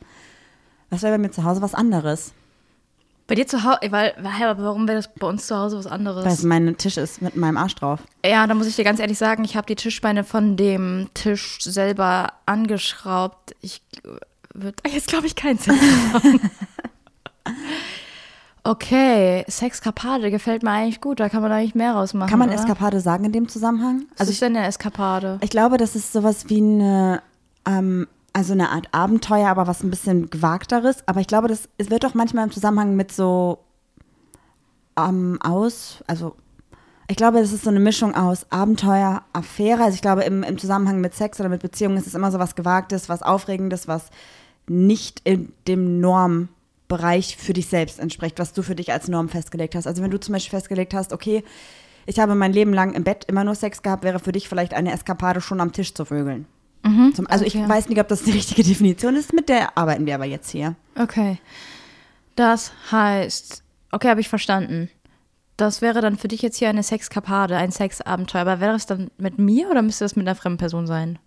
Das 0.89 1.01
wäre 1.01 1.13
bei 1.13 1.17
mir 1.17 1.31
zu 1.31 1.43
Hause 1.43 1.61
was 1.61 1.73
anderes, 1.73 2.33
Bei 3.27 3.35
dir 3.35 3.47
zu 3.47 3.63
Hause, 3.63 3.79
weil, 3.89 4.13
hä, 4.17 4.43
aber 4.45 4.63
warum 4.63 4.87
wäre 4.87 4.97
das 4.97 5.09
bei 5.13 5.25
uns 5.27 5.47
zu 5.47 5.57
Hause 5.57 5.77
was 5.77 5.87
anderes? 5.87 6.25
weil 6.25 6.33
es 6.33 6.43
mein 6.43 6.77
Tisch 6.77 6.97
ist 6.97 7.21
mit 7.21 7.35
meinem 7.35 7.57
Arsch 7.57 7.75
drauf. 7.75 7.99
Ja, 8.25 8.45
da 8.47 8.53
muss 8.53 8.67
ich 8.67 8.75
dir 8.75 8.83
ganz 8.83 8.99
ehrlich 8.99 9.17
sagen, 9.17 9.43
ich 9.43 9.55
habe 9.55 9.65
die 9.65 9.75
Tischbeine 9.75 10.23
von 10.23 10.57
dem 10.57 11.09
Tisch 11.13 11.59
selber 11.61 12.33
angeschraubt. 12.45 13.55
Ich 13.61 13.81
würde 14.53 14.75
jetzt, 14.89 15.07
glaube 15.07 15.25
ich, 15.27 15.35
keinen 15.35 15.59
haben. 15.59 16.39
Okay, 18.65 19.43
Sexkapade 19.49 20.31
gefällt 20.31 20.63
mir 20.63 20.71
eigentlich 20.71 21.01
gut. 21.01 21.19
Da 21.19 21.27
kann 21.27 21.41
man 21.41 21.51
eigentlich 21.51 21.75
mehr 21.75 21.93
rausmachen. 21.93 22.29
Kann 22.29 22.39
man 22.39 22.47
oder? 22.47 22.57
Eskapade 22.57 23.01
sagen 23.01 23.25
in 23.25 23.33
dem 23.33 23.49
Zusammenhang? 23.49 24.05
Was 24.15 24.29
ist 24.29 24.41
denn 24.41 24.55
eine 24.55 24.65
Eskapade? 24.65 25.37
Ich 25.41 25.49
glaube, 25.49 25.75
das 25.75 25.97
ist 25.97 26.13
sowas 26.13 26.45
wie 26.47 26.59
eine, 26.59 27.21
ähm, 27.67 28.07
also 28.33 28.53
eine 28.53 28.69
Art 28.69 28.87
Abenteuer, 28.91 29.47
aber 29.47 29.67
was 29.67 29.83
ein 29.83 29.91
bisschen 29.91 30.29
gewagteres. 30.29 31.07
Aber 31.07 31.21
ich 31.21 31.27
glaube, 31.27 31.47
das 31.47 31.69
es 31.77 31.89
wird 31.89 32.03
doch 32.03 32.15
manchmal 32.15 32.45
im 32.45 32.51
Zusammenhang 32.51 32.95
mit 32.95 33.11
so 33.11 33.59
ähm, 34.97 35.39
aus, 35.41 36.03
also 36.07 36.35
ich 37.07 37.17
glaube, 37.17 37.39
das 37.39 37.51
ist 37.51 37.63
so 37.63 37.69
eine 37.69 37.79
Mischung 37.79 38.15
aus 38.15 38.47
Abenteuer, 38.49 39.23
Affäre. 39.33 39.83
Also 39.83 39.95
ich 39.95 40.01
glaube, 40.01 40.23
im, 40.23 40.41
im 40.41 40.57
Zusammenhang 40.57 40.99
mit 41.01 41.13
Sex 41.13 41.39
oder 41.39 41.49
mit 41.49 41.61
Beziehungen 41.61 41.97
ist 41.97 42.07
es 42.07 42.15
immer 42.15 42.31
so 42.31 42.39
was 42.39 42.55
Gewagtes, 42.55 43.09
was 43.09 43.21
Aufregendes, 43.21 43.87
was 43.87 44.09
nicht 44.67 45.21
in 45.25 45.51
dem 45.67 45.99
Normbereich 45.99 47.37
für 47.37 47.53
dich 47.53 47.67
selbst 47.67 47.99
entspricht, 47.99 48.39
was 48.39 48.53
du 48.53 48.63
für 48.63 48.75
dich 48.75 48.91
als 48.93 49.09
Norm 49.09 49.29
festgelegt 49.29 49.75
hast. 49.75 49.85
Also 49.85 50.01
wenn 50.01 50.11
du 50.11 50.19
zum 50.19 50.33
Beispiel 50.33 50.57
festgelegt 50.57 50.93
hast, 50.93 51.13
okay, 51.13 51.43
ich 52.05 52.19
habe 52.19 52.35
mein 52.35 52.53
Leben 52.53 52.73
lang 52.73 52.93
im 52.93 53.03
Bett 53.03 53.25
immer 53.25 53.43
nur 53.43 53.55
Sex 53.55 53.81
gehabt, 53.81 54.03
wäre 54.03 54.19
für 54.19 54.31
dich 54.31 54.47
vielleicht 54.49 54.73
eine 54.73 54.91
Eskapade 54.91 55.41
schon 55.41 55.61
am 55.61 55.71
Tisch 55.71 55.93
zu 55.93 56.05
vögeln. 56.05 56.47
Zum, 57.13 57.27
also 57.27 57.45
okay. 57.45 57.63
ich 57.63 57.69
weiß 57.69 57.89
nicht, 57.89 57.99
ob 57.99 58.07
das 58.07 58.23
die 58.23 58.31
richtige 58.31 58.63
Definition 58.63 59.15
ist, 59.15 59.33
mit 59.33 59.49
der 59.49 59.77
arbeiten 59.77 60.05
wir 60.05 60.15
aber 60.15 60.25
jetzt 60.25 60.49
hier. 60.49 60.75
Okay. 60.95 61.39
Das 62.35 62.71
heißt, 62.91 63.63
okay, 63.91 64.09
habe 64.09 64.21
ich 64.21 64.29
verstanden. 64.29 64.89
Das 65.55 65.81
wäre 65.81 66.01
dann 66.01 66.17
für 66.17 66.27
dich 66.27 66.41
jetzt 66.41 66.57
hier 66.57 66.69
eine 66.69 66.83
Sexkapade, 66.83 67.55
ein 67.55 67.71
Sexabenteuer. 67.71 68.41
Aber 68.41 68.59
wäre 68.59 68.73
das 68.73 68.85
dann 68.85 69.11
mit 69.17 69.37
mir 69.37 69.69
oder 69.69 69.81
müsste 69.81 70.03
das 70.03 70.15
mit 70.15 70.27
einer 70.27 70.35
fremden 70.35 70.57
Person 70.57 70.87
sein? 70.87 71.19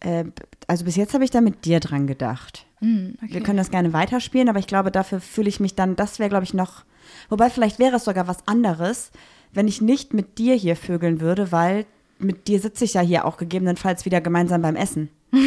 Äh, 0.00 0.26
also 0.66 0.84
bis 0.84 0.96
jetzt 0.96 1.14
habe 1.14 1.24
ich 1.24 1.30
da 1.30 1.40
mit 1.40 1.64
dir 1.64 1.80
dran 1.80 2.06
gedacht. 2.06 2.66
Hm, 2.80 3.16
okay. 3.22 3.34
Wir 3.34 3.42
können 3.42 3.56
das 3.56 3.70
gerne 3.70 3.92
weiterspielen, 3.92 4.48
aber 4.48 4.58
ich 4.58 4.66
glaube, 4.66 4.90
dafür 4.90 5.20
fühle 5.20 5.48
ich 5.48 5.60
mich 5.60 5.74
dann, 5.74 5.96
das 5.96 6.18
wäre, 6.18 6.28
glaube 6.28 6.44
ich, 6.44 6.54
noch. 6.54 6.84
Wobei, 7.28 7.50
vielleicht 7.50 7.78
wäre 7.78 7.96
es 7.96 8.04
sogar 8.04 8.28
was 8.28 8.46
anderes, 8.46 9.10
wenn 9.52 9.68
ich 9.68 9.80
nicht 9.80 10.14
mit 10.14 10.38
dir 10.38 10.54
hier 10.54 10.76
vögeln 10.76 11.20
würde, 11.20 11.52
weil 11.52 11.86
mit 12.22 12.48
dir 12.48 12.60
sitze 12.60 12.84
ich 12.84 12.94
ja 12.94 13.00
hier 13.00 13.24
auch 13.24 13.36
gegebenenfalls 13.36 14.04
wieder 14.04 14.20
gemeinsam 14.20 14.62
beim 14.62 14.76
Essen. 14.76 15.08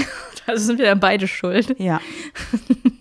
Also 0.47 0.67
sind 0.67 0.77
wir 0.77 0.85
dann 0.85 0.99
beide 0.99 1.27
schuld. 1.27 1.73
Ja. 1.79 1.99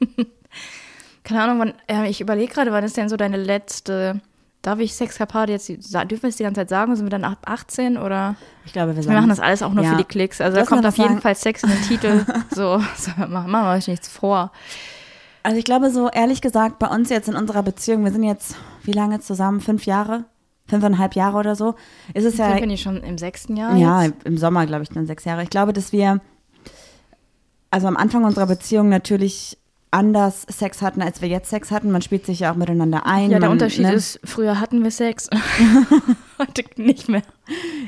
Keine 1.24 1.42
Ahnung, 1.42 1.58
wann, 1.58 1.74
äh, 1.88 2.08
ich 2.08 2.22
überlege 2.22 2.50
gerade, 2.50 2.72
wann 2.72 2.84
ist 2.84 2.96
denn 2.96 3.10
so 3.10 3.18
deine 3.18 3.36
letzte 3.36 4.22
darf 4.64 4.78
ich 4.78 4.94
Sexkapade 4.94 5.52
jetzt, 5.52 5.68
dürfen 5.68 6.22
wir 6.22 6.28
es 6.28 6.36
die 6.36 6.42
ganze 6.42 6.62
Zeit 6.62 6.70
sagen? 6.70 6.96
Sind 6.96 7.04
wir 7.06 7.10
dann 7.10 7.24
ab 7.24 7.38
18 7.44 7.98
oder? 7.98 8.34
Ich 8.64 8.72
glaube, 8.72 8.92
wir, 8.92 8.96
Wir 8.96 9.02
sagen 9.02 9.16
machen 9.16 9.28
das 9.28 9.40
alles 9.40 9.62
auch 9.62 9.72
nur 9.72 9.84
Ja. 9.84 9.90
für 9.90 9.96
die 9.96 10.04
Klicks. 10.04 10.40
Also 10.40 10.54
da 10.54 10.60
Lass 10.62 10.70
mal 10.70 10.76
kommt 10.76 10.86
auf 10.88 10.96
jeden 10.96 11.08
sagen. 11.10 11.20
Fall 11.20 11.34
Sex 11.34 11.62
in 11.62 11.70
den 11.70 11.82
Titel. 11.82 12.24
so, 12.50 12.82
so 12.96 13.10
machen 13.28 13.50
wir 13.50 13.70
euch 13.72 13.88
nichts 13.88 14.08
vor. 14.08 14.52
Also 15.42 15.58
ich 15.58 15.64
glaube 15.64 15.90
so, 15.90 16.08
ehrlich 16.08 16.40
gesagt, 16.40 16.78
bei 16.78 16.86
uns 16.88 17.10
jetzt 17.10 17.28
in 17.28 17.36
unserer 17.36 17.62
Beziehung, 17.62 18.04
wir 18.04 18.12
sind 18.12 18.22
jetzt, 18.22 18.56
wie 18.82 18.92
lange 18.92 19.20
zusammen? 19.20 19.60
Fünf 19.60 19.84
Jahre? 19.84 20.24
Fünfeinhalb 20.66 21.14
Jahre 21.14 21.38
oder 21.38 21.56
so? 21.56 21.74
Ist 22.14 22.24
es 22.24 22.38
ja, 22.38 22.48
Sind 22.48 22.60
wir 22.60 22.66
nicht 22.66 22.82
schon 22.82 23.02
im 23.02 23.18
sechsten 23.18 23.56
Jahr 23.56 23.76
ja, 23.76 24.04
jetzt? 24.04 24.24
im 24.24 24.38
Sommer, 24.38 24.66
glaube 24.66 24.82
ich, 24.82 24.88
dann 24.88 25.06
sechs 25.06 25.24
Jahre. 25.24 25.42
Ich 25.42 25.50
glaube, 25.50 25.72
dass 25.72 25.92
wir, 25.92 26.20
also 27.70 27.86
am 27.86 27.96
Anfang 27.96 28.24
unserer 28.24 28.46
Beziehung 28.46 28.88
natürlich 28.88 29.58
anders 29.94 30.42
Sex 30.48 30.82
hatten, 30.82 31.02
als 31.02 31.20
wir 31.20 31.28
jetzt 31.28 31.50
Sex 31.50 31.70
hatten. 31.70 31.92
Man 31.92 32.02
spielt 32.02 32.26
sich 32.26 32.40
ja 32.40 32.50
auch 32.50 32.56
miteinander 32.56 33.06
ein. 33.06 33.30
Ja, 33.30 33.38
der 33.38 33.48
man, 33.48 33.52
Unterschied 33.52 33.84
ne? 33.84 33.92
ist, 33.92 34.18
früher 34.24 34.58
hatten 34.58 34.82
wir 34.82 34.90
Sex, 34.90 35.30
heute 36.38 36.64
nicht 36.76 37.08
mehr. 37.08 37.22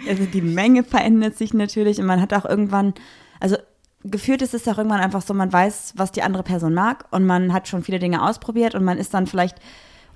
Also 0.08 0.24
die 0.24 0.42
Menge 0.42 0.84
verändert 0.84 1.36
sich 1.36 1.52
natürlich 1.52 1.98
und 1.98 2.06
man 2.06 2.20
hat 2.20 2.32
auch 2.32 2.44
irgendwann, 2.44 2.94
also 3.40 3.56
gefühlt 4.04 4.40
ist 4.40 4.54
es 4.54 4.68
auch 4.68 4.78
irgendwann 4.78 5.00
einfach 5.00 5.22
so, 5.22 5.34
man 5.34 5.52
weiß, 5.52 5.94
was 5.96 6.12
die 6.12 6.22
andere 6.22 6.44
Person 6.44 6.74
mag 6.74 7.06
und 7.10 7.26
man 7.26 7.52
hat 7.52 7.66
schon 7.66 7.82
viele 7.82 7.98
Dinge 7.98 8.22
ausprobiert 8.22 8.76
und 8.76 8.84
man 8.84 8.98
ist 8.98 9.12
dann 9.12 9.26
vielleicht, 9.26 9.56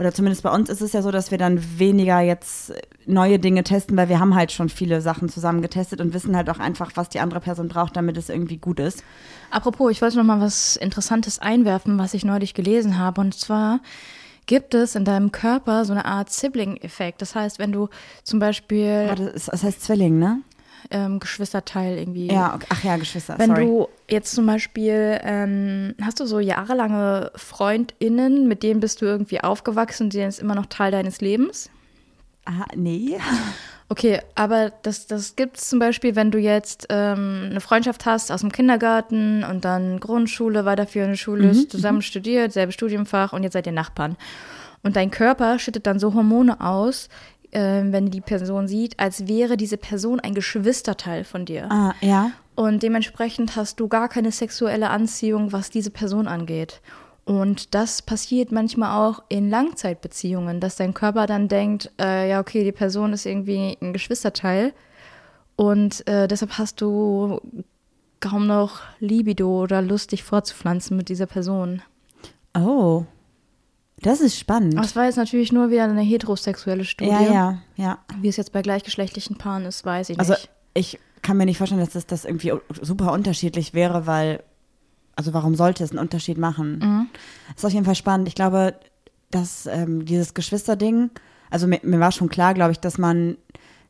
oder 0.01 0.15
zumindest 0.15 0.43
bei 0.43 0.51
uns 0.51 0.71
ist 0.71 0.81
es 0.81 0.95
ja 0.95 1.03
so, 1.03 1.11
dass 1.11 1.31
wir 1.31 1.37
dann 1.37 1.79
weniger 1.79 2.21
jetzt 2.21 2.73
neue 3.05 3.39
Dinge 3.39 3.65
testen, 3.65 3.99
weil 3.99 4.09
wir 4.09 4.19
haben 4.19 4.35
halt 4.35 4.51
schon 4.51 4.71
viele 4.71 5.03
Sachen 5.03 5.29
zusammen 5.29 5.61
getestet 5.61 6.01
und 6.01 6.15
wissen 6.15 6.35
halt 6.35 6.49
auch 6.49 6.59
einfach, 6.59 6.93
was 6.95 7.11
die 7.11 7.21
andere 7.21 7.41
Person 7.41 7.69
braucht, 7.69 7.99
damit 7.99 8.17
es 8.17 8.31
irgendwie 8.31 8.57
gut 8.57 8.81
ist. 8.81 9.05
Apropos, 9.51 9.91
ich 9.91 10.01
wollte 10.01 10.17
noch 10.17 10.25
mal 10.25 10.41
was 10.41 10.77
Interessantes 10.77 11.39
einwerfen, 11.39 11.99
was 11.99 12.15
ich 12.15 12.25
neulich 12.25 12.55
gelesen 12.55 12.99
habe. 12.99 13.21
Und 13.21 13.35
zwar 13.35 13.81
gibt 14.47 14.73
es 14.73 14.95
in 14.95 15.05
deinem 15.05 15.33
Körper 15.33 15.85
so 15.85 15.93
eine 15.93 16.07
Art 16.07 16.31
Sibling-Effekt. 16.31 17.21
Das 17.21 17.35
heißt, 17.35 17.59
wenn 17.59 17.71
du 17.71 17.91
zum 18.25 18.39
Beispiel 18.39 19.07
Aber 19.07 19.23
das, 19.23 19.35
ist, 19.35 19.49
das 19.53 19.63
heißt 19.63 19.83
Zwilling, 19.83 20.19
ne? 20.19 20.41
Ähm, 20.91 21.21
Geschwisterteil 21.21 21.99
irgendwie 21.99 22.27
Ja, 22.29 22.55
okay. 22.55 22.67
ach 22.71 22.85
ja, 22.85 22.97
Geschwister, 22.97 23.39
Wenn 23.39 23.51
sorry. 23.51 23.65
du 23.67 23.89
jetzt 24.09 24.33
zum 24.35 24.47
Beispiel, 24.47 25.21
ähm, 25.23 25.95
hast 26.03 26.21
du 26.21 26.27
so 26.27 26.39
jahrelange 26.41 27.31
FreundInnen, 27.37 28.49
mit 28.49 28.63
denen 28.63 28.81
bist 28.81 29.01
du 29.03 29.07
irgendwie 29.07 29.41
aufgewachsen 29.41 30.05
und 30.05 30.13
die 30.13 30.19
sind 30.19 30.39
immer 30.41 30.55
noch 30.55 30.67
Teil 30.67 30.93
deines 30.93 31.21
Lebens? 31.21 31.71
ah, 32.47 32.67
nee. 32.75 33.19
Okay, 33.93 34.21
aber 34.37 34.71
das, 34.83 35.09
das 35.09 35.35
gibt 35.35 35.57
es 35.57 35.69
zum 35.69 35.81
Beispiel, 35.81 36.15
wenn 36.15 36.31
du 36.31 36.39
jetzt 36.39 36.87
ähm, 36.91 37.49
eine 37.51 37.61
Freundschaft 37.61 38.07
hast 38.07 38.31
aus 38.31 38.41
dem 38.41 38.53
Kindergarten 38.53 39.43
und 39.43 39.65
dann 39.65 39.99
Grundschule, 39.99 40.65
weiterführende 40.65 41.17
Schule, 41.17 41.67
zusammen 41.67 42.01
studiert, 42.01 42.53
selbe 42.53 42.71
Studienfach 42.71 43.33
und 43.33 43.43
jetzt 43.43 43.55
seid 43.55 43.67
ihr 43.67 43.73
Nachbarn. 43.73 44.17
Und 44.85 44.95
dein 44.95 45.11
Körper 45.11 45.59
schüttet 45.59 45.89
dann 45.89 45.99
so 45.99 46.15
Hormone 46.15 46.61
aus, 46.61 47.09
ähm, 47.53 47.93
wenn 47.93 48.11
die 48.11 48.21
Person 48.21 48.69
sieht, 48.69 48.99
als 48.99 49.27
wäre 49.27 49.57
diese 49.57 49.77
Person 49.77 50.21
ein 50.21 50.35
Geschwisterteil 50.35 51.25
von 51.25 51.45
dir. 51.45 51.71
Ah, 51.71 51.95
ja. 52.01 52.33
Und 52.55 52.83
dementsprechend 52.83 53.57
hast 53.57 53.81
du 53.81 53.89
gar 53.89 54.09
keine 54.09 54.33
sexuelle 54.33 54.91
Anziehung, 54.91 55.53
was 55.53 55.71
diese 55.71 55.91
Person 55.91 56.29
angeht. 56.29 56.81
Und 57.25 57.75
das 57.75 58.03
passiert 58.03 58.51
manchmal 58.51 58.99
auch 58.99 59.23
in 59.29 59.51
Langzeitbeziehungen, 59.51 60.61
dass 60.61 60.77
dein 60.77 60.95
Körper 60.95 61.27
dann 61.27 61.49
denkt, 61.49 61.91
äh, 62.01 62.29
ja, 62.29 62.41
okay, 62.41 62.65
die 62.65 62.73
Person 62.73 63.13
ist 63.13 63.25
irgendwie 63.25 63.77
ein 63.81 63.93
Geschwisterteil. 63.93 64.73
Und 65.57 66.07
äh, 66.09 66.27
deshalb 66.27 66.59
hast 66.59 66.81
du 66.81 67.41
kaum 68.21 68.47
noch 68.47 68.81
Libido 68.99 69.63
oder 69.63 69.81
Lust, 69.81 70.13
dich 70.13 70.23
fortzupflanzen 70.23 70.97
mit 70.97 71.09
dieser 71.09 71.27
Person. 71.27 71.83
Oh. 72.55 73.05
Das 74.03 74.21
ist 74.21 74.39
spannend. 74.39 74.75
Das 74.79 74.97
war 74.97 75.05
jetzt 75.05 75.17
natürlich 75.17 75.53
nur 75.53 75.71
wieder 75.71 75.85
eine 75.85 76.01
heterosexuelle 76.03 76.85
Studie. 76.85 77.11
ja, 77.11 77.21
ja, 77.23 77.59
ja. 77.77 77.99
Wie 78.21 78.29
es 78.29 78.37
jetzt 78.37 78.53
bei 78.53 78.63
gleichgeschlechtlichen 78.63 79.37
Paaren 79.37 79.65
ist, 79.67 79.85
weiß 79.85 80.09
ich 80.11 80.19
Also 80.19 80.33
nicht. 80.33 80.51
ich 80.75 80.99
kann 81.23 81.37
mir 81.37 81.45
nicht 81.45 81.59
vorstellen, 81.59 81.81
dass 81.83 81.91
das, 81.93 82.07
das 82.07 82.25
irgendwie 82.25 82.53
super 82.81 83.13
unterschiedlich 83.13 83.75
wäre, 83.75 84.07
weil, 84.07 84.43
also 85.17 85.35
warum 85.35 85.55
sollte 85.55 85.85
es 85.85 85.91
einen 85.91 85.99
Unterschied 85.99 86.39
machen? 86.39 86.79
Mhm. 86.79 87.07
Ist 87.55 87.67
auf 87.67 87.73
jeden 87.73 87.85
Fall 87.85 87.95
spannend. 87.95 88.27
Ich 88.29 88.35
glaube, 88.35 88.75
dass 89.31 89.67
ähm, 89.67 90.05
dieses 90.07 90.33
Geschwisterding, 90.35 91.11
also 91.51 91.67
mir, 91.67 91.81
mir 91.83 92.01
war 92.01 92.11
schon 92.13 92.31
klar, 92.31 92.55
glaube 92.55 92.73
ich, 92.73 92.81
dass 92.81 92.97
man, 92.97 93.37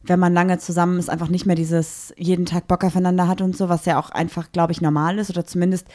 wenn 0.02 0.18
man 0.18 0.34
lange 0.34 0.58
zusammen 0.58 0.98
ist, 0.98 1.08
einfach 1.08 1.28
nicht 1.28 1.46
mehr 1.46 1.56
dieses 1.56 2.12
jeden 2.16 2.46
Tag 2.46 2.66
Bock 2.66 2.82
aufeinander 2.82 3.28
hat 3.28 3.40
und 3.42 3.56
so, 3.56 3.68
was 3.68 3.84
ja 3.84 3.98
auch 4.00 4.10
einfach, 4.10 4.50
glaube 4.50 4.72
ich, 4.72 4.80
normal 4.80 5.18
ist 5.18 5.30
oder 5.30 5.46
zumindest 5.46 5.86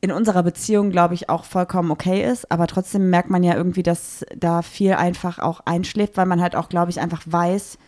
in 0.00 0.12
unserer 0.12 0.42
Beziehung, 0.42 0.90
glaube 0.90 1.14
ich, 1.14 1.28
auch 1.28 1.44
vollkommen 1.44 1.90
okay 1.90 2.24
ist. 2.24 2.50
Aber 2.52 2.66
trotzdem 2.66 3.10
merkt 3.10 3.30
man 3.30 3.42
ja 3.42 3.54
irgendwie, 3.54 3.82
dass 3.82 4.24
da 4.36 4.62
viel 4.62 4.92
einfach 4.92 5.38
auch 5.38 5.60
einschläft, 5.64 6.16
weil 6.16 6.26
man 6.26 6.40
halt 6.40 6.56
auch, 6.56 6.68
glaube 6.68 6.90
ich, 6.90 7.00
einfach 7.00 7.22
weiß, 7.24 7.78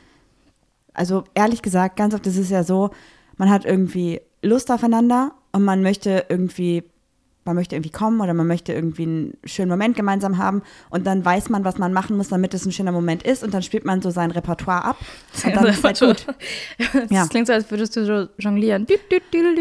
also 0.94 1.24
ehrlich 1.34 1.62
gesagt, 1.62 1.96
ganz 1.96 2.14
oft 2.14 2.26
ist 2.26 2.38
es 2.38 2.50
ja 2.50 2.64
so, 2.64 2.90
man 3.36 3.50
hat 3.50 3.64
irgendwie 3.64 4.20
Lust 4.42 4.70
aufeinander 4.70 5.32
und 5.52 5.62
man 5.62 5.82
möchte 5.82 6.24
irgendwie, 6.28 6.84
man 7.46 7.54
möchte 7.56 7.74
irgendwie 7.76 7.90
kommen 7.90 8.20
oder 8.20 8.34
man 8.34 8.46
möchte 8.46 8.72
irgendwie 8.72 9.04
einen 9.04 9.36
schönen 9.44 9.70
Moment 9.70 9.96
gemeinsam 9.96 10.36
haben 10.38 10.62
und 10.90 11.06
dann 11.06 11.24
weiß 11.24 11.48
man, 11.48 11.64
was 11.64 11.78
man 11.78 11.92
machen 11.92 12.16
muss, 12.16 12.28
damit 12.28 12.52
es 12.54 12.66
ein 12.66 12.72
schöner 12.72 12.92
Moment 12.92 13.22
ist 13.22 13.42
und 13.42 13.54
dann 13.54 13.62
spielt 13.62 13.84
man 13.84 14.02
so 14.02 14.10
sein 14.10 14.30
Repertoire 14.30 14.84
ab 14.84 14.96
und 15.44 15.56
dann 15.56 15.66
ist 15.66 15.82
halt 15.84 15.98
gut. 16.00 16.26
Das 16.92 17.10
Ja. 17.10 17.26
klingt 17.26 17.46
so, 17.46 17.52
als 17.52 17.70
würdest 17.70 17.96
du 17.96 18.04
so 18.04 18.28
jonglieren. 18.38 18.86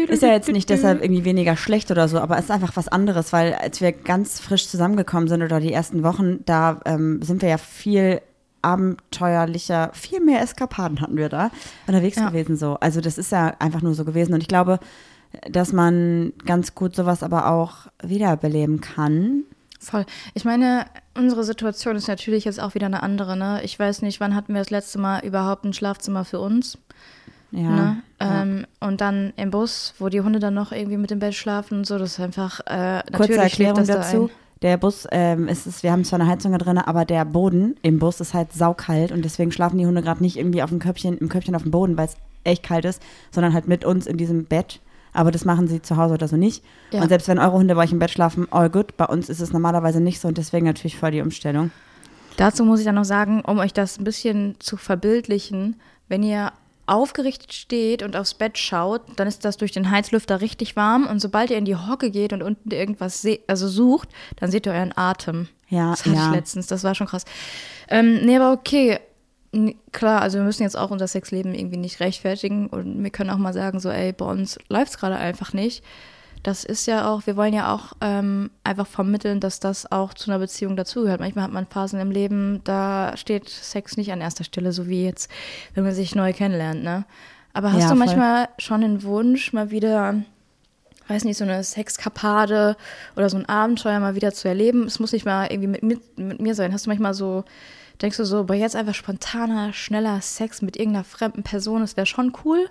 Ist 0.08 0.22
ja 0.22 0.32
jetzt 0.32 0.50
nicht 0.50 0.68
deshalb 0.70 1.02
irgendwie 1.02 1.24
weniger 1.24 1.56
schlecht 1.56 1.90
oder 1.90 2.08
so, 2.08 2.18
aber 2.18 2.36
es 2.38 2.44
ist 2.46 2.50
einfach 2.50 2.76
was 2.76 2.88
anderes, 2.88 3.32
weil 3.32 3.54
als 3.54 3.80
wir 3.80 3.92
ganz 3.92 4.40
frisch 4.40 4.68
zusammengekommen 4.68 5.28
sind 5.28 5.42
oder 5.42 5.60
die 5.60 5.72
ersten 5.72 6.02
Wochen, 6.02 6.40
da 6.44 6.80
ähm, 6.84 7.20
sind 7.22 7.42
wir 7.42 7.48
ja 7.48 7.58
viel 7.58 8.20
abenteuerlicher, 8.62 9.90
viel 9.92 10.20
mehr 10.20 10.40
Eskapaden 10.42 11.00
hatten 11.00 11.16
wir 11.16 11.28
da 11.28 11.50
unterwegs 11.86 12.16
Ja. 12.16 12.28
gewesen 12.28 12.56
so. 12.56 12.76
Also 12.80 13.00
das 13.00 13.18
ist 13.18 13.32
ja 13.32 13.54
einfach 13.58 13.82
nur 13.82 13.94
so 13.94 14.04
gewesen 14.04 14.34
und 14.34 14.40
ich 14.40 14.48
glaube, 14.48 14.78
dass 15.50 15.72
man 15.72 16.32
ganz 16.44 16.74
gut 16.74 16.94
sowas 16.94 17.22
aber 17.22 17.50
auch 17.50 17.86
wiederbeleben 18.02 18.80
kann. 18.80 19.44
Voll. 19.80 20.04
Ich 20.34 20.44
meine, 20.44 20.86
unsere 21.16 21.44
Situation 21.44 21.96
ist 21.96 22.08
natürlich 22.08 22.44
jetzt 22.44 22.60
auch 22.60 22.74
wieder 22.74 22.86
eine 22.86 23.02
andere. 23.02 23.36
Ne? 23.36 23.60
Ich 23.62 23.78
weiß 23.78 24.02
nicht, 24.02 24.20
wann 24.20 24.34
hatten 24.34 24.54
wir 24.54 24.60
das 24.60 24.70
letzte 24.70 24.98
Mal 24.98 25.24
überhaupt 25.24 25.64
ein 25.64 25.72
Schlafzimmer 25.72 26.24
für 26.24 26.40
uns? 26.40 26.78
Ja. 27.52 27.70
Ne? 27.70 28.02
ja. 28.20 28.42
Ähm, 28.42 28.66
und 28.80 29.00
dann 29.00 29.32
im 29.36 29.50
Bus, 29.50 29.94
wo 29.98 30.08
die 30.08 30.20
Hunde 30.20 30.40
dann 30.40 30.54
noch 30.54 30.72
irgendwie 30.72 30.96
mit 30.96 31.10
dem 31.10 31.18
Bett 31.18 31.34
schlafen 31.34 31.78
und 31.78 31.86
so. 31.86 31.98
Das 31.98 32.12
ist 32.12 32.20
einfach 32.20 32.60
äh, 32.66 33.02
Kurze 33.12 33.32
natürlich 33.32 33.54
schläft 33.54 33.78
Erklärung 33.78 33.86
da 33.86 33.94
dazu. 33.94 34.24
ein. 34.24 34.30
Der 34.62 34.78
Bus, 34.78 35.06
ähm, 35.10 35.48
ist, 35.48 35.66
es, 35.66 35.82
wir 35.82 35.92
haben 35.92 36.04
zwar 36.04 36.18
eine 36.18 36.28
Heizung 36.30 36.52
da 36.52 36.58
drin, 36.58 36.78
aber 36.78 37.04
der 37.04 37.26
Boden 37.26 37.76
im 37.82 37.98
Bus 37.98 38.20
ist 38.20 38.32
halt 38.32 38.52
saukalt 38.54 39.12
und 39.12 39.22
deswegen 39.22 39.52
schlafen 39.52 39.78
die 39.78 39.86
Hunde 39.86 40.00
gerade 40.00 40.22
nicht 40.22 40.38
irgendwie 40.38 40.62
auf 40.62 40.70
dem 40.70 40.78
Köpfchen, 40.78 41.18
im 41.18 41.28
Köpfchen 41.28 41.54
auf 41.54 41.62
dem 41.62 41.70
Boden, 41.70 41.98
weil 41.98 42.06
es 42.06 42.16
echt 42.42 42.62
kalt 42.62 42.86
ist, 42.86 43.02
sondern 43.30 43.52
halt 43.52 43.68
mit 43.68 43.84
uns 43.84 44.06
in 44.06 44.16
diesem 44.16 44.46
Bett. 44.46 44.80
Aber 45.16 45.30
das 45.30 45.44
machen 45.44 45.66
sie 45.66 45.80
zu 45.80 45.96
Hause 45.96 46.14
oder 46.14 46.28
so 46.28 46.36
nicht. 46.36 46.62
Ja. 46.90 47.02
Und 47.02 47.08
selbst 47.08 47.26
wenn 47.26 47.38
eure 47.38 47.52
Hunde 47.52 47.74
bei 47.74 47.84
euch 47.84 47.92
im 47.92 47.98
Bett 47.98 48.10
schlafen, 48.10 48.46
all 48.50 48.68
good. 48.68 48.96
Bei 48.96 49.06
uns 49.06 49.28
ist 49.28 49.40
es 49.40 49.52
normalerweise 49.52 50.00
nicht 50.00 50.20
so 50.20 50.28
und 50.28 50.36
deswegen 50.36 50.66
natürlich 50.66 50.98
voll 50.98 51.10
die 51.10 51.22
Umstellung. 51.22 51.70
Dazu 52.36 52.64
muss 52.64 52.80
ich 52.80 52.84
dann 52.84 52.96
noch 52.96 53.04
sagen, 53.04 53.40
um 53.40 53.58
euch 53.58 53.72
das 53.72 53.98
ein 53.98 54.04
bisschen 54.04 54.56
zu 54.58 54.76
verbildlichen, 54.76 55.76
wenn 56.08 56.22
ihr 56.22 56.52
aufgerichtet 56.84 57.52
steht 57.52 58.02
und 58.02 58.14
aufs 58.14 58.34
Bett 58.34 58.58
schaut, 58.58 59.00
dann 59.16 59.26
ist 59.26 59.44
das 59.44 59.56
durch 59.56 59.72
den 59.72 59.90
Heizlüfter 59.90 60.40
richtig 60.40 60.76
warm 60.76 61.06
und 61.06 61.18
sobald 61.18 61.50
ihr 61.50 61.58
in 61.58 61.64
die 61.64 61.76
Hocke 61.76 62.10
geht 62.10 62.32
und 62.32 62.42
unten 62.42 62.70
irgendwas 62.70 63.26
also 63.48 63.68
sucht, 63.68 64.10
dann 64.36 64.50
seht 64.50 64.66
ihr 64.66 64.72
euren 64.72 64.96
Atem. 64.96 65.48
Ja, 65.68 65.90
das 65.90 66.04
hatte 66.04 66.14
ja. 66.14 66.28
ich 66.28 66.34
letztens, 66.34 66.66
das 66.68 66.84
war 66.84 66.94
schon 66.94 67.08
krass. 67.08 67.24
Ähm, 67.88 68.20
nee, 68.24 68.36
aber 68.36 68.52
okay, 68.52 69.00
klar, 69.92 70.22
also 70.22 70.38
wir 70.38 70.44
müssen 70.44 70.62
jetzt 70.62 70.76
auch 70.76 70.90
unser 70.90 71.06
Sexleben 71.06 71.54
irgendwie 71.54 71.76
nicht 71.76 72.00
rechtfertigen 72.00 72.68
und 72.68 73.02
wir 73.02 73.10
können 73.10 73.30
auch 73.30 73.38
mal 73.38 73.52
sagen, 73.52 73.80
so, 73.80 73.90
ey, 73.90 74.12
bei 74.12 74.24
uns 74.24 74.58
läuft 74.68 74.92
es 74.92 74.98
gerade 74.98 75.16
einfach 75.16 75.52
nicht. 75.52 75.84
Das 76.42 76.64
ist 76.64 76.86
ja 76.86 77.08
auch, 77.10 77.26
wir 77.26 77.36
wollen 77.36 77.54
ja 77.54 77.74
auch 77.74 77.94
ähm, 78.00 78.50
einfach 78.62 78.86
vermitteln, 78.86 79.40
dass 79.40 79.58
das 79.58 79.90
auch 79.90 80.14
zu 80.14 80.30
einer 80.30 80.38
Beziehung 80.38 80.76
dazugehört. 80.76 81.18
Manchmal 81.20 81.44
hat 81.44 81.52
man 81.52 81.66
Phasen 81.66 81.98
im 81.98 82.10
Leben, 82.12 82.60
da 82.62 83.16
steht 83.16 83.48
Sex 83.48 83.96
nicht 83.96 84.12
an 84.12 84.20
erster 84.20 84.44
Stelle, 84.44 84.72
so 84.72 84.86
wie 84.86 85.04
jetzt, 85.04 85.28
wenn 85.74 85.82
man 85.82 85.94
sich 85.94 86.14
neu 86.14 86.32
kennenlernt, 86.32 86.84
ne? 86.84 87.04
Aber 87.52 87.72
hast 87.72 87.80
Ja, 87.82 87.88
du 87.90 87.96
voll. 87.96 88.06
manchmal 88.06 88.48
schon 88.58 88.82
den 88.82 89.02
Wunsch, 89.02 89.52
mal 89.54 89.70
wieder, 89.70 90.14
weiß 91.08 91.24
nicht, 91.24 91.38
so 91.38 91.44
eine 91.44 91.64
Sexkapade 91.64 92.76
oder 93.16 93.30
so 93.30 93.38
ein 93.38 93.48
Abenteuer 93.48 93.98
mal 93.98 94.14
wieder 94.14 94.32
zu 94.32 94.46
erleben? 94.46 94.84
Es 94.86 95.00
muss 95.00 95.12
nicht 95.12 95.24
mal 95.24 95.46
irgendwie 95.50 95.68
mit, 95.68 95.82
mit, 95.82 96.18
mit 96.18 96.40
mir 96.40 96.54
sein. 96.54 96.72
Hast 96.72 96.86
du 96.86 96.90
manchmal 96.90 97.14
so, 97.14 97.44
denkst 98.02 98.16
du 98.16 98.24
so, 98.24 98.44
boah, 98.44 98.54
jetzt 98.54 98.76
einfach 98.76 98.94
spontaner, 98.94 99.72
schneller 99.72 100.20
Sex 100.20 100.62
mit 100.62 100.76
irgendeiner 100.76 101.04
fremden 101.04 101.42
Person, 101.42 101.80
das 101.80 101.96
wäre 101.96 102.06
schon 102.06 102.32
cool? 102.44 102.68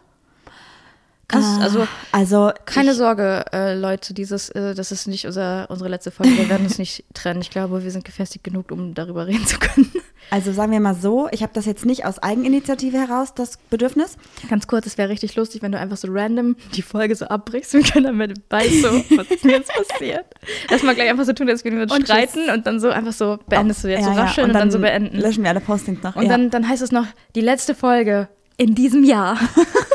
Kannst, 1.27 1.59
Ah, 1.59 1.63
also 1.63 1.87
also 2.11 2.51
keine 2.65 2.91
ich, 2.91 2.97
Sorge, 2.97 3.45
äh, 3.51 3.75
Leute, 3.75 4.13
dieses, 4.13 4.49
äh, 4.49 4.75
das 4.75 4.91
ist 4.91 5.07
nicht 5.07 5.25
unser, 5.25 5.67
unsere 5.69 5.89
letzte 5.89 6.11
Folge. 6.11 6.37
Wir 6.37 6.49
werden 6.49 6.65
uns 6.65 6.77
nicht 6.77 7.03
trennen. 7.13 7.41
Ich 7.41 7.49
glaube, 7.49 7.83
wir 7.83 7.91
sind 7.91 8.05
gefestigt 8.05 8.43
genug, 8.43 8.71
um 8.71 8.93
darüber 8.93 9.25
reden 9.27 9.45
zu 9.45 9.57
können. 9.57 9.91
Also 10.31 10.51
sagen 10.51 10.71
wir 10.71 10.79
mal 10.79 10.95
so, 10.95 11.27
ich 11.31 11.43
habe 11.43 11.53
das 11.53 11.65
jetzt 11.65 11.85
nicht 11.85 12.05
aus 12.05 12.19
Eigeninitiative 12.19 12.97
heraus, 12.97 13.33
das 13.33 13.57
Bedürfnis. 13.69 14.17
Ganz 14.49 14.67
kurz, 14.67 14.85
es 14.85 14.97
wäre 14.97 15.09
richtig 15.09 15.35
lustig, 15.35 15.61
wenn 15.61 15.71
du 15.71 15.79
einfach 15.79 15.97
so 15.97 16.07
random 16.11 16.55
die 16.73 16.81
Folge 16.81 17.15
so 17.15 17.25
abbrichst. 17.25 17.73
Wir 17.73 17.83
können 17.83 18.05
dann 18.05 18.17
mit 18.17 18.49
bei 18.49 18.67
so, 18.67 18.87
was 19.17 19.29
ist 19.29 19.43
denn 19.43 19.51
jetzt 19.51 19.71
passiert? 19.73 20.25
Erstmal 20.69 20.95
gleich 20.95 21.09
einfach 21.09 21.25
so 21.25 21.33
tun, 21.33 21.49
als 21.49 21.63
würden 21.63 21.77
wir 21.77 21.83
uns 21.83 21.91
Und 21.91 22.03
streiten 22.05 22.49
und 22.49 22.65
dann 22.65 22.79
so 22.79 22.89
einfach 22.89 23.13
so 23.13 23.37
beendest 23.47 23.83
du 23.83 23.87
jetzt 23.89 24.05
so 24.05 24.11
rascheln 24.11 24.47
und, 24.47 24.53
dann, 24.53 24.71
so 24.71 24.79
beenden. 24.79 25.17
Löschen 25.17 25.43
wir 25.43 25.49
alle 25.51 25.59
Postings 25.59 26.01
noch. 26.03 26.15
Und 26.15 26.23
ja. 26.23 26.29
dann, 26.29 26.49
dann 26.49 26.67
heißt 26.67 26.81
es 26.81 26.91
noch, 26.91 27.05
die 27.35 27.41
letzte 27.41 27.75
Folge 27.75 28.27
in 28.57 28.75
diesem 28.75 29.03
Jahr. 29.03 29.37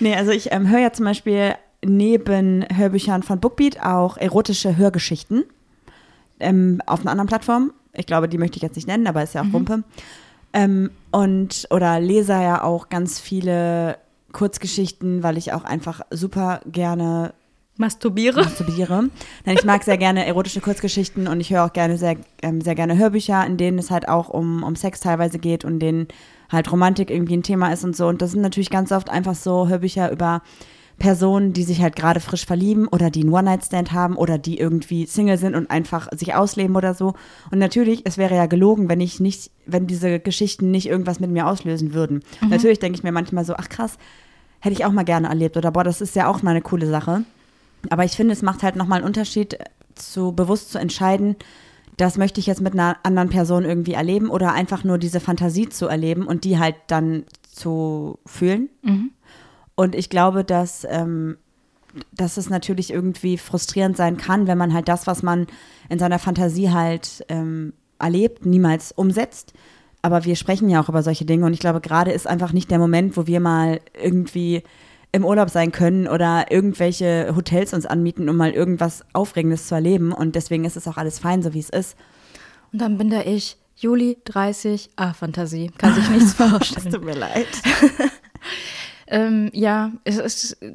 Nee, 0.00 0.14
also 0.14 0.30
ich 0.30 0.52
ähm, 0.52 0.68
höre 0.68 0.80
ja 0.80 0.92
zum 0.92 1.04
Beispiel 1.04 1.54
neben 1.84 2.64
Hörbüchern 2.74 3.22
von 3.22 3.40
Bookbeat 3.40 3.80
auch 3.82 4.16
erotische 4.16 4.76
Hörgeschichten 4.76 5.44
ähm, 6.40 6.80
auf 6.86 7.00
einer 7.00 7.10
anderen 7.10 7.28
Plattform. 7.28 7.72
Ich 7.92 8.06
glaube, 8.06 8.28
die 8.28 8.38
möchte 8.38 8.56
ich 8.56 8.62
jetzt 8.62 8.76
nicht 8.76 8.88
nennen, 8.88 9.06
aber 9.06 9.22
ist 9.22 9.34
ja 9.34 9.42
auch 9.42 9.52
Wumpe. 9.52 9.82
Ähm, 10.52 10.90
und 11.10 11.66
oder 11.70 12.00
lese 12.00 12.32
ja 12.32 12.62
auch 12.62 12.88
ganz 12.88 13.18
viele 13.20 13.98
Kurzgeschichten, 14.32 15.22
weil 15.22 15.36
ich 15.36 15.52
auch 15.52 15.64
einfach 15.64 16.02
super 16.10 16.60
gerne 16.66 17.34
Masturbiere. 17.76 18.42
masturbiere. 18.42 19.08
Denn 19.46 19.54
ich 19.54 19.64
mag 19.64 19.84
sehr 19.84 19.98
gerne 19.98 20.26
erotische 20.26 20.60
Kurzgeschichten 20.60 21.28
und 21.28 21.40
ich 21.40 21.50
höre 21.50 21.64
auch 21.64 21.72
gerne 21.72 21.96
sehr, 21.96 22.16
ähm, 22.42 22.60
sehr 22.60 22.74
gerne 22.74 22.98
Hörbücher, 22.98 23.46
in 23.46 23.56
denen 23.56 23.78
es 23.78 23.90
halt 23.90 24.08
auch 24.08 24.28
um, 24.28 24.64
um 24.64 24.74
Sex 24.74 25.00
teilweise 25.00 25.38
geht 25.38 25.64
und 25.64 25.78
denen 25.78 26.08
halt 26.48 26.70
Romantik 26.70 27.10
irgendwie 27.10 27.36
ein 27.36 27.42
Thema 27.42 27.72
ist 27.72 27.84
und 27.84 27.96
so. 27.96 28.06
Und 28.06 28.22
das 28.22 28.32
sind 28.32 28.42
natürlich 28.42 28.70
ganz 28.70 28.92
oft 28.92 29.10
einfach 29.10 29.34
so 29.34 29.68
Hörbücher 29.68 30.10
über 30.10 30.42
Personen, 30.98 31.52
die 31.52 31.62
sich 31.62 31.80
halt 31.80 31.94
gerade 31.94 32.18
frisch 32.18 32.44
verlieben 32.44 32.88
oder 32.88 33.10
die 33.10 33.22
einen 33.22 33.32
One-Night-Stand 33.32 33.92
haben 33.92 34.16
oder 34.16 34.36
die 34.36 34.58
irgendwie 34.58 35.06
Single 35.06 35.38
sind 35.38 35.54
und 35.54 35.70
einfach 35.70 36.08
sich 36.12 36.34
ausleben 36.34 36.74
oder 36.74 36.92
so. 36.92 37.14
Und 37.50 37.58
natürlich, 37.58 38.02
es 38.04 38.18
wäre 38.18 38.34
ja 38.34 38.46
gelogen, 38.46 38.88
wenn 38.88 39.00
ich 39.00 39.20
nicht, 39.20 39.50
wenn 39.64 39.86
diese 39.86 40.18
Geschichten 40.18 40.70
nicht 40.70 40.88
irgendwas 40.88 41.20
mit 41.20 41.30
mir 41.30 41.46
auslösen 41.46 41.94
würden. 41.94 42.22
Natürlich 42.48 42.80
denke 42.80 42.98
ich 42.98 43.04
mir 43.04 43.12
manchmal 43.12 43.44
so, 43.44 43.54
ach 43.56 43.68
krass, 43.68 43.96
hätte 44.58 44.74
ich 44.74 44.84
auch 44.84 44.92
mal 44.92 45.04
gerne 45.04 45.28
erlebt 45.28 45.56
oder 45.56 45.70
boah, 45.70 45.84
das 45.84 46.00
ist 46.00 46.16
ja 46.16 46.26
auch 46.26 46.42
mal 46.42 46.50
eine 46.50 46.62
coole 46.62 46.88
Sache. 46.88 47.22
Aber 47.90 48.04
ich 48.04 48.12
finde, 48.12 48.32
es 48.32 48.42
macht 48.42 48.64
halt 48.64 48.74
nochmal 48.74 48.98
einen 48.98 49.06
Unterschied, 49.06 49.56
zu 49.94 50.32
bewusst 50.32 50.70
zu 50.70 50.78
entscheiden, 50.78 51.36
das 51.98 52.16
möchte 52.16 52.40
ich 52.40 52.46
jetzt 52.46 52.62
mit 52.62 52.72
einer 52.72 52.96
anderen 53.02 53.28
Person 53.28 53.64
irgendwie 53.64 53.92
erleben 53.92 54.30
oder 54.30 54.52
einfach 54.52 54.84
nur 54.84 54.98
diese 54.98 55.20
Fantasie 55.20 55.68
zu 55.68 55.88
erleben 55.88 56.26
und 56.26 56.44
die 56.44 56.58
halt 56.58 56.76
dann 56.86 57.24
zu 57.50 58.18
fühlen. 58.24 58.70
Und 59.74 59.94
ich 59.94 60.08
glaube, 60.08 60.44
dass, 60.44 60.86
ähm, 60.88 61.36
dass 62.12 62.36
es 62.36 62.48
natürlich 62.50 62.92
irgendwie 62.92 63.36
frustrierend 63.36 63.96
sein 63.96 64.16
kann, 64.16 64.46
wenn 64.46 64.58
man 64.58 64.72
halt 64.72 64.88
das, 64.88 65.06
was 65.06 65.22
man 65.22 65.48
in 65.88 65.98
seiner 65.98 66.20
Fantasie 66.20 66.70
halt 66.70 67.24
ähm, 67.28 67.72
erlebt, 67.98 68.46
niemals 68.46 68.92
umsetzt. 68.92 69.52
Aber 70.00 70.24
wir 70.24 70.36
sprechen 70.36 70.68
ja 70.68 70.80
auch 70.80 70.88
über 70.88 71.02
solche 71.02 71.24
Dinge 71.24 71.46
und 71.46 71.52
ich 71.52 71.60
glaube, 71.60 71.80
gerade 71.80 72.12
ist 72.12 72.28
einfach 72.28 72.52
nicht 72.52 72.70
der 72.70 72.78
Moment, 72.78 73.16
wo 73.16 73.26
wir 73.26 73.40
mal 73.40 73.80
irgendwie 74.00 74.62
im 75.12 75.24
Urlaub 75.24 75.50
sein 75.50 75.72
können 75.72 76.06
oder 76.06 76.50
irgendwelche 76.50 77.32
Hotels 77.34 77.72
uns 77.72 77.86
anmieten, 77.86 78.28
um 78.28 78.36
mal 78.36 78.50
irgendwas 78.50 79.04
Aufregendes 79.12 79.66
zu 79.66 79.74
erleben. 79.74 80.12
Und 80.12 80.34
deswegen 80.34 80.64
ist 80.64 80.76
es 80.76 80.86
auch 80.86 80.96
alles 80.96 81.18
fein, 81.18 81.42
so 81.42 81.54
wie 81.54 81.60
es 81.60 81.70
ist. 81.70 81.96
Und 82.72 82.80
dann 82.80 82.98
bin 82.98 83.08
da 83.10 83.22
ich, 83.22 83.56
Juli 83.76 84.18
30, 84.24 84.90
ah, 84.96 85.12
Fantasie, 85.12 85.70
kann 85.78 85.94
sich 85.94 86.10
nichts 86.10 86.34
vorstellen. 86.34 86.92
tut 86.92 87.04
mir 87.04 87.14
leid. 87.14 87.46
Ähm, 89.10 89.50
ja, 89.52 89.92
es 90.04 90.18
ist 90.18 90.58
äh, 90.62 90.74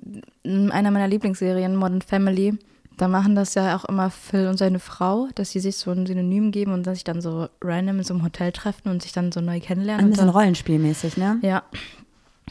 einer 0.72 0.92
meiner 0.92 1.08
Lieblingsserien, 1.08 1.76
Modern 1.76 2.02
Family. 2.02 2.58
Da 2.98 3.08
machen 3.08 3.36
das 3.36 3.56
ja 3.56 3.76
auch 3.76 3.86
immer 3.86 4.10
Phil 4.10 4.48
und 4.48 4.58
seine 4.58 4.80
Frau, 4.80 5.28
dass 5.36 5.52
sie 5.52 5.60
sich 5.60 5.78
so 5.78 5.92
ein 5.92 6.06
Synonym 6.06 6.52
geben 6.52 6.74
und 6.74 6.86
dass 6.86 6.96
sich 6.96 7.04
dann 7.04 7.22
so 7.22 7.48
random 7.62 8.00
in 8.00 8.04
so 8.04 8.14
einem 8.14 8.24
Hotel 8.24 8.52
treffen 8.52 8.90
und 8.90 9.02
sich 9.02 9.12
dann 9.14 9.32
so 9.32 9.42
neu 9.42 9.60
kennenlernen. 9.60 10.06
Ein 10.06 10.06
Und 10.06 10.12
bisschen 10.16 10.30
rollenspielmäßig, 10.30 11.18
ne? 11.18 11.40
ja. 11.42 11.64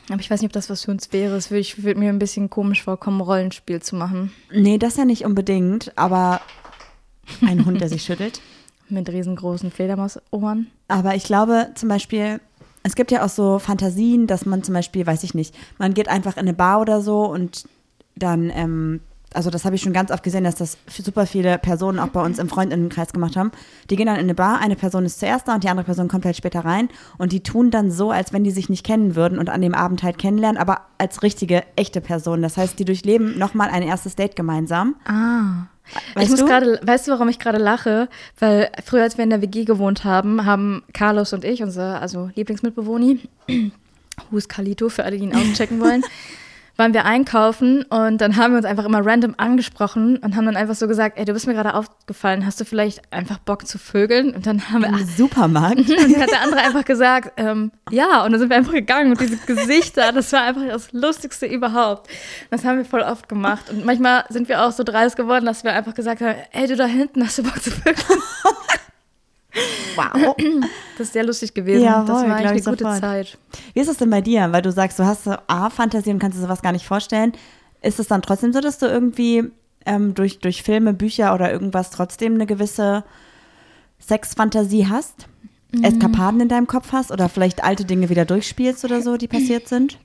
Aber 0.09 0.20
ich 0.20 0.30
weiß 0.30 0.40
nicht, 0.40 0.48
ob 0.48 0.53
das 0.53 0.68
was 0.68 0.84
für 0.84 0.90
uns 0.90 1.12
wäre. 1.12 1.36
Es 1.36 1.50
würde 1.50 1.66
würd 1.78 1.96
mir 1.96 2.09
ein 2.09 2.18
bisschen 2.18 2.50
komisch 2.50 2.82
vorkommen, 2.82 3.20
Rollenspiel 3.20 3.80
zu 3.80 3.96
machen. 3.96 4.32
Nee, 4.53 4.78
das 4.78 4.96
ja 4.96 5.05
nicht 5.05 5.24
unbedingt, 5.24 5.96
aber 5.96 6.40
ein 7.46 7.64
Hund, 7.64 7.80
der 7.80 7.88
sich 7.88 8.03
schüttelt. 8.05 8.40
Mit 8.88 9.09
riesengroßen 9.09 9.70
Fledermausohren. 9.70 10.70
Aber 10.88 11.14
ich 11.14 11.24
glaube 11.24 11.70
zum 11.74 11.88
Beispiel, 11.88 12.40
es 12.82 12.94
gibt 12.94 13.11
ja 13.11 13.24
auch 13.24 13.28
so 13.28 13.59
Fantasien, 13.59 14.26
dass 14.26 14.44
man 14.44 14.62
zum 14.62 14.74
Beispiel, 14.74 15.07
weiß 15.07 15.22
ich 15.22 15.34
nicht, 15.34 15.55
man 15.78 15.94
geht 15.94 16.09
einfach 16.09 16.34
in 16.36 16.40
eine 16.40 16.55
Bar 16.55 16.80
oder 16.80 17.00
so 17.00 17.24
und 17.24 17.64
dann, 18.16 18.50
ähm, 18.50 19.00
also 19.35 19.51
das 19.51 19.64
habe 19.64 19.74
ich 19.74 19.83
schon 19.83 19.93
ganz 19.93 20.11
oft 20.11 20.22
gesehen, 20.22 20.45
dass 20.45 20.57
das 20.57 20.78
super 20.89 21.26
viele 21.26 21.59
Personen 21.59 21.99
auch 21.99 22.09
bei 22.09 22.24
uns 22.24 22.39
im 22.39 22.49
Freundinnenkreis 22.49 23.12
gemacht 23.12 23.37
haben. 23.37 23.53
Die 23.91 23.97
gehen 23.97 24.07
dann 24.07 24.16
in 24.16 24.22
eine 24.22 24.35
Bar, 24.35 24.61
eine 24.61 24.76
Person 24.76 25.05
ist 25.05 25.20
zuerst 25.20 25.49
da 25.49 25.55
und 25.55 25.64
die 25.64 25.68
andere 25.68 25.85
Person 25.85 26.09
kommt 26.09 26.24
halt 26.24 26.37
später 26.37 26.64
rein 26.64 26.89
und 27.18 27.33
die 27.33 27.43
tun 27.43 27.70
dann 27.70 27.91
so, 27.91 28.11
als 28.11 28.33
wenn 28.33 28.45
die 28.45 28.51
sich 28.51 28.68
nicht 28.68 28.85
kennen 28.85 29.16
würden 29.16 29.39
und 29.39 29.51
an 29.51 29.61
dem 29.61 29.74
Abend 29.74 30.03
halt 30.03 30.18
kennenlernen, 30.18 30.61
aber 30.61 30.83
als 30.99 31.22
richtige, 31.22 31.62
echte 31.76 32.01
Person. 32.01 32.43
Das 32.43 32.57
heißt, 32.57 32.78
die 32.78 32.85
durchleben 32.85 33.39
nochmal 33.39 33.70
ein 33.70 33.83
erstes 33.83 34.16
Date 34.16 34.37
gemeinsam. 34.37 34.97
Ah. 35.05 35.66
Weißt 36.14 36.24
ich 36.24 36.30
muss 36.30 36.41
du? 36.41 36.47
gerade, 36.47 36.80
weißt 36.83 37.07
du, 37.07 37.12
warum 37.12 37.28
ich 37.28 37.39
gerade 37.39 37.59
lache? 37.59 38.09
Weil 38.39 38.70
früher, 38.85 39.03
als 39.03 39.18
wir 39.18 39.24
in 39.24 39.30
der 39.30 39.43
WG 39.43 39.64
gewohnt 39.64 40.05
haben, 40.05 40.45
haben 40.45 40.83
Carlos 40.93 41.33
und 41.33 41.45
ich, 41.45 41.62
unser 41.62 42.01
also 42.01 42.30
Lieblingsmitbewohner, 42.35 43.16
Who 44.30 44.37
is 44.37 44.49
Carlito, 44.49 44.89
für 44.89 45.05
alle, 45.05 45.18
die 45.18 45.24
ihn 45.24 45.35
auschecken 45.35 45.80
wollen, 45.80 46.05
waren 46.76 46.94
wir 46.94 47.04
einkaufen 47.04 47.82
und 47.82 48.20
dann 48.20 48.36
haben 48.36 48.52
wir 48.52 48.56
uns 48.58 48.66
einfach 48.66 48.84
immer 48.84 49.04
random 49.04 49.34
angesprochen 49.36 50.16
und 50.16 50.36
haben 50.36 50.46
dann 50.46 50.56
einfach 50.56 50.74
so 50.74 50.88
gesagt, 50.88 51.18
ey, 51.18 51.24
du 51.24 51.32
bist 51.32 51.46
mir 51.46 51.52
gerade 51.52 51.74
aufgefallen, 51.74 52.46
hast 52.46 52.60
du 52.60 52.64
vielleicht 52.64 53.12
einfach 53.12 53.38
Bock 53.38 53.66
zu 53.66 53.78
vögeln? 53.78 54.34
Und 54.34 54.46
dann 54.46 54.70
haben 54.70 54.82
wir, 54.82 54.88
Im 54.88 55.06
Supermarkt. 55.16 55.78
und 55.78 55.90
dann 55.90 56.20
hat 56.20 56.30
der 56.30 56.42
andere 56.42 56.60
einfach 56.60 56.84
gesagt, 56.84 57.32
ähm, 57.36 57.72
ja, 57.90 58.24
und 58.24 58.32
dann 58.32 58.40
sind 58.40 58.48
wir 58.48 58.56
einfach 58.56 58.72
gegangen 58.72 59.10
und 59.10 59.20
diese 59.20 59.36
Gesichter, 59.36 60.12
das 60.12 60.32
war 60.32 60.42
einfach 60.42 60.62
das 60.66 60.92
Lustigste 60.92 61.46
überhaupt. 61.46 62.08
Das 62.50 62.64
haben 62.64 62.78
wir 62.78 62.84
voll 62.84 63.02
oft 63.02 63.28
gemacht. 63.28 63.70
Und 63.70 63.84
manchmal 63.84 64.24
sind 64.28 64.48
wir 64.48 64.64
auch 64.64 64.72
so 64.72 64.82
dreist 64.82 65.16
geworden, 65.16 65.44
dass 65.44 65.64
wir 65.64 65.72
einfach 65.72 65.94
gesagt 65.94 66.20
haben, 66.20 66.36
ey, 66.52 66.66
du 66.66 66.76
da 66.76 66.86
hinten, 66.86 67.24
hast 67.24 67.38
du 67.38 67.42
Bock 67.42 67.62
zu 67.62 67.70
vögeln? 67.70 67.96
Wow. 69.96 70.36
Das 70.98 71.09
ist 71.09 71.14
sehr 71.14 71.24
lustig 71.24 71.55
gewesen. 71.55 71.84
Jawohl, 71.84 72.07
das 72.07 72.16
war 72.28 72.36
eine 72.36 72.61
gute 72.61 72.84
sofort. 72.84 73.00
Zeit. 73.00 73.38
Wie 73.72 73.80
ist 73.80 73.88
es 73.88 73.96
denn 73.96 74.11
bei 74.11 74.20
dir? 74.20 74.53
Weil 74.53 74.62
du 74.62 74.70
sagst, 74.70 74.98
du 74.98 75.05
hast 75.05 75.24
so 75.24 75.34
A-Fantasie 75.46 76.11
und 76.11 76.18
kannst 76.18 76.36
dir 76.36 76.42
sowas 76.42 76.62
gar 76.62 76.70
nicht 76.70 76.86
vorstellen. 76.86 77.32
Ist 77.80 77.98
es 77.98 78.09
dann 78.09 78.22
trotzdem 78.22 78.53
so, 78.53 78.61
dass 78.61 78.78
du 78.78 78.86
irgendwie 78.86 79.50
ähm, 79.86 80.14
durch, 80.14 80.38
durch 80.38 80.62
Filme, 80.62 80.92
Bücher 80.92 81.34
oder 81.34 81.50
irgendwas 81.50 81.90
trotzdem 81.90 82.34
eine 82.34 82.46
gewisse 82.46 83.05
Sexfantasie 83.98 84.86
hast? 84.86 85.26
Mhm. 85.72 85.82
Eskapaden 85.82 86.40
in 86.40 86.48
deinem 86.48 86.66
Kopf 86.66 86.92
hast 86.92 87.11
oder 87.11 87.28
vielleicht 87.28 87.64
alte 87.64 87.84
Dinge 87.84 88.11
wieder 88.11 88.26
durchspielst 88.26 88.84
oder 88.84 89.00
so, 89.00 89.16
die 89.16 89.28
passiert 89.28 89.66
sind? 89.66 89.98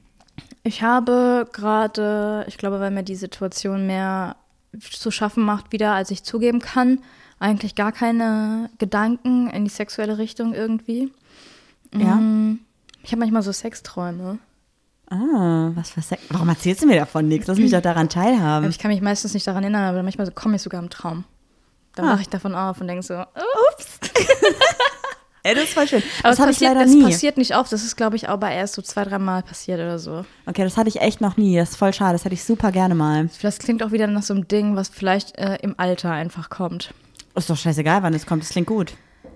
Ich 0.63 0.81
habe 0.81 1.47
gerade, 1.51 2.45
ich 2.47 2.57
glaube, 2.57 2.79
weil 2.79 2.91
mir 2.91 3.03
die 3.03 3.15
Situation 3.15 3.85
mehr 3.85 4.37
zu 4.79 5.11
schaffen 5.11 5.43
macht 5.43 5.71
wieder, 5.71 5.93
als 5.93 6.11
ich 6.11 6.23
zugeben 6.23 6.59
kann, 6.59 6.99
eigentlich 7.39 7.75
gar 7.75 7.91
keine 7.91 8.69
Gedanken 8.79 9.49
in 9.49 9.63
die 9.65 9.69
sexuelle 9.69 10.17
Richtung 10.17 10.53
irgendwie. 10.53 11.11
Ja. 11.93 12.15
Mm, 12.15 12.59
Ich 13.03 13.11
habe 13.11 13.19
manchmal 13.19 13.43
so 13.43 13.51
Sexträume. 13.51 14.39
Ah, 15.09 15.71
was 15.75 15.91
für 15.91 16.01
Sex. 16.01 16.21
Warum 16.29 16.49
erzählst 16.49 16.81
du 16.83 16.87
mir 16.87 16.97
davon 16.97 17.27
nichts? 17.29 17.47
Lass 17.47 17.57
mich 17.57 17.71
doch 17.71 17.81
daran 17.81 18.09
teilhaben. 18.09 18.69
ich 18.69 18.77
kann 18.79 18.91
mich 18.91 19.01
meistens 19.01 19.33
nicht 19.33 19.47
daran 19.47 19.63
erinnern, 19.63 19.85
aber 19.85 20.03
manchmal 20.03 20.29
komme 20.31 20.57
ich 20.57 20.61
sogar 20.61 20.81
im 20.81 20.89
Traum. 20.89 21.23
Dann 21.95 22.05
Ah. 22.07 22.13
wache 22.13 22.21
ich 22.21 22.29
davon 22.29 22.53
auf 22.55 22.81
und 22.81 22.87
denke 22.87 23.03
so. 23.03 23.13
Ups. 23.15 23.99
Ey, 25.43 25.55
das 25.55 25.63
ist 25.65 25.73
voll 25.73 25.87
schön. 25.87 26.03
aber 26.19 26.29
das 26.29 26.33
es 26.33 26.39
habe 26.41 26.51
ich 26.51 26.57
passiert, 26.57 26.73
leider 26.73 26.85
nie. 26.89 27.03
passiert 27.03 27.37
nicht 27.37 27.55
oft. 27.55 27.71
Das 27.71 27.83
ist, 27.85 27.95
glaube 27.95 28.17
ich, 28.17 28.27
aber 28.27 28.51
erst 28.51 28.73
so 28.73 28.81
zwei, 28.81 29.05
drei 29.05 29.17
Mal 29.17 29.43
passiert 29.43 29.79
oder 29.79 29.97
so. 29.97 30.25
Okay, 30.45 30.63
das 30.65 30.75
hatte 30.75 30.89
ich 30.89 30.99
echt 30.99 31.21
noch 31.21 31.37
nie. 31.37 31.55
Das 31.55 31.69
ist 31.69 31.75
voll 31.77 31.93
schade. 31.93 32.11
Das 32.13 32.25
hätte 32.25 32.33
ich 32.35 32.43
super 32.43 32.73
gerne 32.73 32.95
mal. 32.95 33.29
Das 33.41 33.59
klingt 33.59 33.81
auch 33.81 33.91
wieder 33.93 34.07
nach 34.07 34.23
so 34.23 34.33
einem 34.33 34.49
Ding, 34.49 34.75
was 34.75 34.89
vielleicht 34.89 35.37
äh, 35.37 35.55
im 35.61 35.75
Alter 35.77 36.11
einfach 36.11 36.49
kommt. 36.49 36.93
Ist 37.37 37.49
doch 37.49 37.57
scheißegal, 37.57 38.01
wann 38.01 38.13
es 38.15 38.25
kommt. 38.25 38.41
Das 38.41 38.49
klingt 38.49 38.67
gut. 38.67 38.93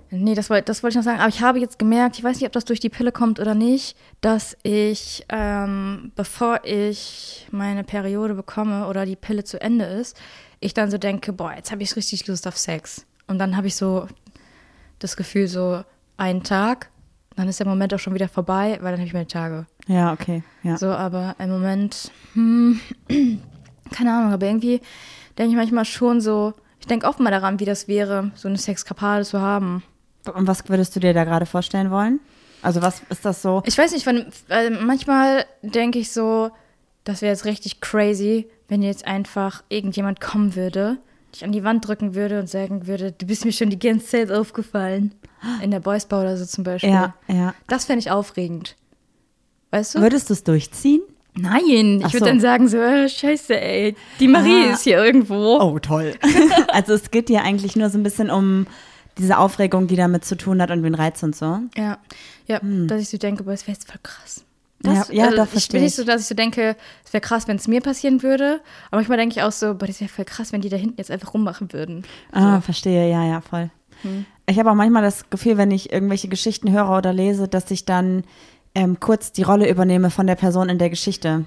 Nee, 0.09 0.33
das 0.33 0.49
wollte 0.49 0.65
das 0.65 0.83
wollte 0.83 0.93
ich 0.93 0.95
noch 0.97 1.03
sagen. 1.03 1.19
Aber 1.19 1.29
ich 1.29 1.41
habe 1.41 1.59
jetzt 1.59 1.79
gemerkt, 1.79 2.17
ich 2.17 2.23
weiß 2.23 2.37
nicht, 2.37 2.45
ob 2.45 2.51
das 2.51 2.65
durch 2.65 2.79
die 2.79 2.89
Pille 2.89 3.11
kommt 3.11 3.39
oder 3.39 3.55
nicht, 3.55 3.95
dass 4.19 4.57
ich, 4.63 5.23
ähm, 5.29 6.11
bevor 6.15 6.61
ich 6.65 7.47
meine 7.51 7.83
Periode 7.83 8.33
bekomme 8.33 8.87
oder 8.87 9.05
die 9.05 9.15
Pille 9.15 9.43
zu 9.43 9.61
Ende 9.61 9.85
ist, 9.85 10.19
ich 10.59 10.73
dann 10.73 10.91
so 10.91 10.97
denke, 10.97 11.31
boah, 11.31 11.53
jetzt 11.55 11.71
habe 11.71 11.83
ich 11.83 11.95
richtig 11.95 12.27
Lust 12.27 12.47
auf 12.47 12.57
Sex. 12.57 13.05
Und 13.27 13.39
dann 13.39 13.55
habe 13.55 13.67
ich 13.67 13.75
so 13.75 14.07
das 14.99 15.15
Gefühl, 15.15 15.47
so 15.47 15.83
einen 16.17 16.43
Tag, 16.43 16.89
dann 17.35 17.47
ist 17.47 17.59
der 17.59 17.67
Moment 17.67 17.93
auch 17.93 17.99
schon 17.99 18.13
wieder 18.13 18.27
vorbei, 18.27 18.79
weil 18.81 18.91
dann 18.91 18.99
habe 18.99 19.07
ich 19.07 19.13
meine 19.13 19.27
Tage. 19.27 19.65
Ja, 19.87 20.11
okay. 20.11 20.43
Ja. 20.63 20.77
So, 20.77 20.87
aber 20.87 21.35
im 21.39 21.49
Moment, 21.49 22.11
hm, 22.33 22.79
keine 23.91 24.13
Ahnung, 24.13 24.33
aber 24.33 24.45
irgendwie 24.45 24.81
denke 25.37 25.51
ich 25.51 25.57
manchmal 25.57 25.85
schon 25.85 26.19
so, 26.19 26.53
ich 26.81 26.87
denke 26.87 27.07
oft 27.07 27.19
mal 27.19 27.31
daran, 27.31 27.59
wie 27.59 27.65
das 27.65 27.87
wäre, 27.87 28.31
so 28.35 28.47
eine 28.47 28.57
Sexkapade 28.57 29.23
zu 29.23 29.39
haben. 29.39 29.83
Und 30.33 30.47
was 30.47 30.67
würdest 30.67 30.95
du 30.95 30.99
dir 30.99 31.13
da 31.13 31.23
gerade 31.23 31.45
vorstellen 31.45 31.91
wollen? 31.91 32.19
Also 32.61 32.81
was 32.81 33.01
ist 33.09 33.23
das 33.23 33.41
so? 33.41 33.63
Ich 33.65 33.77
weiß 33.77 33.91
nicht, 33.93 34.05
wenn, 34.05 34.25
weil 34.47 34.71
manchmal 34.71 35.45
denke 35.61 35.99
ich 35.99 36.11
so, 36.11 36.51
das 37.03 37.21
wäre 37.21 37.31
jetzt 37.31 37.45
richtig 37.45 37.81
crazy, 37.81 38.47
wenn 38.67 38.81
jetzt 38.83 39.05
einfach 39.07 39.63
irgendjemand 39.69 40.21
kommen 40.21 40.55
würde, 40.55 40.97
dich 41.33 41.43
an 41.43 41.51
die 41.51 41.63
Wand 41.63 41.87
drücken 41.87 42.13
würde 42.13 42.39
und 42.39 42.49
sagen 42.49 42.87
würde, 42.87 43.11
du 43.11 43.25
bist 43.25 43.45
mir 43.45 43.51
schon 43.51 43.69
die 43.69 43.79
ganze 43.79 44.05
Zeit 44.05 44.31
aufgefallen. 44.31 45.15
In 45.61 45.71
der 45.71 45.79
Boys 45.79 46.05
Bar 46.05 46.21
oder 46.21 46.37
so 46.37 46.45
zum 46.45 46.63
Beispiel. 46.63 46.91
Ja, 46.91 47.15
ja. 47.27 47.55
Das 47.67 47.85
fände 47.85 47.99
ich 47.99 48.11
aufregend. 48.11 48.75
Weißt 49.71 49.95
du? 49.95 50.01
Würdest 50.01 50.29
du 50.29 50.33
es 50.33 50.43
durchziehen? 50.43 51.01
Nein, 51.33 52.01
Ach 52.03 52.07
ich 52.07 52.13
würde 52.13 52.19
so. 52.19 52.25
dann 52.25 52.39
sagen 52.41 52.67
so, 52.67 52.77
äh, 52.77 53.07
scheiße, 53.07 53.59
ey, 53.59 53.95
die 54.19 54.27
Marie 54.27 54.65
Ah. 54.69 54.73
ist 54.73 54.83
hier 54.83 55.03
irgendwo. 55.03 55.59
Oh, 55.61 55.79
toll. 55.79 56.13
also 56.67 56.93
es 56.93 57.09
geht 57.09 57.29
dir 57.29 57.43
eigentlich 57.43 57.75
nur 57.75 57.89
so 57.89 57.97
ein 57.97 58.03
bisschen 58.03 58.29
um 58.29 58.67
diese 59.17 59.37
Aufregung, 59.37 59.87
die 59.87 59.95
damit 59.95 60.25
zu 60.25 60.35
tun 60.35 60.61
hat 60.61 60.71
und 60.71 60.83
den 60.83 60.95
Reiz 60.95 61.23
und 61.23 61.35
so. 61.35 61.59
Ja, 61.77 61.99
ja, 62.47 62.59
dass 62.61 63.01
ich 63.01 63.09
so 63.09 63.17
denke, 63.17 63.43
boah, 63.43 63.51
das 63.51 63.63
wäre 63.67 63.73
jetzt 63.73 63.89
voll 63.89 63.99
krass. 64.03 64.43
Das, 64.81 65.09
Hm. 65.09 65.15
Ja, 65.15 65.23
ja, 65.23 65.25
also 65.25 65.37
doch, 65.37 65.45
ich 65.45 65.51
versteh 65.51 65.73
bin 65.77 65.83
nicht 65.83 65.91
ich. 65.91 65.95
so, 65.95 66.03
dass 66.03 66.21
ich 66.21 66.27
so 66.27 66.35
denke, 66.35 66.75
es 67.05 67.13
wäre 67.13 67.21
krass, 67.21 67.47
wenn 67.47 67.55
es 67.55 67.67
mir 67.67 67.81
passieren 67.81 68.23
würde. 68.23 68.59
Aber 68.89 68.97
manchmal 68.97 69.17
denke 69.17 69.35
ich 69.37 69.43
auch 69.43 69.51
so, 69.51 69.75
boah, 69.75 69.85
das 69.85 70.01
wäre 70.01 70.09
voll 70.09 70.25
krass, 70.25 70.51
wenn 70.51 70.61
die 70.61 70.69
da 70.69 70.75
hinten 70.77 70.95
jetzt 70.97 71.11
einfach 71.11 71.33
rummachen 71.33 71.71
würden. 71.71 72.03
Ah, 72.31 72.61
verstehe, 72.61 73.09
ja, 73.09 73.23
ja, 73.25 73.41
voll. 73.41 73.69
Hm. 74.01 74.25
Ich 74.47 74.57
habe 74.59 74.71
auch 74.71 74.75
manchmal 74.75 75.03
das 75.03 75.29
Gefühl, 75.29 75.57
wenn 75.57 75.71
ich 75.71 75.93
irgendwelche 75.93 76.27
Geschichten 76.27 76.71
höre 76.71 76.89
oder 76.97 77.13
lese, 77.13 77.47
dass 77.47 77.69
ich 77.71 77.85
dann 77.85 78.23
ähm, 78.75 78.99
kurz 78.99 79.31
die 79.31 79.43
Rolle 79.43 79.69
übernehme 79.69 80.09
von 80.09 80.27
der 80.27 80.35
Person 80.35 80.69
in 80.69 80.77
der 80.77 80.89
Geschichte. 80.89 81.45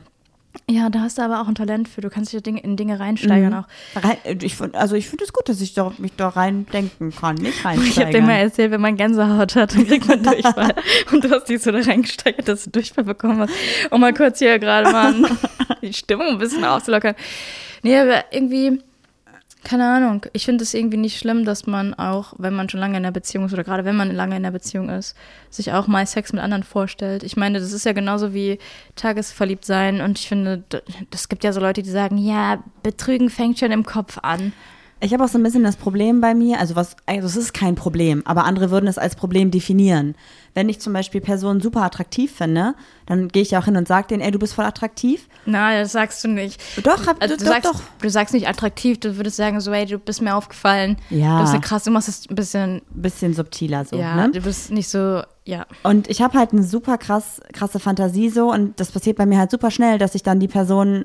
Ja, 0.71 0.89
da 0.89 1.01
hast 1.01 1.19
du 1.19 1.23
aber 1.23 1.41
auch 1.41 1.49
ein 1.49 1.57
Talent 1.57 1.89
für. 1.89 2.01
Du 2.01 2.11
kannst 2.11 2.33
dich 2.33 2.47
in 2.47 2.77
Dinge 2.77 3.01
reinsteigern 3.01 3.53
Mhm. 3.53 3.59
auch. 3.59 4.03
Rein, 4.03 4.17
äh, 4.23 4.37
ich, 4.41 4.57
also 4.75 4.95
ich 4.95 5.09
finde 5.09 5.25
es 5.25 5.33
gut, 5.33 5.49
dass 5.49 5.61
ich 5.61 5.75
da, 5.75 5.93
mich 5.99 6.13
da 6.17 6.29
rein 6.29 6.67
denken 6.73 7.13
kann, 7.13 7.35
nicht 7.37 7.59
Ich 7.59 7.65
habe 7.65 7.77
dir 7.77 7.81
reinsteigern. 7.83 8.27
mal 8.27 8.33
erzählt, 8.35 8.71
wenn 8.71 8.81
man 8.81 8.97
Gänsehaut 8.97 9.57
hat, 9.57 9.75
dann 9.75 9.87
kriegt 9.87 10.07
man 10.07 10.23
Durchfall. 10.23 10.75
Und 11.13 11.25
du 11.25 11.31
hast 11.31 11.49
dich 11.49 11.61
so 11.61 11.73
da 11.73 11.81
reingesteigert, 11.81 12.47
dass 12.47 12.65
du 12.65 12.71
Durchfall 12.71 13.03
bekommen 13.05 13.41
hast. 13.41 13.53
Um 13.91 14.01
mal 14.01 14.15
kurz 14.15 14.39
hier 14.39 14.59
gerade 14.61 14.93
mal 14.93 15.13
die 15.83 15.93
Stimmung 15.93 16.29
ein 16.29 16.39
bisschen 16.39 16.65
aufzulockern. 16.65 17.17
Nee, 17.83 17.99
aber 17.99 18.25
irgendwie, 18.31 18.79
keine 19.65 19.89
Ahnung. 19.89 20.27
Ich 20.33 20.45
finde 20.45 20.63
es 20.63 20.75
irgendwie 20.75 20.97
nicht 20.97 21.19
schlimm, 21.19 21.45
dass 21.45 21.67
man 21.67 21.95
auch, 21.95 22.35
wenn 22.39 22.55
man 22.55 22.69
schon 22.69 22.81
lange 22.81 22.97
in 22.97 23.05
einer 23.05 23.13
Beziehung 23.13 23.47
ist 23.47 23.53
oder 23.53 23.65
gerade 23.65 23.85
wenn 23.85 23.97
man 23.97 24.11
lange 24.15 24.37
in 24.37 24.45
einer 24.45 24.53
Beziehung 24.53 24.89
ist, 24.91 25.17
sich 25.51 25.73
auch 25.73 25.87
mal 25.87 26.07
Sex 26.07 26.33
mit 26.33 26.43
anderen 26.43 26.63
vorstellt. 26.63 27.23
Ich 27.23 27.37
meine, 27.37 27.59
das 27.59 27.73
ist 27.73 27.85
ja 27.85 27.93
genauso 27.93 28.33
wie 28.35 28.59
tagesverliebt 28.95 29.65
sein. 29.65 30.01
Und 30.01 30.19
ich 30.19 30.29
finde, 30.29 30.59
d- 30.73 30.83
es 31.13 31.29
gibt 31.29 31.43
ja 31.45 31.53
so 31.53 31.61
Leute, 31.61 31.83
die 31.83 31.91
sagen, 31.91 32.19
ja, 32.19 32.63
Betrügen 32.83 33.31
fängt 33.31 33.59
schon 33.59 33.73
im 33.73 33.85
Kopf 33.85 34.19
an. 34.23 34.53
Ich 35.05 35.13
habe 35.13 35.23
auch 35.23 35.29
so 35.29 35.37
ein 35.37 35.43
bisschen 35.43 35.65
das 35.65 35.77
Problem 35.77 36.23
bei 36.23 36.35
mir, 36.35 36.59
also 36.59 36.77
was, 36.77 36.97
also 37.05 37.27
es 37.29 37.37
ist 37.37 37.53
kein 37.53 37.75
Problem, 37.75 38.23
aber 38.25 38.45
andere 38.45 38.71
würden 38.71 38.87
es 38.87 38.97
als 38.97 39.17
Problem 39.17 39.51
definieren. 39.51 40.15
Wenn 40.55 40.71
ich 40.71 40.81
zum 40.81 40.95
Beispiel 40.95 41.21
Personen 41.21 41.61
super 41.61 41.83
attraktiv 41.83 42.33
finde, 42.33 42.75
dann 43.05 43.29
gehe 43.29 43.43
ich 43.43 43.55
auch 43.59 43.67
hin 43.67 43.77
und 43.77 43.87
sage 43.87 44.07
denen, 44.09 44.23
ey, 44.23 44.31
du 44.31 44.39
bist 44.39 44.55
voll 44.55 44.65
attraktiv. 44.65 45.29
Nein, 45.45 45.83
das 45.83 45.93
sagst 45.93 46.25
du 46.25 46.29
nicht. 46.29 46.59
Doch, 46.87 47.07
hab, 47.07 47.21
Also 47.21 47.37
du, 47.37 47.45
doch, 47.45 47.53
sagst, 47.53 47.67
doch. 47.71 47.83
du 48.01 48.09
sagst 48.09 48.33
nicht 48.33 48.49
attraktiv, 48.49 48.99
du 48.99 49.19
würdest 49.19 49.37
sagen 49.37 49.61
so, 49.61 49.73
ey, 49.73 49.85
du 49.85 49.99
bist 49.99 50.23
mir 50.23 50.35
aufgefallen. 50.35 50.97
Ja. 51.11 51.37
Du 51.37 51.43
bist 51.43 51.53
ja 51.53 51.61
krass, 51.61 51.85
du 51.85 51.91
machst 51.91 52.09
es 52.09 52.27
ein 52.31 52.35
bisschen, 52.35 52.81
Bisschen 52.89 53.35
subtiler 53.35 53.85
so, 53.85 53.97
ja, 53.99 54.17
ne? 54.17 54.31
du 54.33 54.41
bist 54.41 54.71
nicht 54.71 54.89
so, 54.89 55.23
ja. 55.45 55.67
Und 55.83 56.09
ich 56.09 56.23
habe 56.23 56.39
halt 56.39 56.53
eine 56.53 56.63
super 56.63 56.97
krass, 56.97 57.43
krasse 57.53 57.79
Fantasie 57.79 58.31
so 58.31 58.51
und 58.51 58.81
das 58.81 58.91
passiert 58.91 59.19
bei 59.19 59.27
mir 59.27 59.37
halt 59.37 59.51
super 59.51 59.71
schnell, 59.71 59.99
dass 59.99 60.15
ich 60.15 60.23
dann 60.23 60.41
die 60.41 60.49
Person 60.49 61.05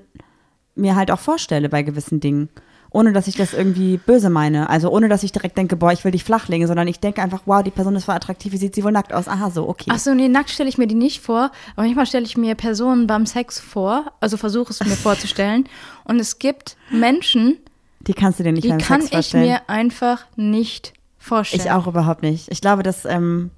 mir 0.76 0.96
halt 0.96 1.12
auch 1.12 1.20
vorstelle 1.20 1.68
bei 1.68 1.84
gewissen 1.84 2.22
Dingen. 2.22 2.48
Ohne 2.92 3.14
dass 3.14 3.28
ich 3.28 3.36
das 3.36 3.54
irgendwie 3.54 3.98
böse 3.98 4.30
meine. 4.30 4.70
Also 4.70 4.90
ohne 4.90 5.10
dass 5.10 5.22
ich 5.24 5.32
direkt 5.32 5.58
denke, 5.58 5.76
boah, 5.76 5.92
ich 5.92 6.04
will 6.04 6.12
dich 6.12 6.24
flachlegen, 6.24 6.66
sondern 6.68 6.88
ich 6.88 7.00
denke 7.00 7.22
einfach, 7.22 7.42
wow, 7.46 7.62
die 7.62 7.70
Person 7.72 7.96
ist 7.96 8.06
voll 8.06 8.16
attraktiv, 8.16 8.52
wie 8.52 8.58
sieht 8.58 8.74
sie 8.74 8.84
wohl 8.84 8.92
nackt 8.92 9.14
aus? 9.14 9.28
Aha, 9.28 9.52
so, 9.52 9.70
okay. 9.70 9.92
Ach 9.94 10.00
so, 10.00 10.14
nee, 10.14 10.28
nackt 10.28 10.50
stelle 10.50 10.70
ich 10.70 10.78
mir 10.80 10.88
die 10.88 10.96
nicht 10.96 11.22
vor, 11.22 11.52
aber 11.76 11.86
manchmal 11.86 12.06
stelle 12.08 12.26
ich 12.26 12.36
mir 12.38 12.56
Personen 12.56 13.06
beim 13.06 13.26
Sex 13.26 13.60
vor, 13.60 14.12
also 14.20 14.38
versuche 14.38 14.72
es 14.72 14.80
mir 14.80 14.88
vorzustellen. 14.96 15.66
Und 16.04 16.20
es 16.20 16.40
gibt 16.40 16.78
Menschen, 16.90 17.58
Die 18.02 18.14
kannst 18.14 18.40
du 18.40 18.44
dir 18.44 18.52
nicht 18.54 18.64
die 18.64 18.70
beim 18.70 18.80
kann 18.80 19.02
Sex 19.02 19.06
ich 19.12 19.16
vorstellen. 19.18 19.46
mir 19.46 19.62
einfach 19.70 20.26
nicht 20.36 20.94
vorstellen. 21.20 21.62
Ich 21.64 21.72
auch 21.72 21.86
überhaupt 21.86 22.24
nicht. 22.24 22.50
Ich 22.52 22.62
glaube, 22.62 22.82
dass 22.82 23.06
ähm, 23.06 23.52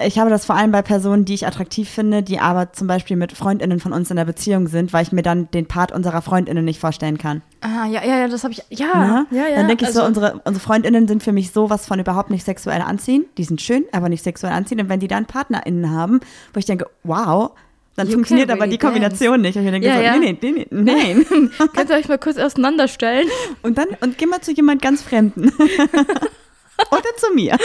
ich 0.00 0.18
habe 0.18 0.30
das 0.30 0.44
vor 0.44 0.54
allem 0.54 0.70
bei 0.70 0.82
Personen, 0.82 1.24
die 1.24 1.34
ich 1.34 1.46
attraktiv 1.46 1.88
finde, 1.88 2.22
die 2.22 2.38
aber 2.38 2.72
zum 2.72 2.86
Beispiel 2.86 3.16
mit 3.16 3.32
Freundinnen 3.32 3.80
von 3.80 3.92
uns 3.92 4.10
in 4.10 4.16
der 4.16 4.24
Beziehung 4.24 4.68
sind, 4.68 4.92
weil 4.92 5.02
ich 5.02 5.10
mir 5.10 5.22
dann 5.22 5.50
den 5.50 5.66
Part 5.66 5.90
unserer 5.90 6.22
Freundinnen 6.22 6.64
nicht 6.64 6.78
vorstellen 6.78 7.18
kann. 7.18 7.42
Ah, 7.62 7.86
ja, 7.86 8.04
ja, 8.04 8.18
ja, 8.18 8.28
das 8.28 8.44
habe 8.44 8.52
ich, 8.54 8.62
ja, 8.70 8.94
Ne? 8.94 9.26
ja, 9.32 9.48
ja. 9.48 9.56
Dann 9.56 9.66
denke 9.68 9.84
ich 9.84 9.90
so, 9.90 10.00
also- 10.02 10.08
unsere, 10.08 10.40
unsere 10.44 10.64
Freundinnen 10.64 11.08
sind 11.08 11.22
für 11.24 11.32
mich 11.32 11.50
sowas 11.50 11.86
von 11.86 11.98
überhaupt 11.98 12.30
nicht 12.30 12.44
sexuell 12.44 12.80
anziehen. 12.80 13.24
Die 13.38 13.44
sind 13.44 13.60
schön, 13.60 13.84
aber 13.90 14.08
nicht 14.08 14.22
sexuell 14.22 14.52
anziehen. 14.52 14.80
Und 14.80 14.88
wenn 14.88 15.00
die 15.00 15.08
dann 15.08 15.26
PartnerInnen 15.26 15.90
haben, 15.90 16.20
wo 16.52 16.58
ich 16.60 16.64
denke, 16.66 16.86
wow, 17.02 17.50
dann 17.96 18.06
You 18.06 18.12
funktioniert 18.12 18.48
aber 18.50 18.60
really 18.60 18.70
die 18.74 18.78
Kombination 18.78 19.40
nicht. 19.40 19.56
Und 19.56 19.64
ich 19.64 19.70
denke 19.72 19.88
Ja, 19.88 19.96
so, 19.96 20.02
ja. 20.02 20.16
nee, 20.16 20.38
nee, 20.40 20.52
nee, 20.52 20.66
nee, 20.70 20.92
nein. 21.30 21.50
Könnt 21.74 21.90
ihr 21.90 21.96
euch 21.96 22.06
mal 22.08 22.18
kurz 22.18 22.38
auseinanderstellen? 22.38 23.26
Und 23.62 23.76
dann, 23.76 23.88
und 24.00 24.16
geh 24.16 24.26
mal 24.26 24.40
zu 24.40 24.52
jemand 24.52 24.80
ganz 24.80 25.02
Fremden. 25.02 25.50
Oder 26.92 27.16
zu 27.16 27.34
mir. 27.34 27.56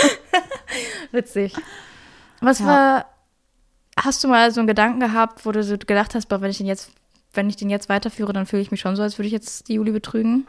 Witzig. 1.12 1.54
Was 2.44 2.60
Ja. 2.60 2.66
war, 2.66 3.06
hast 3.98 4.24
du 4.24 4.28
mal 4.28 4.52
so 4.52 4.60
einen 4.60 4.68
Gedanken 4.68 5.00
gehabt, 5.00 5.46
wo 5.46 5.52
du 5.52 5.64
so 5.64 5.78
gedacht 5.78 6.14
hast, 6.16 6.28
boah, 6.28 6.42
wenn 6.42 6.52
ich 6.52 6.58
den 6.58 6.68
jetzt, 6.68 6.92
wenn 7.34 7.50
ich 7.50 7.56
den 7.56 7.70
jetzt 7.70 7.90
weiterführe, 7.90 8.34
dann 8.34 8.46
fühle 8.46 8.62
ich 8.62 8.72
mich 8.72 8.82
schon 8.82 8.96
so, 8.96 9.02
als 9.02 9.18
würde 9.18 9.28
ich 9.28 9.34
jetzt 9.34 9.68
die 9.68 9.76
Juli 9.76 9.92
betrügen? 9.92 10.46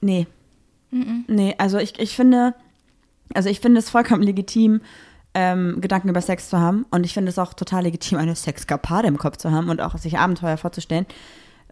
Nee. 0.00 0.26
Nee, 0.90 1.54
also 1.58 1.78
ich, 1.78 2.00
ich 2.00 2.16
finde, 2.16 2.54
also 3.34 3.48
ich 3.48 3.60
finde 3.60 3.78
es 3.78 3.90
vollkommen 3.90 4.22
legitim, 4.22 4.80
ähm, 5.34 5.80
Gedanken 5.80 6.08
über 6.08 6.20
Sex 6.20 6.48
zu 6.48 6.58
haben. 6.58 6.84
Und 6.90 7.04
ich 7.06 7.14
finde 7.14 7.28
es 7.28 7.38
auch 7.38 7.54
total 7.54 7.84
legitim, 7.84 8.18
eine 8.18 8.34
Sexkapade 8.34 9.06
im 9.06 9.18
Kopf 9.18 9.36
zu 9.36 9.52
haben 9.52 9.68
und 9.68 9.80
auch 9.80 9.96
sich 9.98 10.18
Abenteuer 10.18 10.56
vorzustellen. 10.56 11.06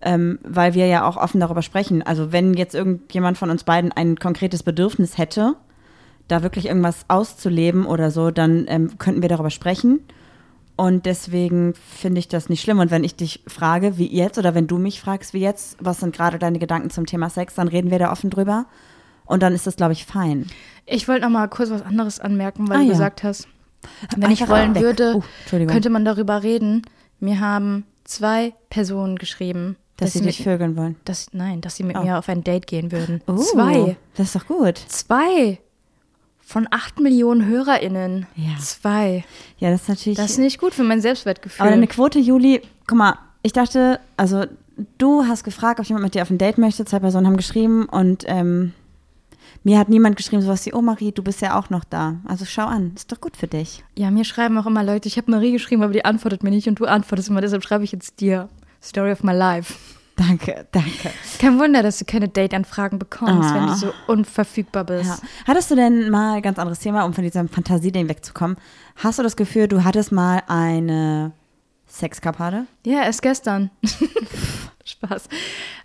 Ähm, 0.00 0.38
weil 0.44 0.74
wir 0.74 0.86
ja 0.86 1.04
auch 1.04 1.16
offen 1.16 1.40
darüber 1.40 1.62
sprechen. 1.62 2.04
Also 2.04 2.30
wenn 2.30 2.54
jetzt 2.54 2.76
irgendjemand 2.76 3.36
von 3.36 3.50
uns 3.50 3.64
beiden 3.64 3.90
ein 3.90 4.14
konkretes 4.16 4.62
Bedürfnis 4.62 5.18
hätte, 5.18 5.56
da 6.28 6.42
wirklich 6.42 6.66
irgendwas 6.66 7.04
auszuleben 7.08 7.86
oder 7.86 8.10
so, 8.10 8.30
dann 8.30 8.66
ähm, 8.68 8.98
könnten 8.98 9.22
wir 9.22 9.28
darüber 9.28 9.50
sprechen. 9.50 10.00
Und 10.76 11.06
deswegen 11.06 11.74
finde 11.74 12.20
ich 12.20 12.28
das 12.28 12.48
nicht 12.48 12.60
schlimm. 12.62 12.78
Und 12.78 12.90
wenn 12.92 13.02
ich 13.02 13.16
dich 13.16 13.42
frage, 13.48 13.98
wie 13.98 14.06
jetzt, 14.14 14.38
oder 14.38 14.54
wenn 14.54 14.68
du 14.68 14.78
mich 14.78 15.00
fragst, 15.00 15.34
wie 15.34 15.40
jetzt, 15.40 15.76
was 15.80 15.98
sind 16.00 16.14
gerade 16.14 16.38
deine 16.38 16.60
Gedanken 16.60 16.90
zum 16.90 17.04
Thema 17.06 17.30
Sex, 17.30 17.54
dann 17.56 17.66
reden 17.66 17.90
wir 17.90 17.98
da 17.98 18.12
offen 18.12 18.30
drüber. 18.30 18.66
Und 19.26 19.42
dann 19.42 19.54
ist 19.54 19.66
das, 19.66 19.74
glaube 19.76 19.92
ich, 19.92 20.06
fein. 20.06 20.46
Ich 20.86 21.08
wollte 21.08 21.22
noch 21.22 21.30
mal 21.30 21.48
kurz 21.48 21.70
was 21.70 21.82
anderes 21.82 22.20
anmerken, 22.20 22.68
weil 22.68 22.76
Ah, 22.76 22.80
du 22.80 22.86
ja. 22.86 22.92
gesagt 22.92 23.24
hast, 23.24 23.48
wenn 24.16 24.30
ich 24.30 24.40
Einfach 24.42 24.54
wollen 24.54 24.74
weg. 24.74 24.82
würde, 24.82 25.20
Entschuldigung. 25.42 25.72
könnte 25.72 25.90
man 25.90 26.04
darüber 26.04 26.42
reden. 26.44 26.82
Mir 27.20 27.40
haben 27.40 27.84
zwei 28.04 28.54
Personen 28.70 29.16
geschrieben, 29.16 29.76
dass 29.96 30.12
sie 30.12 30.20
mit, 30.20 30.28
dich 30.28 30.44
vögeln 30.44 30.76
wollen. 30.76 30.94
dass, 31.04 31.26
nein, 31.32 31.60
dass 31.60 31.74
sie 31.76 31.82
mit 31.82 31.96
Oh. 31.96 32.02
mir 32.02 32.18
auf 32.18 32.28
ein 32.28 32.44
Date 32.44 32.66
gehen 32.68 32.92
würden. 32.92 33.20
Oh, 33.26 33.34
Zwei. 33.36 33.96
Das 34.16 34.28
ist 34.28 34.36
doch 34.36 34.46
gut. 34.46 34.78
Zwei. 34.86 35.58
Von 36.48 36.66
acht 36.70 36.98
Millionen 36.98 37.44
HörerInnen. 37.44 38.26
Ja. 38.34 38.56
Zwei. 38.58 39.22
Ja, 39.58 39.70
das 39.70 39.82
ist 39.82 39.88
natürlich. 39.90 40.16
Das 40.16 40.30
ist 40.30 40.38
nicht 40.38 40.58
gut 40.58 40.72
für 40.72 40.82
mein 40.82 41.02
Selbstwertgefühl. 41.02 41.60
aber 41.60 41.72
deine 41.72 41.86
Quote, 41.86 42.18
Juli, 42.18 42.62
guck 42.86 42.96
mal, 42.96 43.18
ich 43.42 43.52
dachte, 43.52 44.00
also 44.16 44.46
du 44.96 45.26
hast 45.26 45.44
gefragt, 45.44 45.78
ob 45.78 45.84
jemand 45.84 46.04
mit 46.04 46.14
dir 46.14 46.22
auf 46.22 46.30
ein 46.30 46.38
Date 46.38 46.56
möchte. 46.56 46.86
Zwei 46.86 47.00
Personen 47.00 47.26
haben 47.26 47.36
geschrieben 47.36 47.84
und 47.84 48.24
ähm, 48.26 48.72
mir 49.62 49.78
hat 49.78 49.90
niemand 49.90 50.16
geschrieben, 50.16 50.40
sowas 50.40 50.64
wie, 50.64 50.72
oh 50.72 50.80
Marie, 50.80 51.12
du 51.12 51.22
bist 51.22 51.42
ja 51.42 51.58
auch 51.58 51.68
noch 51.68 51.84
da. 51.84 52.16
Also 52.26 52.46
schau 52.46 52.64
an, 52.64 52.92
ist 52.96 53.12
doch 53.12 53.20
gut 53.20 53.36
für 53.36 53.46
dich. 53.46 53.84
Ja, 53.94 54.10
mir 54.10 54.24
schreiben 54.24 54.56
auch 54.56 54.64
immer 54.64 54.82
Leute, 54.82 55.06
ich 55.06 55.18
habe 55.18 55.30
Marie 55.30 55.52
geschrieben, 55.52 55.82
aber 55.82 55.92
die 55.92 56.06
antwortet 56.06 56.42
mir 56.42 56.50
nicht 56.50 56.66
und 56.66 56.80
du 56.80 56.86
antwortest 56.86 57.28
immer, 57.28 57.42
deshalb 57.42 57.62
schreibe 57.62 57.84
ich 57.84 57.92
jetzt 57.92 58.22
dir. 58.22 58.48
Story 58.82 59.12
of 59.12 59.22
my 59.22 59.34
life. 59.34 59.74
Danke, 60.18 60.66
danke. 60.72 61.10
Kein 61.38 61.58
Wunder, 61.60 61.82
dass 61.82 61.98
du 62.00 62.04
keine 62.04 62.28
Date-Anfragen 62.28 62.98
bekommst, 62.98 63.50
Ah. 63.50 63.54
wenn 63.54 63.66
du 63.68 63.74
so 63.74 63.92
unverfügbar 64.08 64.82
bist. 64.84 65.08
Ja. 65.08 65.18
Hattest 65.46 65.70
du 65.70 65.76
denn 65.76 66.10
mal, 66.10 66.42
ganz 66.42 66.58
anderes 66.58 66.80
Thema, 66.80 67.04
um 67.04 67.14
von 67.14 67.22
diesem 67.22 67.48
Fantasieding 67.48 68.08
wegzukommen, 68.08 68.56
hast 68.96 69.20
du 69.20 69.22
das 69.22 69.36
Gefühl, 69.36 69.68
du 69.68 69.84
hattest 69.84 70.10
mal 70.10 70.42
eine 70.48 71.30
Sexkapade? 71.86 72.66
Ja, 72.84 73.04
erst 73.04 73.22
gestern. 73.22 73.70
Spaß. 74.84 75.28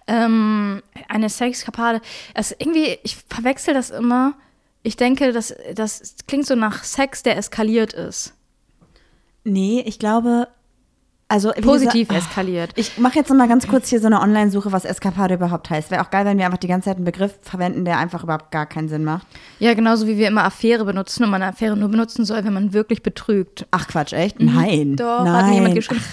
Ähm, 0.08 0.82
eine 1.08 1.30
Sexkapade. 1.30 2.02
Also 2.34 2.56
irgendwie, 2.58 2.98
ich 3.04 3.18
verwechsel 3.30 3.74
das 3.76 3.92
immer. 3.92 4.34
Ich 4.82 4.98
denke, 4.98 5.32
das, 5.32 5.54
das 5.76 6.16
klingt 6.28 6.48
so 6.48 6.56
nach 6.56 6.84
Sex, 6.84 7.22
der 7.24 7.38
eskaliert 7.38 7.94
ist. 7.94 8.34
Nee, 9.44 9.82
ich 9.86 10.00
glaube, 10.00 10.48
also 11.34 11.52
Positiv 11.62 12.08
gesagt- 12.08 12.28
eskaliert. 12.30 12.72
Ich 12.76 12.98
mache 12.98 13.16
jetzt 13.20 13.30
noch 13.30 13.36
mal 13.38 13.48
ganz 13.48 13.68
kurz 13.68 13.90
hier 13.90 14.00
so 14.00 14.06
eine 14.08 14.22
Online-Suche, 14.22 14.72
was 14.72 14.86
Eskapade 14.86 15.34
überhaupt 15.34 15.70
heißt. 15.70 15.90
Wäre 15.92 16.02
auch 16.04 16.10
geil, 16.10 16.26
wenn 16.26 16.38
wir 16.38 16.46
einfach 16.46 16.58
die 16.60 16.68
ganze 16.68 16.86
Zeit 16.90 16.98
einen 16.98 17.06
Begriff 17.06 17.38
verwenden, 17.42 17.86
der 17.86 17.98
einfach 17.98 18.24
überhaupt 18.24 18.52
gar 18.52 18.66
keinen 18.66 18.88
Sinn 18.88 19.04
macht. 19.04 19.26
Ja, 19.60 19.74
genauso 19.74 20.08
wie 20.08 20.18
wir 20.18 20.28
immer 20.28 20.44
Affäre 20.46 20.86
benutzen 20.86 21.24
und 21.24 21.32
man 21.32 21.42
eine 21.42 21.52
Affäre 21.52 21.76
nur 21.76 21.90
benutzen 21.90 22.24
soll, 22.26 22.44
wenn 22.46 22.54
man 22.54 22.74
wirklich 22.74 23.04
betrügt. 23.04 23.66
Ach 23.72 23.88
Quatsch, 23.88 24.14
echt? 24.14 24.40
Nein. 24.40 24.96
Doch, 24.96 25.24
Nein. 25.26 25.34
hat 25.34 25.46
mir 25.48 25.54
jemand 25.56 25.76
geschrieben. 25.76 26.04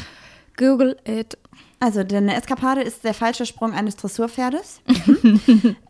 Google 0.57 0.97
it. 1.07 1.37
Also, 1.83 2.01
eine 2.01 2.37
Eskapade 2.37 2.83
ist 2.83 3.05
der 3.05 3.15
falsche 3.15 3.47
Sprung 3.47 3.73
eines 3.73 3.97
Dressurpferdes. 3.97 4.81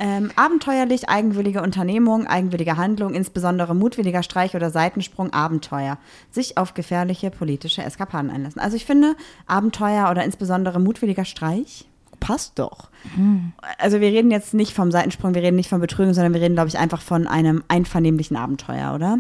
Ähm, 0.03 0.31
abenteuerlich, 0.35 1.09
eigenwillige 1.09 1.63
Unternehmung, 1.63 2.27
eigenwillige 2.27 2.77
Handlung, 2.77 3.13
insbesondere 3.13 3.75
mutwilliger 3.75 4.23
Streich 4.23 4.55
oder 4.55 4.71
Seitensprung, 4.71 5.33
Abenteuer. 5.33 5.99
Sich 6.31 6.57
auf 6.57 6.73
gefährliche 6.73 7.31
politische 7.31 7.83
Eskapaden 7.83 8.31
einlassen. 8.31 8.61
Also, 8.61 8.77
ich 8.77 8.87
finde, 8.87 9.15
Abenteuer 9.47 10.11
oder 10.11 10.25
insbesondere 10.25 10.81
mutwilliger 10.81 11.25
Streich 11.25 11.87
passt 12.19 12.59
doch. 12.59 12.89
Mhm. 13.17 13.53
Also, 13.79 14.01
wir 14.01 14.09
reden 14.09 14.31
jetzt 14.31 14.55
nicht 14.55 14.73
vom 14.73 14.91
Seitensprung, 14.91 15.35
wir 15.35 15.43
reden 15.43 15.57
nicht 15.57 15.69
von 15.69 15.81
Betrügen, 15.81 16.15
sondern 16.15 16.33
wir 16.33 16.41
reden, 16.41 16.55
glaube 16.55 16.69
ich, 16.69 16.79
einfach 16.79 17.03
von 17.03 17.27
einem 17.27 17.63
einvernehmlichen 17.69 18.37
Abenteuer, 18.37 18.95
oder? 18.95 19.19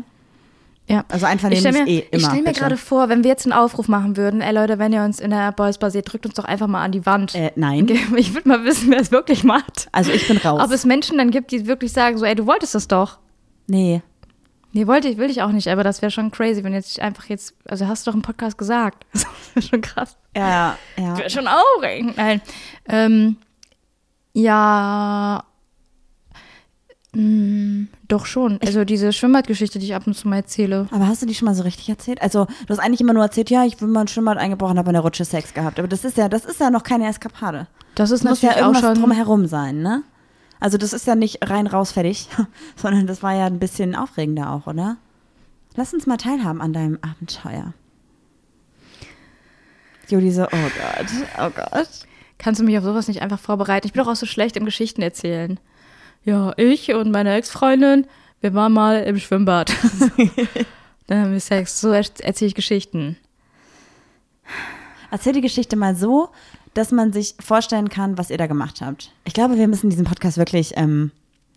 Ja. 0.91 1.05
Also 1.09 1.25
einvernehmlich 1.27 1.65
ich 1.65 1.71
stell 1.71 1.85
mir, 1.85 1.89
eh 1.91 1.99
immer. 1.99 2.17
Ich 2.17 2.25
stelle 2.25 2.43
mir 2.43 2.53
gerade 2.53 2.77
vor, 2.77 3.09
wenn 3.09 3.23
wir 3.23 3.31
jetzt 3.31 3.47
einen 3.47 3.53
Aufruf 3.53 3.87
machen 3.87 4.17
würden, 4.17 4.41
ey 4.41 4.53
Leute, 4.53 4.81
wenn 4.81 4.93
ihr 4.93 5.05
uns 5.05 5.21
in 5.21 5.31
der 5.31 5.53
Boys 5.53 5.79
Bar 5.79 5.93
seht, 5.93 6.13
drückt 6.13 6.27
uns 6.27 6.35
doch 6.35 6.45
einfach 6.45 6.67
mal 6.67 6.83
an 6.83 6.91
die 6.91 7.07
Wand. 7.07 7.35
Äh, 7.37 7.53
nein. 7.55 7.89
Ich 8.17 8.35
würde 8.35 8.49
mal 8.49 8.65
wissen, 8.65 8.91
wer 8.91 8.99
es 8.99 9.13
wirklich 9.13 9.45
macht. 9.45 9.89
Also 9.93 10.11
ich 10.11 10.27
bin 10.27 10.37
raus. 10.39 10.61
Ob 10.65 10.73
es 10.73 10.85
Menschen 10.85 11.19
dann 11.19 11.31
gibt, 11.31 11.53
die 11.53 11.67
wirklich 11.67 11.93
sagen, 11.93 12.19
so, 12.19 12.25
ey, 12.25 12.35
du 12.35 12.47
wolltest 12.47 12.75
das 12.75 12.89
doch. 12.89 13.19
Nee. 13.69 14.03
Nee, 14.73 14.87
wollte 14.89 15.09
ich, 15.09 15.17
will 15.17 15.31
ich 15.31 15.43
auch 15.43 15.53
nicht, 15.53 15.69
aber 15.69 15.85
das 15.85 16.03
wäre 16.03 16.11
schon 16.11 16.33
crazy, 16.33 16.65
wenn 16.65 16.73
jetzt 16.73 16.99
einfach 17.01 17.27
jetzt, 17.27 17.55
also 17.69 17.87
hast 17.87 18.07
du 18.07 18.11
doch 18.11 18.17
im 18.17 18.23
Podcast 18.23 18.59
gesagt. 18.59 19.07
Das 19.13 19.27
wäre 19.55 19.67
schon 19.67 19.81
krass. 19.81 20.17
Ja, 20.37 20.77
ja. 20.97 21.11
Das 21.11 21.19
wäre 21.19 21.31
schon 21.31 21.49
auch, 21.49 21.83
nein. 22.17 22.41
Ähm, 22.89 23.37
ja, 24.33 25.45
Mm, 27.15 27.89
doch 28.11 28.27
schon. 28.27 28.59
Also 28.65 28.85
diese 28.85 29.13
Schwimmbadgeschichte, 29.13 29.79
die 29.79 29.87
ich 29.87 29.95
ab 29.95 30.07
und 30.07 30.15
zu 30.15 30.29
mal 30.29 30.37
erzähle. 30.37 30.87
Aber 30.91 31.07
hast 31.07 31.23
du 31.23 31.27
die 31.27 31.35
schon 31.35 31.47
mal 31.47 31.55
so 31.55 31.63
richtig 31.63 31.89
erzählt? 31.89 32.21
Also 32.23 32.45
du 32.45 32.69
hast 32.69 32.79
eigentlich 32.79 33.01
immer 33.01 33.13
nur 33.13 33.23
erzählt, 33.23 33.51
ja, 33.51 33.65
ich 33.65 33.77
bin 33.77 33.91
mal 33.91 34.03
ein 34.03 34.09
Schwimmbad 34.09 34.39
eingebrochen, 34.39 34.79
habe 34.79 34.91
in 34.91 34.95
der 34.95 35.03
Rutsche 35.03 35.25
Sex 35.25 35.55
gehabt. 35.55 35.79
Aber 35.79 35.89
das 35.89 36.05
ist 36.05 36.17
ja, 36.17 36.29
das 36.29 36.45
ist 36.45 36.61
ja 36.61 36.71
noch 36.71 36.83
keine 36.83 37.09
Eskapade. 37.09 37.67
Das 37.95 38.11
ist 38.11 38.25
das 38.25 38.31
muss 38.31 38.43
natürlich 38.43 38.57
ja 38.57 38.63
irgendwas 38.63 38.85
auch 38.85 38.95
schon 38.95 39.03
drumherum 39.03 39.47
sein, 39.47 39.83
ne? 39.83 40.03
Also 40.59 40.77
das 40.77 40.93
ist 40.93 41.07
ja 41.07 41.15
nicht 41.15 41.49
rein 41.49 41.67
raus 41.67 41.93
fertig, 41.93 42.29
sondern 42.77 43.07
das 43.07 43.23
war 43.23 43.35
ja 43.35 43.47
ein 43.47 43.59
bisschen 43.59 43.95
aufregender 43.95 44.51
auch, 44.53 44.67
oder? 44.67 44.97
Lass 45.77 45.95
uns 45.95 46.07
mal 46.07 46.19
teilhaben 46.19 46.61
an 46.61 46.73
deinem 46.73 46.99
Abenteuer. 47.01 47.73
Juli 50.09 50.33
so, 50.33 50.43
oh 50.43 50.47
Gott, 50.49 51.07
oh 51.39 51.51
Gott. 51.51 51.89
Kannst 52.37 52.61
du 52.61 52.65
mich 52.65 52.77
auf 52.77 52.85
sowas 52.85 53.07
nicht 53.07 53.23
einfach 53.23 53.39
vorbereiten? 53.39 53.87
Ich 53.87 53.93
bin 53.93 54.03
doch 54.03 54.11
auch 54.11 54.17
so 54.17 54.27
schlecht 54.27 54.57
im 54.57 54.65
Geschichten 54.65 55.03
erzählen 55.03 55.61
ja, 56.25 56.53
ich 56.57 56.93
und 56.93 57.11
meine 57.11 57.35
Ex-Freundin, 57.35 58.07
wir 58.41 58.55
waren 58.55 58.73
mal 58.73 59.03
im 59.03 59.19
Schwimmbad. 59.19 59.73
Dann 61.07 61.23
haben 61.23 61.33
wir 61.33 61.41
Sex. 61.41 61.81
So 61.81 61.91
erzähle 61.91 62.49
ich 62.49 62.55
Geschichten. 62.55 63.17
Erzähl 65.11 65.33
die 65.33 65.41
Geschichte 65.41 65.77
mal 65.77 65.97
so, 65.97 66.29
dass 66.75 66.93
man 66.93 67.13
sich 67.13 67.35
vorstellen 67.41 67.89
kann, 67.89 68.17
was 68.17 68.31
ihr 68.31 68.39
da 68.39 68.47
gemacht 68.47 68.81
habt. 68.81 69.13
Ich 69.25 69.35
glaube, 69.35 69.57
wir 69.59 69.67
müssen 69.67 69.91
diesen 69.91 70.05
Podcast 70.05 70.39
wirklich, 70.39 70.77
ähm, 70.77 71.11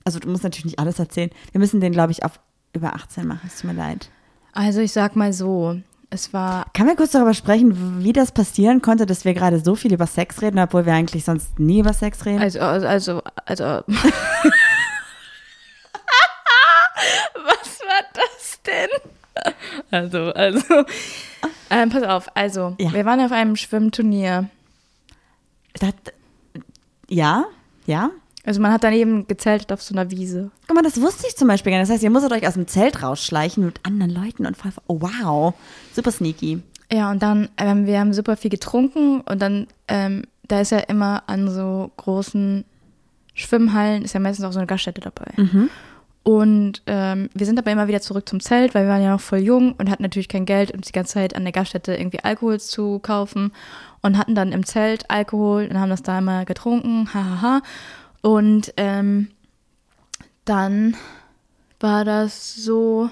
also 0.04 0.20
du 0.20 0.28
musst 0.30 0.44
natürlich 0.44 0.66
nicht 0.66 0.80
alles 0.80 0.98
erzählen. 0.98 1.30
Wir 1.52 1.60
müssen 1.60 1.80
den, 1.82 1.92
glaube 1.92 2.12
ich, 2.12 2.26
auf 2.26 2.40
über 2.74 2.96
18 2.96 3.28
machen. 3.28 3.42
Es 3.46 3.62
tut 3.62 3.72
mir 3.72 3.78
leid. 3.78 4.10
Also 4.54 4.82
ich 4.82 4.92
sag 4.92 5.16
mal 5.16 5.34
so, 5.34 5.80
es 6.10 6.34
war. 6.34 6.66
Kann 6.74 6.88
wir 6.88 6.96
kurz 6.96 7.12
darüber 7.12 7.34
sprechen, 7.34 8.04
wie 8.04 8.14
das 8.14 8.32
passieren 8.32 8.82
konnte, 8.82 9.06
dass 9.06 9.26
wir 9.26 9.34
gerade 9.34 9.60
so 9.60 9.76
viel 9.76 9.94
über 9.94 10.08
Sex 10.08 10.42
reden, 10.42 10.60
obwohl 10.60 10.86
wir 10.86 10.94
eigentlich 10.94 11.26
sonst 11.26 11.60
nie 11.60 11.80
über 11.80 11.94
Sex 11.94 12.26
reden? 12.26 12.42
Also, 12.42 12.60
also, 12.60 13.22
also. 13.46 13.64
Was 17.36 17.80
war 17.82 18.04
das 18.14 18.60
denn? 18.66 18.90
Also, 19.94 20.34
also. 20.34 20.86
Ähm, 21.70 21.90
pass 21.90 22.04
auf, 22.04 22.28
also, 22.36 22.76
Ja. 22.80 22.94
wir 22.94 23.06
waren 23.06 23.20
auf 23.20 23.32
einem 23.32 23.56
Schwimmturnier. 23.56 24.50
Das, 25.80 25.94
ja, 27.10 27.46
ja. 27.86 28.10
Also 28.46 28.60
man 28.60 28.72
hat 28.74 28.84
dann 28.84 28.94
eben 28.94 29.28
gezeltet 29.28 29.72
auf 29.72 29.82
so 29.82 29.94
einer 29.94 30.10
Wiese. 30.12 30.52
Guck 30.68 30.76
mal, 30.76 30.82
das 30.84 31.00
wusste 31.00 31.28
ich 31.28 31.36
zum 31.38 31.48
Beispiel 31.48 31.72
gar 31.72 31.80
nicht. 31.80 31.90
Das 31.90 31.94
heißt, 31.94 32.04
ihr 32.04 32.10
musstet 32.10 32.32
euch 32.32 32.48
aus 32.48 32.56
dem 32.56 32.68
Zelt 32.68 33.02
rausschleichen 33.04 33.64
mit 33.66 33.80
anderen 33.84 34.12
Leuten 34.14 34.46
und 34.46 34.58
voll, 34.58 34.72
oh 34.88 35.00
wow, 35.00 35.54
super 35.94 36.12
sneaky. 36.12 36.62
Ja, 36.92 37.10
und 37.12 37.22
dann, 37.24 37.50
ähm, 37.58 37.86
wir 37.86 38.00
haben 38.00 38.14
super 38.14 38.36
viel 38.36 38.52
getrunken 38.52 39.22
und 39.22 39.42
dann, 39.42 39.68
ähm, 39.88 40.24
da 40.48 40.60
ist 40.60 40.72
ja 40.72 40.80
immer 40.80 41.24
an 41.28 41.50
so 41.50 41.92
großen 41.98 42.66
Schwimmhallen, 43.34 44.04
ist 44.04 44.14
ja 44.14 44.20
meistens 44.20 44.46
auch 44.46 44.52
so 44.54 44.60
eine 44.60 44.68
Gaststätte 44.68 45.02
dabei. 45.02 45.32
Und 46.24 46.82
ähm, 46.88 47.30
wir 47.34 47.46
sind 47.46 47.60
aber 47.60 47.72
immer 47.72 47.90
wieder 47.90 48.00
zurück 48.00 48.30
zum 48.30 48.40
Zelt, 48.40 48.74
weil 48.74 48.86
wir 48.86 48.92
waren 48.92 49.04
ja 49.04 49.12
noch 49.12 49.22
voll 49.22 49.40
jung 49.40 49.74
und 49.74 49.90
hatten 49.90 50.04
natürlich 50.04 50.30
kein 50.30 50.46
Geld, 50.46 50.72
uns 50.72 50.88
die 50.88 50.94
ganze 50.94 51.16
Zeit 51.16 51.36
an 51.36 51.44
der 51.44 51.52
Gaststätte 51.52 51.96
irgendwie 51.96 52.24
Alkohol 52.24 52.62
zu 52.62 53.00
kaufen 53.00 53.52
und 54.02 54.18
hatten 54.18 54.34
dann 54.34 54.54
im 54.54 54.66
Zelt 54.66 55.10
Alkohol 55.10 55.68
und 55.70 55.78
haben 55.78 55.90
das 55.90 56.02
da 56.02 56.20
immer 56.20 56.46
getrunken, 56.46 57.14
hahaha. 57.14 57.62
Und 58.22 58.74
ähm, 58.78 59.32
dann 60.46 60.96
war 61.82 62.06
das 62.06 62.56
so, 62.56 63.10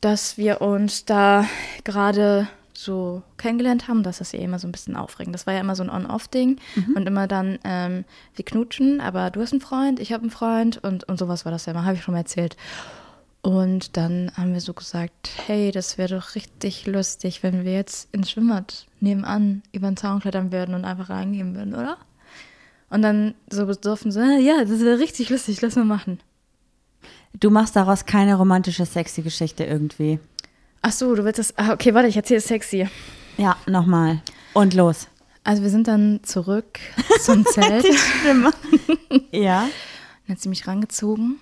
dass 0.00 0.38
wir 0.38 0.62
uns 0.62 1.04
da 1.04 1.46
gerade 1.84 2.48
so 2.84 3.22
kennengelernt 3.36 3.88
haben, 3.88 4.02
dass 4.02 4.18
das 4.18 4.32
ja 4.32 4.40
immer 4.40 4.58
so 4.58 4.68
ein 4.68 4.72
bisschen 4.72 4.96
aufregend. 4.96 5.34
Das 5.34 5.46
war 5.46 5.54
ja 5.54 5.60
immer 5.60 5.74
so 5.76 5.82
ein 5.82 5.90
On-Off-Ding 5.90 6.58
und 6.94 7.06
immer 7.06 7.26
dann, 7.26 7.58
ähm, 7.64 8.04
wir 8.36 8.44
knutschen, 8.44 9.00
aber 9.00 9.30
du 9.30 9.40
hast 9.40 9.52
einen 9.52 9.60
Freund, 9.60 9.98
ich 10.00 10.12
habe 10.12 10.22
einen 10.22 10.30
Freund 10.30 10.78
und, 10.84 11.04
und 11.04 11.18
sowas 11.18 11.44
war 11.44 11.52
das 11.52 11.66
ja 11.66 11.72
immer, 11.72 11.84
habe 11.84 11.96
ich 11.96 12.02
schon 12.02 12.12
mal 12.14 12.18
erzählt. 12.20 12.56
Und 13.42 13.98
dann 13.98 14.30
haben 14.36 14.54
wir 14.54 14.60
so 14.62 14.72
gesagt, 14.72 15.28
hey, 15.46 15.70
das 15.70 15.98
wäre 15.98 16.14
doch 16.16 16.34
richtig 16.34 16.86
lustig, 16.86 17.42
wenn 17.42 17.64
wir 17.64 17.74
jetzt 17.74 18.08
ins 18.14 18.30
Schwimmbad 18.30 18.86
nebenan 19.00 19.62
über 19.72 19.88
den 19.88 19.98
Zaun 19.98 20.20
klettern 20.20 20.50
würden 20.50 20.74
und 20.74 20.86
einfach 20.86 21.10
reingehen 21.10 21.54
würden, 21.54 21.74
oder? 21.74 21.98
Und 22.88 23.02
dann 23.02 23.34
so 23.50 23.66
besoffen 23.66 24.12
so, 24.12 24.20
"Ah, 24.20 24.38
ja, 24.38 24.64
das 24.64 24.80
wäre 24.80 24.98
richtig 24.98 25.28
lustig, 25.28 25.60
lass 25.60 25.76
mal 25.76 25.84
machen. 25.84 26.20
Du 27.38 27.50
machst 27.50 27.76
daraus 27.76 28.06
keine 28.06 28.36
romantische, 28.36 28.86
sexy 28.86 29.20
Geschichte 29.22 29.64
irgendwie. 29.64 30.20
Ach 30.86 30.92
so, 30.92 31.14
du 31.14 31.24
willst 31.24 31.38
das, 31.38 31.56
ah, 31.56 31.72
okay, 31.72 31.94
warte, 31.94 32.08
ich 32.08 32.16
erzähle 32.16 32.38
es 32.38 32.46
sexy. 32.46 32.86
Ja, 33.38 33.56
nochmal. 33.66 34.20
Und 34.52 34.74
los. 34.74 35.08
Also 35.42 35.62
wir 35.62 35.70
sind 35.70 35.88
dann 35.88 36.20
zurück 36.24 36.78
zum 37.22 37.44
Zelt. 37.46 37.86
Stimme. 38.20 38.52
ja. 39.32 39.66
Dann 40.26 40.36
hat 40.36 40.42
sie 40.42 40.48
mich 40.50 40.66
rangezogen, 40.66 41.38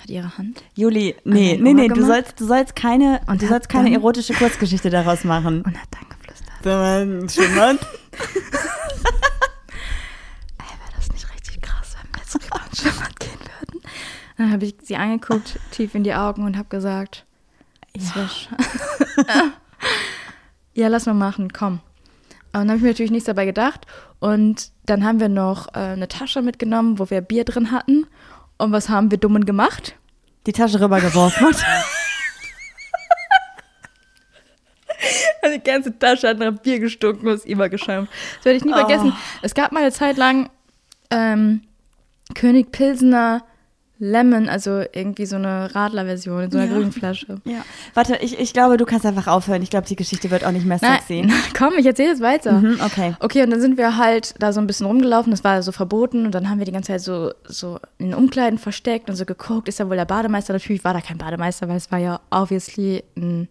hat 0.00 0.10
ihre 0.10 0.36
Hand. 0.36 0.64
Juli, 0.74 1.14
nee, 1.24 1.58
nee, 1.60 1.68
Ohr 1.70 1.74
nee, 1.74 1.88
du 1.88 1.94
gemacht. 1.94 2.08
sollst, 2.10 2.40
du 2.40 2.46
sollst 2.46 2.74
keine, 2.74 3.20
Und 3.28 3.40
du 3.40 3.46
sollst 3.46 3.68
keine 3.68 3.84
dann- 3.90 3.94
erotische 4.00 4.34
Kurzgeschichte 4.34 4.90
daraus 4.90 5.22
machen. 5.22 5.62
Und 5.66 5.80
hat 5.80 5.88
dann 5.92 6.08
geflüstert. 6.08 7.30
Schwimmbad? 7.32 7.78
Ey, 10.58 10.66
wäre 10.66 10.92
das 10.96 11.08
nicht 11.12 11.32
richtig 11.34 11.62
krass, 11.62 11.94
wenn 12.02 12.12
wir 12.12 12.20
jetzt 12.20 12.34
über 12.34 12.56
ein 12.60 12.76
Schwimmbad 12.76 13.20
gehen 13.20 13.38
würden? 13.40 13.80
Dann 14.36 14.52
habe 14.52 14.64
ich 14.66 14.74
sie 14.82 14.96
angeguckt, 14.96 15.58
tief 15.70 15.94
in 15.94 16.02
die 16.04 16.14
Augen 16.14 16.44
und 16.44 16.56
habe 16.56 16.68
gesagt, 16.68 17.24
das 17.98 18.16
wär 18.16 18.26
sch- 18.28 18.48
ja, 20.74 20.88
lass 20.88 21.06
mal 21.06 21.14
machen, 21.14 21.52
komm. 21.52 21.80
Und 22.52 22.52
dann 22.54 22.68
habe 22.68 22.76
ich 22.78 22.82
mir 22.82 22.88
natürlich 22.90 23.10
nichts 23.10 23.26
dabei 23.26 23.44
gedacht. 23.44 23.86
Und 24.20 24.70
dann 24.86 25.04
haben 25.04 25.20
wir 25.20 25.28
noch 25.28 25.68
äh, 25.74 25.78
eine 25.80 26.08
Tasche 26.08 26.40
mitgenommen, 26.42 26.98
wo 26.98 27.10
wir 27.10 27.20
Bier 27.20 27.44
drin 27.44 27.70
hatten. 27.70 28.06
Und 28.56 28.72
was 28.72 28.88
haben 28.88 29.10
wir 29.10 29.18
dummen 29.18 29.44
gemacht? 29.44 29.94
Die 30.46 30.52
Tasche 30.52 30.80
rübergeworfen. 30.80 31.46
Die 35.54 35.62
ganze 35.62 35.96
Tasche 35.98 36.28
hat 36.28 36.38
nach 36.38 36.52
Bier 36.58 36.78
gestunken 36.80 37.26
und 37.28 37.34
ist 37.34 37.46
übergeschäumt. 37.46 38.08
Das 38.36 38.44
werde 38.44 38.56
ich 38.58 38.64
nie 38.64 38.72
Oh. 38.72 38.76
vergessen. 38.76 39.12
Es 39.42 39.54
gab 39.54 39.72
mal 39.72 39.80
eine 39.80 39.92
Zeit 39.92 40.16
lang 40.16 40.50
ähm, 41.10 41.62
König 42.34 42.72
Pilsener 42.72 43.44
Lemon, 44.00 44.48
also 44.48 44.82
irgendwie 44.92 45.26
so 45.26 45.36
eine 45.36 45.74
Radler-Version 45.74 46.44
in 46.44 46.50
so 46.50 46.58
einer 46.58 46.66
Ja. 46.68 46.74
grünen 46.76 46.92
Flasche. 46.92 47.40
Ja. 47.44 47.64
Warte, 47.94 48.16
ich, 48.20 48.38
ich 48.38 48.52
glaube, 48.52 48.76
du 48.76 48.84
kannst 48.84 49.04
einfach 49.06 49.26
aufhören. 49.26 49.62
Ich 49.62 49.70
glaube, 49.70 49.86
die 49.86 49.96
Geschichte 49.96 50.30
wird 50.30 50.44
auch 50.44 50.52
nicht 50.52 50.66
mehr 50.66 50.78
sexy. 50.78 51.22
Nein, 51.26 51.36
komm, 51.56 51.74
ich 51.78 51.86
erzähle 51.86 52.10
jetzt 52.10 52.20
weiter. 52.22 52.52
Mhm, 52.52 52.78
okay. 52.84 53.14
Okay, 53.20 53.42
und 53.42 53.50
dann 53.50 53.60
sind 53.60 53.76
wir 53.76 53.96
halt 53.96 54.34
da 54.38 54.52
so 54.52 54.60
ein 54.60 54.66
bisschen 54.66 54.86
rumgelaufen, 54.86 55.30
das 55.30 55.42
war 55.44 55.62
so 55.62 55.72
verboten 55.72 56.26
und 56.26 56.32
dann 56.34 56.48
haben 56.48 56.58
wir 56.58 56.66
die 56.66 56.72
ganze 56.72 56.92
Zeit 56.92 57.00
so, 57.00 57.32
so 57.46 57.78
in 57.98 58.14
Umkleiden 58.14 58.58
versteckt 58.58 59.08
und 59.10 59.16
so 59.16 59.24
geguckt, 59.24 59.68
ist 59.68 59.80
da 59.80 59.88
wohl 59.88 59.96
der 59.96 60.04
Bademeister? 60.04 60.52
Natürlich 60.52 60.84
war 60.84 60.94
da 60.94 61.00
kein 61.00 61.18
Bademeister, 61.18 61.68
weil 61.68 61.76
es 61.76 61.90
war 61.90 61.98
ja 61.98 62.20
obviously 62.30 63.02
ein, 63.16 63.48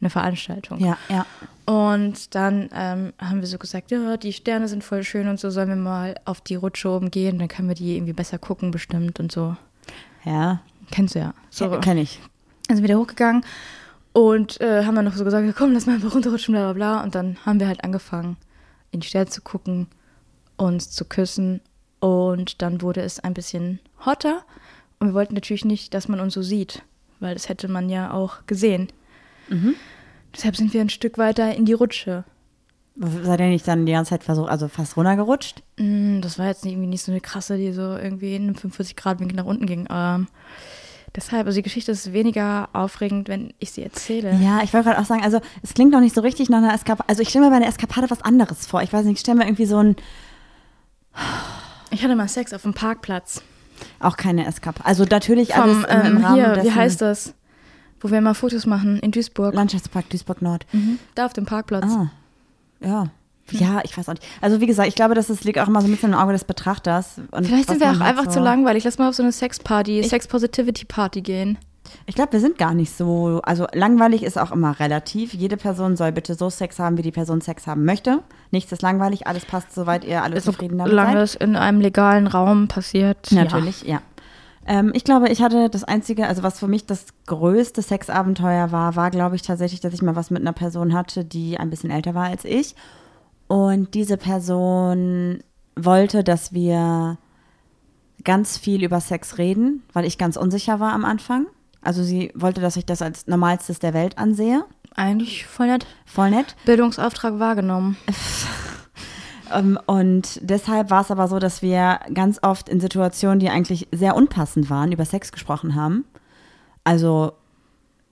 eine 0.00 0.10
Veranstaltung. 0.10 0.78
Ja, 0.78 0.96
ja. 1.08 1.26
Und 1.66 2.34
dann 2.34 2.68
ähm, 2.74 3.12
haben 3.18 3.40
wir 3.40 3.46
so 3.46 3.58
gesagt, 3.58 3.90
ja, 3.90 4.16
die 4.16 4.32
Sterne 4.32 4.66
sind 4.66 4.82
voll 4.82 5.02
schön 5.04 5.28
und 5.28 5.38
so, 5.38 5.50
sollen 5.50 5.68
wir 5.68 5.76
mal 5.76 6.14
auf 6.24 6.40
die 6.40 6.54
Rutsche 6.56 6.88
oben 6.88 7.10
gehen, 7.10 7.38
dann 7.38 7.48
können 7.48 7.68
wir 7.68 7.74
die 7.76 7.96
irgendwie 7.96 8.12
besser 8.14 8.38
gucken 8.38 8.70
bestimmt 8.70 9.20
und 9.20 9.30
so. 9.30 9.56
Ja, 10.24 10.60
Kennst 10.90 11.14
du 11.14 11.20
ja. 11.20 11.34
So. 11.50 11.70
kenn 11.80 11.98
ich. 11.98 12.20
Dann 12.66 12.76
sind 12.76 12.86
wir 12.86 12.94
da 12.94 13.00
hochgegangen 13.00 13.44
und 14.12 14.60
äh, 14.60 14.84
haben 14.84 14.94
dann 14.94 15.04
noch 15.04 15.14
so 15.14 15.24
gesagt, 15.24 15.46
ja, 15.46 15.52
komm, 15.52 15.72
lass 15.72 15.86
mal 15.86 15.94
einfach 15.94 16.14
runterrutschen, 16.14 16.52
bla 16.52 16.72
bla 16.72 16.72
bla. 16.72 17.02
Und 17.02 17.14
dann 17.14 17.38
haben 17.44 17.60
wir 17.60 17.68
halt 17.68 17.84
angefangen, 17.84 18.36
in 18.90 19.00
die 19.00 19.06
Sterne 19.06 19.30
zu 19.30 19.40
gucken, 19.40 19.86
uns 20.56 20.90
zu 20.90 21.04
küssen. 21.04 21.60
Und 22.00 22.62
dann 22.62 22.82
wurde 22.82 23.02
es 23.02 23.20
ein 23.20 23.34
bisschen 23.34 23.78
hotter. 24.04 24.44
Und 24.98 25.08
wir 25.08 25.14
wollten 25.14 25.34
natürlich 25.34 25.64
nicht, 25.64 25.94
dass 25.94 26.08
man 26.08 26.20
uns 26.20 26.34
so 26.34 26.42
sieht, 26.42 26.82
weil 27.20 27.34
das 27.34 27.48
hätte 27.48 27.68
man 27.68 27.88
ja 27.88 28.12
auch 28.12 28.46
gesehen. 28.46 28.88
Deshalb 30.34 30.56
sind 30.56 30.72
wir 30.74 30.80
ein 30.80 30.90
Stück 30.90 31.18
weiter 31.18 31.54
in 31.54 31.64
die 31.64 31.72
Rutsche. 31.72 32.24
Seid 32.96 33.40
ihr 33.40 33.46
nicht 33.46 33.66
dann 33.66 33.86
die 33.86 33.92
ganze 33.92 34.10
Zeit 34.10 34.24
versucht, 34.24 34.50
also 34.50 34.68
fast 34.68 34.96
runtergerutscht? 34.96 35.62
Mm, 35.78 36.20
Das 36.20 36.38
war 36.38 36.46
jetzt 36.46 36.66
irgendwie 36.66 36.86
nicht 36.88 37.02
so 37.02 37.12
eine 37.12 37.20
krasse, 37.20 37.56
die 37.56 37.72
so 37.72 37.82
irgendwie 37.96 38.34
in 38.36 38.42
einem 38.44 38.54
45-Grad-Winkel 38.56 39.36
nach 39.36 39.44
unten 39.46 39.64
ging. 39.66 39.86
Ähm, 39.90 40.26
deshalb, 41.16 41.46
also 41.46 41.56
die 41.56 41.62
Geschichte 41.62 41.92
ist 41.92 42.12
weniger 42.12 42.68
aufregend, 42.74 43.28
wenn 43.28 43.54
ich 43.58 43.70
sie 43.70 43.82
erzähle. 43.82 44.34
Ja, 44.42 44.60
ich 44.62 44.74
wollte 44.74 44.88
gerade 44.90 45.00
auch 45.00 45.06
sagen, 45.06 45.22
also 45.22 45.40
es 45.62 45.72
klingt 45.72 45.92
noch 45.92 46.00
nicht 46.00 46.14
so 46.14 46.20
richtig 46.20 46.50
nach 46.50 46.58
einer 46.58 46.74
Eskapade. 46.74 47.08
Also 47.08 47.22
ich 47.22 47.28
stelle 47.30 47.46
mir 47.46 47.50
bei 47.50 47.56
einer 47.56 47.68
Eskapade 47.68 48.10
was 48.10 48.22
anderes 48.22 48.66
vor. 48.66 48.82
Ich 48.82 48.92
weiß 48.92 49.04
nicht, 49.06 49.14
ich 49.14 49.20
stelle 49.20 49.38
mir 49.38 49.44
irgendwie 49.46 49.66
so 49.66 49.78
ein, 49.78 49.96
Ich 51.90 52.02
hatte 52.04 52.14
mal 52.16 52.28
Sex 52.28 52.52
auf 52.52 52.62
dem 52.62 52.74
Parkplatz. 52.74 53.42
auch 53.98 54.16
keine 54.16 54.46
Eskapade. 54.46 54.86
Also 54.86 55.04
natürlich 55.04 55.54
Vom, 55.54 55.62
alles 55.62 55.76
im, 55.84 56.00
im 56.12 56.16
ähm, 56.18 56.24
Rahmen 56.24 56.34
hier, 56.36 56.52
dessen 56.54 56.66
wie 56.66 56.72
heißt 56.74 57.00
das? 57.00 57.34
Wo 58.00 58.10
wir 58.10 58.20
mal 58.20 58.34
Fotos 58.34 58.66
machen, 58.66 58.98
in 59.00 59.10
Duisburg. 59.10 59.54
Landschaftspark 59.54 60.08
Duisburg 60.10 60.40
Nord. 60.42 60.66
Mhm. 60.72 60.98
Da 61.14 61.26
auf 61.26 61.32
dem 61.34 61.44
Parkplatz. 61.46 61.84
Ah, 61.86 62.10
ja. 62.82 63.06
Ja, 63.52 63.80
ich 63.82 63.96
weiß 63.98 64.08
auch 64.08 64.14
nicht. 64.14 64.24
Also 64.40 64.60
wie 64.60 64.66
gesagt, 64.66 64.88
ich 64.88 64.94
glaube, 64.94 65.14
dass 65.14 65.26
das 65.26 65.42
liegt 65.42 65.58
auch 65.58 65.66
immer 65.66 65.80
so 65.80 65.88
ein 65.88 65.90
bisschen 65.90 66.12
im 66.12 66.18
Auge 66.18 66.32
des 66.32 66.44
Betrachters. 66.44 67.20
Vielleicht 67.32 67.68
sind 67.68 67.80
wir 67.80 67.90
auch 67.90 68.00
einfach 68.00 68.26
so 68.26 68.30
zu 68.32 68.40
langweilig. 68.40 68.84
Lass 68.84 68.98
mal 68.98 69.08
auf 69.08 69.14
so 69.16 69.22
eine 69.22 69.32
Sex-Party, 69.32 70.04
Sex-Positivity-Party 70.04 71.20
gehen. 71.22 71.58
Ich 72.06 72.14
glaube, 72.14 72.32
wir 72.32 72.40
sind 72.40 72.58
gar 72.58 72.74
nicht 72.74 72.96
so. 72.96 73.40
Also 73.42 73.66
langweilig 73.72 74.22
ist 74.22 74.38
auch 74.38 74.52
immer 74.52 74.78
relativ. 74.78 75.34
Jede 75.34 75.56
Person 75.56 75.96
soll 75.96 76.12
bitte 76.12 76.34
so 76.34 76.48
Sex 76.50 76.78
haben, 76.78 76.96
wie 76.98 77.02
die 77.02 77.10
Person 77.10 77.40
Sex 77.40 77.66
haben 77.66 77.84
möchte. 77.84 78.20
Nichts 78.52 78.70
ist 78.70 78.82
langweilig, 78.82 79.26
alles 79.26 79.44
passt, 79.44 79.74
soweit 79.74 80.04
ihr 80.04 80.22
alle 80.22 80.40
zufrieden 80.40 80.78
damit 80.78 80.90
Solange 80.90 81.14
seid. 81.14 81.22
es 81.22 81.34
in 81.34 81.56
einem 81.56 81.80
legalen 81.80 82.26
Raum 82.26 82.68
passiert. 82.68 83.32
Natürlich, 83.32 83.82
ja. 83.82 84.00
Ähm, 84.70 84.92
ich 84.94 85.02
glaube, 85.02 85.28
ich 85.30 85.42
hatte 85.42 85.68
das 85.68 85.82
einzige, 85.82 86.28
also 86.28 86.44
was 86.44 86.60
für 86.60 86.68
mich 86.68 86.86
das 86.86 87.06
größte 87.26 87.82
Sexabenteuer 87.82 88.70
war, 88.70 88.94
war, 88.94 89.10
glaube 89.10 89.34
ich, 89.34 89.42
tatsächlich, 89.42 89.80
dass 89.80 89.92
ich 89.92 90.00
mal 90.00 90.14
was 90.14 90.30
mit 90.30 90.42
einer 90.42 90.52
Person 90.52 90.94
hatte, 90.94 91.24
die 91.24 91.58
ein 91.58 91.70
bisschen 91.70 91.90
älter 91.90 92.14
war 92.14 92.26
als 92.26 92.44
ich. 92.44 92.76
Und 93.48 93.94
diese 93.94 94.16
Person 94.16 95.42
wollte, 95.74 96.22
dass 96.22 96.52
wir 96.52 97.18
ganz 98.22 98.58
viel 98.58 98.84
über 98.84 99.00
Sex 99.00 99.38
reden, 99.38 99.82
weil 99.92 100.04
ich 100.04 100.18
ganz 100.18 100.36
unsicher 100.36 100.78
war 100.78 100.92
am 100.92 101.04
Anfang. 101.04 101.48
Also 101.82 102.04
sie 102.04 102.30
wollte, 102.36 102.60
dass 102.60 102.76
ich 102.76 102.86
das 102.86 103.02
als 103.02 103.26
normalstes 103.26 103.80
der 103.80 103.92
Welt 103.92 104.18
ansehe. 104.18 104.64
Eigentlich 104.94 105.46
voll 105.46 105.66
nett. 105.66 105.84
Voll 106.06 106.30
nett. 106.30 106.54
Bildungsauftrag 106.64 107.40
wahrgenommen. 107.40 107.96
Ähm, 109.52 109.78
und 109.86 110.38
deshalb 110.42 110.90
war 110.90 111.02
es 111.02 111.10
aber 111.10 111.28
so, 111.28 111.38
dass 111.38 111.62
wir 111.62 112.00
ganz 112.14 112.38
oft 112.42 112.68
in 112.68 112.80
Situationen, 112.80 113.38
die 113.40 113.50
eigentlich 113.50 113.88
sehr 113.92 114.16
unpassend 114.16 114.70
waren, 114.70 114.92
über 114.92 115.04
Sex 115.04 115.32
gesprochen 115.32 115.74
haben. 115.74 116.04
Also 116.84 117.32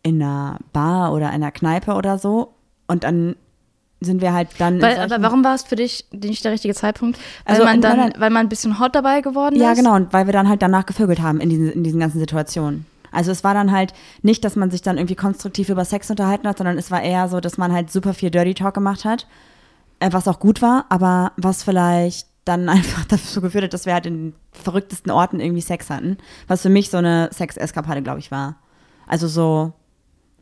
in 0.02 0.22
einer 0.22 0.58
Bar 0.72 1.12
oder 1.12 1.30
einer 1.30 1.50
Kneipe 1.50 1.94
oder 1.94 2.18
so. 2.18 2.54
Und 2.86 3.04
dann 3.04 3.36
sind 4.00 4.20
wir 4.20 4.32
halt 4.32 4.48
dann. 4.58 4.80
Weil, 4.80 4.98
aber 4.98 5.20
warum 5.22 5.42
war 5.44 5.54
es 5.54 5.64
für 5.64 5.76
dich 5.76 6.06
nicht 6.12 6.44
der 6.44 6.52
richtige 6.52 6.74
Zeitpunkt? 6.74 7.18
Weil 7.44 7.54
Also 7.54 7.64
man 7.64 7.80
dann, 7.80 8.12
weil 8.18 8.30
man 8.30 8.46
ein 8.46 8.48
bisschen 8.48 8.78
hot 8.78 8.94
dabei 8.94 9.20
geworden 9.20 9.56
Ja, 9.58 9.72
ist? 9.72 9.78
genau, 9.78 9.94
und 9.96 10.12
weil 10.12 10.26
wir 10.26 10.32
dann 10.32 10.48
halt 10.48 10.62
danach 10.62 10.86
gevögelt 10.86 11.20
haben 11.20 11.40
in 11.40 11.50
diesen, 11.50 11.72
in 11.72 11.82
diesen 11.84 11.98
ganzen 12.00 12.20
Situationen. 12.20 12.86
Also 13.10 13.32
es 13.32 13.42
war 13.42 13.54
dann 13.54 13.72
halt 13.72 13.94
nicht, 14.22 14.44
dass 14.44 14.54
man 14.54 14.70
sich 14.70 14.82
dann 14.82 14.98
irgendwie 14.98 15.14
konstruktiv 15.16 15.68
über 15.70 15.84
Sex 15.84 16.10
unterhalten 16.10 16.46
hat, 16.46 16.58
sondern 16.58 16.78
es 16.78 16.90
war 16.90 17.02
eher 17.02 17.28
so, 17.28 17.40
dass 17.40 17.56
man 17.58 17.72
halt 17.72 17.90
super 17.90 18.14
viel 18.14 18.30
Dirty 18.30 18.54
Talk 18.54 18.74
gemacht 18.74 19.04
hat, 19.04 19.26
was 20.00 20.28
auch 20.28 20.40
gut 20.40 20.62
war, 20.62 20.86
aber 20.88 21.32
was 21.36 21.62
vielleicht 21.62 22.28
dann 22.44 22.68
einfach 22.68 23.04
dazu 23.04 23.40
geführt 23.40 23.64
hat, 23.64 23.74
dass 23.74 23.86
wir 23.86 23.94
halt 23.94 24.06
in 24.06 24.30
den 24.30 24.34
verrücktesten 24.52 25.12
Orten 25.12 25.40
irgendwie 25.40 25.62
Sex 25.62 25.90
hatten, 25.90 26.18
was 26.46 26.62
für 26.62 26.70
mich 26.70 26.90
so 26.90 26.96
eine 26.96 27.30
Sex-Eskapade, 27.32 28.02
glaube 28.02 28.20
ich, 28.20 28.30
war. 28.30 28.56
Also 29.06 29.28
so, 29.28 29.72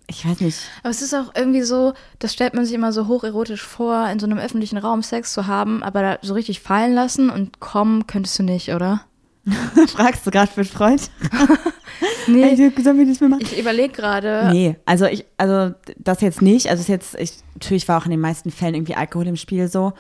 ich 0.09 0.26
weiß 0.26 0.40
nicht, 0.40 0.59
Aber 0.82 0.90
es 0.90 1.02
ist 1.02 1.14
auch 1.14 1.34
irgendwie 1.34 1.62
so, 1.62 1.94
das 2.18 2.32
stellt 2.32 2.54
man 2.54 2.64
sich 2.64 2.74
immer 2.74 2.92
so 2.92 3.09
hocherotisch 3.09 3.62
vor, 3.62 4.09
in 4.09 4.18
so 4.18 4.26
einem 4.26 4.38
öffentlichen 4.38 4.78
Raum 4.78 5.02
Sex 5.02 5.32
zu 5.32 5.46
haben, 5.46 5.82
aber 5.82 6.02
da 6.02 6.18
so 6.22 6.34
richtig 6.34 6.61
fallen 6.61 6.94
lassen 6.94 7.30
und 7.30 7.61
kommen 7.61 8.07
könntest 8.07 8.38
du 8.38 8.42
nicht, 8.42 8.72
oder? 8.72 9.02
fragst 9.88 10.26
du 10.26 10.30
gerade 10.30 10.51
für 10.51 10.61
einen 10.61 10.70
Freund? 10.70 11.11
Nee, 12.28 12.42
Ey, 12.42 12.72
sollen 12.82 12.99
wir 12.99 13.07
das 13.07 13.20
mal 13.20 13.28
machen? 13.28 13.42
ich 13.42 13.59
überlege 13.59 13.92
gerade. 13.92 14.51
Nee, 14.53 14.76
also 14.84 15.07
ich, 15.07 15.24
also 15.36 15.74
das 15.97 16.20
jetzt 16.20 16.42
nicht. 16.42 16.68
Also 16.68 16.80
es 16.80 16.88
ist 16.88 16.88
jetzt, 16.88 17.14
ich, 17.18 17.32
natürlich 17.55 17.88
war 17.88 17.99
auch 18.01 18.05
in 18.05 18.11
den 18.11 18.20
meisten 18.20 18.51
Fällen 18.51 18.74
irgendwie 18.74 18.97
Alkohol 18.97 19.28
im 19.28 19.36
Spiel 19.36 19.68
so. 19.68 19.92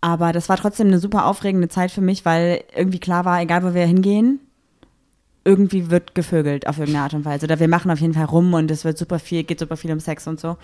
Aber 0.00 0.32
das 0.32 0.48
war 0.48 0.56
trotzdem 0.56 0.88
eine 0.88 0.98
super 0.98 1.26
aufregende 1.26 1.68
Zeit 1.68 1.90
für 1.90 2.00
mich, 2.00 2.24
weil 2.24 2.64
irgendwie 2.74 2.98
klar 2.98 3.24
war, 3.24 3.40
egal 3.40 3.62
wo 3.62 3.74
wir 3.74 3.86
hingehen, 3.86 4.40
irgendwie 5.44 5.90
wird 5.90 6.14
gevögelt 6.14 6.66
auf 6.66 6.78
irgendeine 6.78 7.04
Art 7.04 7.14
und 7.14 7.24
Weise. 7.24 7.46
Oder 7.46 7.60
wir 7.60 7.68
machen 7.68 7.90
auf 7.90 8.00
jeden 8.00 8.14
Fall 8.14 8.24
rum 8.24 8.52
und 8.54 8.70
es 8.70 8.84
wird 8.84 8.98
super 8.98 9.18
viel, 9.18 9.44
geht 9.44 9.60
super 9.60 9.76
viel 9.76 9.92
um 9.92 10.00
Sex 10.00 10.26
und 10.26 10.40
so. 10.40 10.56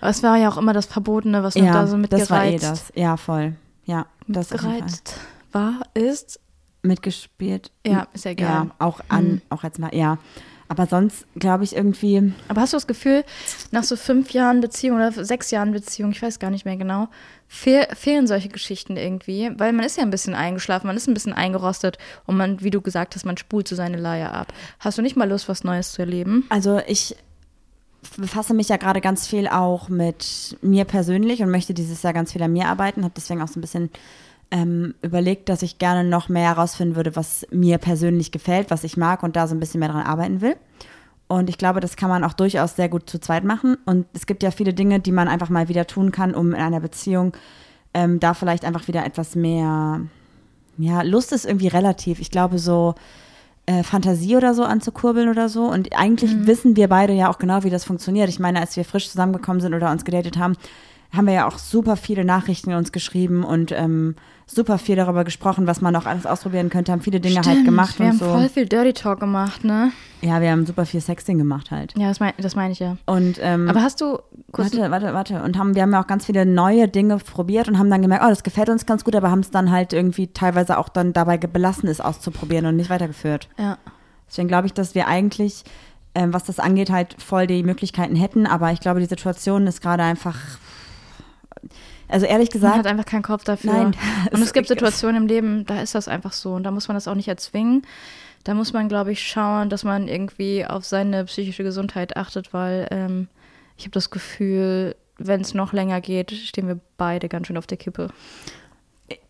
Aber 0.00 0.10
es 0.10 0.22
war 0.22 0.36
ja 0.36 0.48
auch 0.48 0.56
immer 0.56 0.72
das 0.72 0.86
Verbotene, 0.86 1.42
was 1.42 1.56
noch 1.56 1.64
da 1.66 1.86
so 1.86 1.96
mitgereizt, 1.96 2.30
das 2.30 2.36
war 2.36 2.44
eh 2.46 2.58
das. 2.58 2.92
Ja, 2.94 3.16
voll. 3.16 3.54
Ja, 3.84 4.06
das 4.26 4.50
mitgereizt 4.50 5.18
war, 5.52 5.80
ist. 5.94 6.40
Mitgespielt. 6.82 7.70
Ja, 7.86 8.06
ist 8.12 8.24
ja 8.24 8.32
egal. 8.32 8.66
Ja, 8.66 8.70
auch 8.78 9.00
an, 9.08 9.42
auch 9.50 9.64
jetzt 9.64 9.78
mal, 9.78 9.94
ja. 9.94 10.18
Aber 10.68 10.86
sonst 10.86 11.26
glaube 11.34 11.64
ich 11.64 11.74
irgendwie, 11.74 12.32
Aber 12.48 12.60
hast 12.60 12.74
du 12.74 12.76
das 12.76 12.86
Gefühl, 12.86 13.24
nach 13.70 13.84
so 13.84 13.96
fünf 13.96 14.32
Jahren 14.32 14.60
Beziehung 14.60 14.96
oder 14.96 15.12
sechs 15.12 15.50
Jahren 15.50 15.72
Beziehung, 15.72 16.10
ich 16.10 16.20
weiß 16.20 16.38
gar 16.38 16.50
nicht 16.50 16.66
mehr 16.66 16.76
genau, 16.76 17.08
fehl, 17.46 17.86
fehlen 17.94 18.26
solche 18.26 18.50
Geschichten 18.50 18.98
irgendwie? 18.98 19.50
Weil 19.56 19.72
man 19.72 19.86
ist 19.86 19.96
ja 19.96 20.02
ein 20.02 20.10
bisschen 20.10 20.34
eingeschlafen, 20.34 20.86
man 20.86 20.96
ist 20.96 21.08
ein 21.08 21.14
bisschen 21.14 21.32
eingerostet 21.32 21.96
und 22.26 22.36
man, 22.36 22.60
wie 22.62 22.70
du 22.70 22.82
gesagt 22.82 23.14
hast, 23.14 23.24
man 23.24 23.38
spult 23.38 23.66
so 23.66 23.76
seine 23.76 23.96
Leier 23.96 24.34
ab. 24.34 24.52
Hast 24.78 24.98
du 24.98 25.02
nicht 25.02 25.16
mal 25.16 25.28
Lust, 25.28 25.48
was 25.48 25.64
Neues 25.64 25.92
zu 25.92 26.02
erleben? 26.02 26.44
Also 26.50 26.80
ich 26.86 27.16
befasse 28.18 28.52
mich 28.52 28.68
ja 28.68 28.76
gerade 28.76 29.00
ganz 29.00 29.26
viel 29.26 29.48
auch 29.48 29.88
mit 29.88 30.58
mir 30.60 30.84
persönlich 30.84 31.42
und 31.42 31.50
möchte 31.50 31.72
dieses 31.72 32.02
Jahr 32.02 32.12
ganz 32.12 32.32
viel 32.32 32.42
an 32.42 32.52
mir 32.52 32.66
arbeiten. 32.68 33.04
Habe 33.04 33.14
deswegen 33.16 33.40
auch 33.40 33.48
so 33.48 33.58
ein 33.58 33.62
bisschen 33.62 33.90
ähm, 34.50 34.94
überlegt, 35.02 35.48
dass 35.48 35.62
ich 35.62 35.78
gerne 35.78 36.08
noch 36.08 36.28
mehr 36.28 36.54
herausfinden 36.54 36.96
würde, 36.96 37.16
was 37.16 37.46
mir 37.50 37.78
persönlich 37.78 38.32
gefällt, 38.32 38.70
was 38.70 38.84
ich 38.84 38.96
mag 38.96 39.22
und 39.22 39.36
da 39.36 39.46
so 39.46 39.54
ein 39.54 39.60
bisschen 39.60 39.80
mehr 39.80 39.90
dran 39.90 40.06
arbeiten 40.06 40.40
will. 40.40 40.56
Und 41.26 41.50
ich 41.50 41.58
glaube, 41.58 41.80
das 41.80 41.96
kann 41.96 42.08
man 42.08 42.24
auch 42.24 42.32
durchaus 42.32 42.74
sehr 42.74 42.88
gut 42.88 43.08
zu 43.08 43.20
zweit 43.20 43.44
machen. 43.44 43.76
Und 43.84 44.06
es 44.14 44.26
gibt 44.26 44.42
ja 44.42 44.50
viele 44.50 44.72
Dinge, 44.72 45.00
die 45.00 45.12
man 45.12 45.28
einfach 45.28 45.50
mal 45.50 45.68
wieder 45.68 45.86
tun 45.86 46.10
kann, 46.10 46.34
um 46.34 46.54
in 46.54 46.60
einer 46.60 46.80
Beziehung 46.80 47.32
ähm, 47.92 48.18
da 48.18 48.32
vielleicht 48.32 48.64
einfach 48.64 48.88
wieder 48.88 49.04
etwas 49.04 49.34
mehr, 49.34 50.00
ja, 50.78 51.02
Lust 51.02 51.32
ist 51.32 51.44
irgendwie 51.44 51.68
relativ. 51.68 52.20
Ich 52.20 52.30
glaube, 52.30 52.58
so 52.58 52.94
äh, 53.66 53.82
Fantasie 53.82 54.36
oder 54.36 54.54
so 54.54 54.64
anzukurbeln 54.64 55.28
oder 55.28 55.50
so. 55.50 55.64
Und 55.64 55.94
eigentlich 55.94 56.46
wissen 56.46 56.76
wir 56.76 56.88
beide 56.88 57.12
ja 57.12 57.30
auch 57.30 57.38
genau, 57.38 57.62
wie 57.64 57.70
das 57.70 57.84
funktioniert. 57.84 58.30
Ich 58.30 58.38
meine, 58.38 58.60
als 58.60 58.76
wir 58.76 58.84
frisch 58.86 59.10
zusammengekommen 59.10 59.60
sind 59.60 59.74
oder 59.74 59.90
uns 59.90 60.06
gedatet 60.06 60.38
haben, 60.38 60.56
haben 61.12 61.26
wir 61.26 61.34
ja 61.34 61.48
auch 61.48 61.58
super 61.58 61.96
viele 61.96 62.24
Nachrichten 62.24 62.72
uns 62.72 62.92
geschrieben 62.92 63.44
und 63.44 63.72
ähm, 63.72 64.14
super 64.50 64.78
viel 64.78 64.96
darüber 64.96 65.24
gesprochen, 65.24 65.66
was 65.66 65.80
man 65.80 65.92
noch 65.92 66.06
alles 66.06 66.26
ausprobieren 66.26 66.70
könnte, 66.70 66.90
haben 66.90 67.02
viele 67.02 67.20
Dinge 67.20 67.40
halt 67.44 67.64
gemacht 67.64 67.98
wir 67.98 68.06
und 68.06 68.12
haben 68.12 68.18
so. 68.18 68.32
voll 68.32 68.48
viel 68.48 68.66
Dirty 68.66 68.92
Talk 68.94 69.20
gemacht, 69.20 69.62
ne? 69.64 69.92
Ja, 70.20 70.40
wir 70.40 70.50
haben 70.50 70.66
super 70.66 70.84
viel 70.86 71.00
Sexting 71.00 71.38
gemacht 71.38 71.70
halt. 71.70 71.94
Ja, 71.96 72.08
das, 72.08 72.18
mein, 72.18 72.32
das 72.38 72.56
meine 72.56 72.72
ich 72.72 72.80
ja. 72.80 72.96
Und 73.06 73.38
ähm, 73.40 73.68
Aber 73.68 73.82
hast 73.82 74.00
du 74.00 74.18
warte, 74.50 74.90
warte, 74.90 75.14
warte. 75.14 75.42
Und 75.42 75.56
haben, 75.56 75.74
wir 75.74 75.82
haben 75.82 75.92
ja 75.92 76.02
auch 76.02 76.06
ganz 76.06 76.26
viele 76.26 76.44
neue 76.44 76.88
Dinge 76.88 77.18
probiert 77.18 77.68
und 77.68 77.78
haben 77.78 77.90
dann 77.90 78.02
gemerkt, 78.02 78.24
oh, 78.24 78.28
das 78.28 78.42
gefällt 78.42 78.68
uns 78.68 78.86
ganz 78.86 79.04
gut, 79.04 79.14
aber 79.14 79.30
haben 79.30 79.40
es 79.40 79.50
dann 79.50 79.70
halt 79.70 79.92
irgendwie 79.92 80.28
teilweise 80.28 80.78
auch 80.78 80.88
dann 80.88 81.12
dabei 81.12 81.36
belassen, 81.36 81.88
es 81.88 82.00
auszuprobieren 82.00 82.66
und 82.66 82.76
nicht 82.76 82.90
weitergeführt. 82.90 83.48
ja. 83.58 83.78
Deswegen 84.30 84.48
glaube 84.48 84.66
ich, 84.66 84.74
dass 84.74 84.94
wir 84.94 85.08
eigentlich, 85.08 85.64
ähm, 86.14 86.34
was 86.34 86.44
das 86.44 86.58
angeht, 86.58 86.90
halt 86.90 87.16
voll 87.18 87.46
die 87.46 87.62
Möglichkeiten 87.62 88.14
hätten. 88.14 88.46
Aber 88.46 88.72
ich 88.72 88.80
glaube, 88.80 89.00
die 89.00 89.06
Situation 89.06 89.66
ist 89.66 89.80
gerade 89.80 90.02
einfach. 90.02 90.36
Also 92.08 92.26
ehrlich 92.26 92.48
Man 92.48 92.60
gesagt, 92.60 92.78
hat 92.78 92.86
einfach 92.86 93.04
keinen 93.04 93.22
Kopf 93.22 93.44
dafür. 93.44 93.72
Nein. 93.72 93.96
Und 94.32 94.42
es 94.42 94.52
gibt 94.52 94.68
Situationen 94.68 95.22
im 95.22 95.28
Leben, 95.28 95.66
da 95.66 95.80
ist 95.80 95.94
das 95.94 96.08
einfach 96.08 96.32
so. 96.32 96.54
Und 96.54 96.64
da 96.64 96.70
muss 96.70 96.88
man 96.88 96.94
das 96.94 97.06
auch 97.06 97.14
nicht 97.14 97.28
erzwingen. 97.28 97.82
Da 98.44 98.54
muss 98.54 98.72
man, 98.72 98.88
glaube 98.88 99.12
ich, 99.12 99.26
schauen, 99.26 99.68
dass 99.68 99.84
man 99.84 100.08
irgendwie 100.08 100.64
auf 100.64 100.84
seine 100.84 101.24
psychische 101.24 101.64
Gesundheit 101.64 102.16
achtet, 102.16 102.54
weil 102.54 102.88
ähm, 102.90 103.28
ich 103.76 103.84
habe 103.84 103.92
das 103.92 104.10
Gefühl, 104.10 104.96
wenn 105.18 105.40
es 105.40 105.52
noch 105.52 105.72
länger 105.72 106.00
geht, 106.00 106.30
stehen 106.30 106.66
wir 106.68 106.78
beide 106.96 107.28
ganz 107.28 107.46
schön 107.46 107.58
auf 107.58 107.66
der 107.66 107.76
Kippe. 107.76 108.08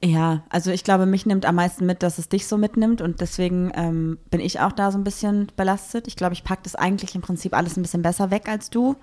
ja, 0.04 0.44
also 0.50 0.70
ich 0.70 0.84
glaube, 0.84 1.06
mich 1.06 1.26
nimmt 1.26 1.46
am 1.46 1.56
meisten 1.56 1.86
mit, 1.86 2.02
dass 2.02 2.18
es 2.18 2.28
dich 2.28 2.46
so 2.46 2.58
mitnimmt 2.58 3.00
und 3.00 3.20
deswegen 3.20 3.72
ähm, 3.74 4.18
bin 4.30 4.40
ich 4.40 4.60
auch 4.60 4.72
da 4.72 4.92
so 4.92 4.98
ein 4.98 5.04
bisschen 5.04 5.50
belastet. 5.56 6.06
Ich 6.06 6.16
glaube, 6.16 6.34
ich 6.34 6.44
packe 6.44 6.62
das 6.64 6.74
eigentlich 6.74 7.14
im 7.14 7.22
Prinzip 7.22 7.54
alles 7.54 7.76
ein 7.76 7.82
bisschen 7.82 8.02
besser 8.02 8.30
weg 8.30 8.48
als 8.48 8.70
du. 8.70 8.96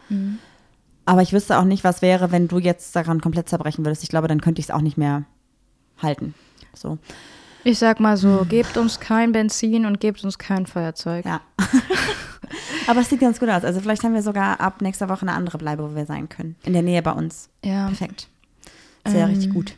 Aber 1.06 1.22
ich 1.22 1.34
wüsste 1.34 1.60
auch 1.60 1.64
nicht, 1.66 1.84
was 1.84 2.02
wäre, 2.02 2.32
wenn 2.32 2.48
du 2.48 2.58
jetzt 2.60 2.96
daran 2.96 3.22
komplett 3.22 3.48
zerbrechen 3.50 3.86
würdest. 3.86 4.04
Ich 4.04 4.10
glaube, 4.10 4.28
dann 4.28 4.42
könnte 4.42 4.60
ich 4.60 4.66
es 4.68 4.72
auch 4.72 4.82
nicht 4.82 4.98
mehr 4.98 5.24
halten. 6.02 6.34
So, 6.74 6.98
Ich 7.64 7.78
sag 7.80 8.00
mal 8.00 8.18
so, 8.18 8.46
gebt 8.50 8.76
uns 8.78 9.00
kein 9.00 9.32
Benzin 9.32 9.86
und 9.86 10.00
gebt 10.00 10.24
uns 10.24 10.38
kein 10.38 10.66
Feuerzeug. 10.66 11.26
ja. 11.26 11.42
Aber 12.88 13.02
es 13.02 13.10
sieht 13.10 13.20
ganz 13.22 13.40
gut 13.40 13.50
aus. 13.50 13.64
Also 13.64 13.80
vielleicht 13.82 14.04
haben 14.04 14.14
wir 14.14 14.22
sogar 14.22 14.60
ab 14.62 14.82
nächster 14.82 15.10
Woche 15.10 15.22
eine 15.24 15.34
andere 15.34 15.58
Bleibe, 15.58 15.90
wo 15.92 15.96
wir 15.96 16.06
sein 16.06 16.30
können. 16.30 16.56
In 16.64 16.74
der 16.74 16.84
Nähe 16.84 17.02
bei 17.02 17.12
uns. 17.12 17.50
Ja. 17.64 17.88
Perfekt. 17.88 18.28
Sehr 19.08 19.24
Ähm, 19.26 19.30
richtig 19.32 19.52
gut. 19.54 19.76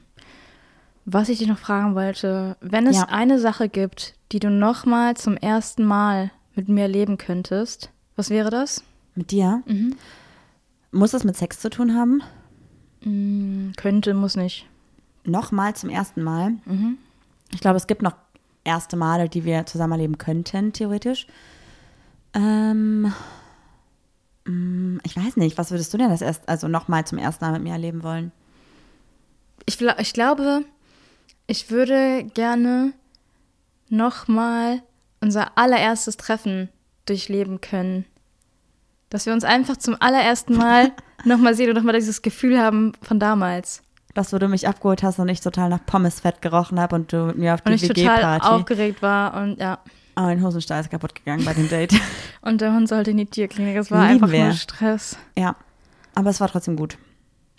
Was 1.05 1.29
ich 1.29 1.39
dich 1.39 1.47
noch 1.47 1.57
fragen 1.59 1.95
wollte, 1.95 2.57
wenn 2.59 2.85
es 2.87 2.97
Ja. 2.97 3.03
eine 3.09 3.39
Sache 3.39 3.69
gibt, 3.69 4.15
die 4.33 4.39
du 4.39 4.49
noch 4.49 4.85
mal 4.85 5.15
zum 5.15 5.37
ersten 5.37 5.85
Mal 5.85 6.31
mit 6.55 6.67
mir 6.67 6.87
leben 6.89 7.17
könntest, 7.17 7.91
was 8.17 8.29
wäre 8.29 8.49
das? 8.49 8.83
Mit 9.15 9.31
dir? 9.31 9.63
Mhm. 9.65 9.95
Muss 10.91 11.13
es 11.13 11.23
mit 11.23 11.35
Sex 11.35 11.59
zu 11.59 11.69
tun 11.69 11.95
haben? 11.95 12.21
Mm, 13.03 13.71
könnte, 13.75 14.13
muss 14.13 14.35
nicht. 14.35 14.67
Nochmal 15.23 15.75
zum 15.75 15.89
ersten 15.89 16.23
Mal. 16.23 16.51
Mhm. 16.65 16.97
Ich 17.53 17.59
glaube, 17.59 17.77
es 17.77 17.87
gibt 17.87 18.01
noch 18.01 18.15
erste 18.63 18.97
Male, 18.97 19.29
die 19.29 19.45
wir 19.45 19.65
zusammen 19.65 19.93
erleben 19.93 20.17
könnten, 20.17 20.73
theoretisch. 20.73 21.27
Ähm, 22.33 23.13
mm, 24.45 24.99
ich 25.03 25.15
weiß 25.15 25.37
nicht, 25.37 25.57
was 25.57 25.71
würdest 25.71 25.93
du 25.93 25.97
denn 25.97 26.09
das 26.09 26.21
erst, 26.21 26.47
also 26.47 26.67
nochmal 26.67 27.05
zum 27.05 27.17
ersten 27.17 27.45
Mal 27.45 27.53
mit 27.53 27.63
mir 27.63 27.73
erleben 27.73 28.03
wollen? 28.03 28.31
Ich, 29.65 29.81
ich 29.81 30.13
glaube, 30.13 30.63
ich 31.47 31.71
würde 31.71 32.25
gerne 32.33 32.93
nochmal 33.89 34.81
unser 35.21 35.57
allererstes 35.57 36.17
Treffen 36.17 36.69
durchleben 37.05 37.61
können. 37.61 38.05
Dass 39.09 39.25
wir 39.25 39.33
uns 39.33 39.43
einfach 39.43 39.77
zum 39.77 39.95
allerersten 39.99 40.55
Mal 40.57 40.91
nochmal 41.25 41.53
sehen 41.55 41.69
und 41.69 41.75
nochmal 41.75 41.93
dieses 41.95 42.21
Gefühl 42.21 42.59
haben 42.59 42.91
von 43.01 43.19
damals. 43.19 43.81
Das, 44.13 44.33
wo 44.33 44.37
du 44.39 44.47
mich 44.47 44.67
abgeholt 44.67 45.03
hast 45.03 45.19
und 45.19 45.29
ich 45.29 45.41
total 45.41 45.69
nach 45.69 45.85
Pommesfett 45.85 46.41
gerochen 46.41 46.79
habe 46.79 46.95
und 46.95 47.13
du 47.13 47.27
mit 47.27 47.37
mir 47.37 47.53
auf 47.53 47.61
Und 47.65 47.71
die 47.71 47.75
ich 47.75 47.87
total 47.87 48.17
WG-Party. 48.17 48.47
aufgeregt 48.47 49.01
war 49.01 49.35
und 49.41 49.59
ja. 49.59 49.79
Oh, 50.17 50.21
mein 50.21 50.41
Hosenstall 50.43 50.81
ist 50.81 50.89
kaputt 50.89 51.13
gegangen 51.13 51.45
bei 51.45 51.53
dem 51.53 51.69
Date. 51.69 51.93
Und 52.41 52.61
der 52.61 52.73
Hund 52.73 52.89
sollte 52.89 53.11
in 53.11 53.17
die 53.17 53.27
Tierklinik. 53.27 53.75
Es 53.77 53.91
war 53.91 54.01
Lieben 54.07 54.13
einfach 54.15 54.31
wir. 54.31 54.45
nur 54.45 54.53
Stress. 54.53 55.15
ja, 55.37 55.55
aber 56.15 56.31
es 56.31 56.39
war 56.39 56.47
trotzdem 56.47 56.75
gut. 56.75 56.97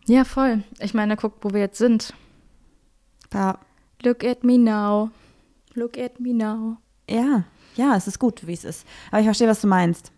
Ja, 0.06 0.24
voll. 0.24 0.64
Ich 0.80 0.92
meine, 0.92 1.14
guck, 1.16 1.34
wo 1.42 1.50
wir 1.52 1.60
jetzt 1.60 1.78
sind. 1.78 2.12
War, 3.30 3.60
Look 4.02 4.24
at 4.24 4.42
me 4.42 4.58
now. 4.58 5.10
Look 5.74 5.96
at 5.98 6.18
me 6.18 6.34
now. 6.34 6.78
ja, 7.08 7.44
ja, 7.76 7.94
es 7.94 8.08
ist 8.08 8.18
gut, 8.18 8.44
wie 8.46 8.54
es 8.54 8.64
ist. 8.64 8.84
Aber 9.12 9.20
ich 9.20 9.26
verstehe, 9.26 9.46
was 9.46 9.60
du 9.60 9.68
meinst. 9.68 10.10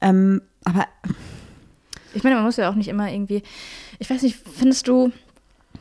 Ähm, 0.00 0.42
aber 0.64 0.86
Ich 2.14 2.22
meine, 2.24 2.36
man 2.36 2.44
muss 2.44 2.56
ja 2.56 2.68
auch 2.70 2.74
nicht 2.74 2.88
immer 2.88 3.10
irgendwie. 3.10 3.42
Ich 3.98 4.10
weiß 4.10 4.22
nicht, 4.22 4.36
findest 4.56 4.88
du, 4.88 5.12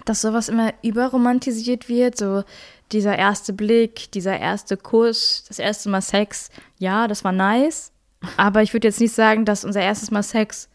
dass 0.06 0.22
sowas 0.22 0.50
immer 0.50 0.74
überromantisiert 0.84 1.90
wird? 1.90 2.18
So 2.18 2.44
dieser 2.92 3.18
erste 3.18 3.54
Blick, 3.54 4.12
dieser 4.12 4.38
erste 4.40 4.78
Kuss, 4.78 5.44
das 5.48 5.60
erste 5.60 5.90
Mal 5.90 6.02
Sex. 6.02 6.50
Ja, 6.78 7.08
das 7.08 7.24
war 7.24 7.32
nice. 7.32 7.92
Aber 8.38 8.62
ich 8.64 8.74
würde 8.74 8.88
jetzt 8.88 9.00
nicht 9.00 9.14
sagen, 9.14 9.46
dass 9.46 9.64
unser 9.66 9.82
erstes 9.82 10.12
Mal 10.12 10.24
Sex 10.24 10.68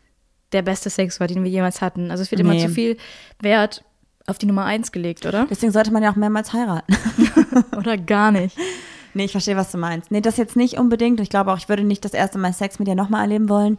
der 0.53 0.63
beste 0.63 0.89
Sex 0.91 1.19
war, 1.21 1.27
den 1.27 1.43
wir 1.45 1.51
jemals 1.51 1.81
hatten. 1.81 2.11
Also 2.11 2.23
es 2.23 2.31
wird 2.31 2.41
immer 2.41 2.55
Nee. 2.55 2.67
zu 2.67 2.73
viel 2.73 2.97
Wert 3.41 3.85
auf 4.27 4.39
die 4.39 4.47
Nummer 4.47 4.65
eins 4.65 4.93
gelegt, 4.93 5.27
oder? 5.27 5.47
deswegen 5.51 5.73
sollte 5.73 5.93
man 5.93 6.03
ja 6.03 6.11
auch 6.11 6.17
mehrmals 6.17 6.53
heiraten. 6.55 6.97
Oder 7.77 7.99
gar 7.99 8.31
nicht. 8.31 8.57
Nee, 9.15 9.25
ich 9.25 9.33
verstehe, 9.33 9.57
was 9.57 9.71
du 9.73 9.79
meinst. 9.79 10.11
Nee, 10.11 10.21
das 10.21 10.37
jetzt 10.37 10.57
nicht 10.57 10.79
unbedingt. 10.79 11.21
Ich 11.21 11.31
glaube 11.31 11.53
auch, 11.53 11.59
ich 11.59 11.69
würde 11.69 11.85
nicht 11.85 12.05
das 12.05 12.13
erste 12.15 12.39
Mal 12.39 12.53
Sex 12.53 12.79
mit 12.79 12.89
dir 12.89 12.95
nochmal 12.95 13.23
erleben 13.23 13.49
wollen, 13.49 13.79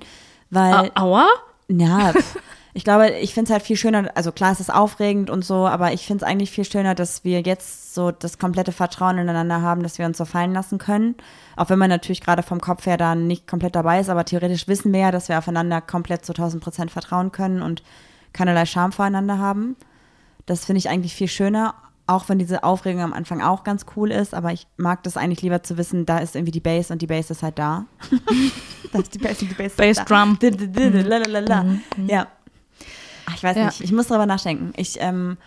weil, 0.50 0.74
Au- 0.96 1.02
Aua? 1.18 1.28
ja, 1.68 2.14
ich 2.74 2.84
glaube, 2.84 3.10
ich 3.12 3.34
finde 3.34 3.50
es 3.50 3.52
halt 3.54 3.64
viel 3.64 3.76
schöner, 3.78 4.12
also 4.16 4.32
klar, 4.32 4.52
es 4.52 4.60
ist 4.60 4.74
aufregend 4.74 5.30
und 5.30 5.44
so, 5.46 5.68
aber 5.68 5.94
ich 5.94 6.06
finde 6.06 6.24
es 6.26 6.30
eigentlich 6.32 6.52
viel 6.52 6.66
schöner, 6.66 6.96
dass 6.96 7.24
wir 7.24 7.42
jetzt 7.42 7.94
so 7.94 8.12
das 8.12 8.38
komplette 8.38 8.72
Vertrauen 8.74 9.18
ineinander 9.18 9.62
haben, 9.62 9.82
dass 9.84 9.98
wir 9.98 10.06
uns 10.06 10.18
so 10.18 10.26
fallen 10.26 10.54
lassen 10.54 10.78
können. 10.78 11.16
Auch 11.56 11.70
wenn 11.70 11.80
man 11.80 11.90
natürlich 11.90 12.22
gerade 12.22 12.44
vom 12.44 12.60
Kopf 12.60 12.86
her 12.86 12.98
da 12.98 13.16
nicht 13.16 13.48
komplett 13.48 13.76
dabei 13.76 14.00
ist, 14.02 14.10
aber 14.10 14.26
theoretisch 14.26 14.68
wissen 14.68 14.92
wir 14.94 15.00
ja, 15.00 15.12
dass 15.12 15.30
wir 15.30 15.38
aufeinander 15.38 15.80
komplett 15.82 16.26
zu 16.26 16.34
1000 16.34 16.62
Prozent 16.64 16.92
vertrauen 16.92 17.32
können 17.32 17.62
und 17.62 17.84
keinerlei 18.34 18.66
Scham 18.66 18.92
voreinander 18.92 19.38
haben. 19.40 19.78
Das 20.46 20.66
finde 20.66 20.80
ich 20.80 20.90
eigentlich 20.90 21.16
viel 21.16 21.30
schöner, 21.30 21.74
auch 22.08 22.30
wenn 22.30 22.38
diese 22.40 22.64
Aufregung 22.64 23.02
am 23.02 23.14
Anfang 23.14 23.42
auch 23.42 23.64
ganz 23.64 23.86
cool 23.96 24.12
ist, 24.12 24.34
aber 24.34 24.52
ich 24.54 24.68
mag 24.78 25.02
das 25.04 25.18
eigentlich 25.18 25.42
lieber 25.42 25.64
zu 25.64 25.78
wissen, 25.78 26.06
da 26.06 26.20
ist 26.20 26.36
irgendwie 26.36 26.52
die 26.52 26.60
Bass 26.60 26.92
und 26.92 27.02
die 27.02 27.08
Bass 27.08 27.32
ist 27.32 27.42
halt 27.44 27.58
da. 27.58 27.86
da 28.94 29.00
ist 29.00 29.14
die 29.14 29.20
Bass 29.20 29.42
und 29.42 29.50
die 29.50 29.56
Bass 29.56 29.68
ist 29.74 29.78
Bass 29.78 29.98
da. 29.98 30.04
Drum. 30.04 30.38
Lalalala. 30.40 31.66
Ja. 32.08 32.28
Ach, 33.28 33.36
ich 33.36 33.44
weiß 33.44 33.58
Ja. 33.58 33.66
nicht, 33.66 33.82
ich 33.82 33.92
muss 33.92 34.08
darüber 34.08 34.26
nachdenken. 34.28 34.72
Ich 34.78 34.98
ähm, 35.02 35.38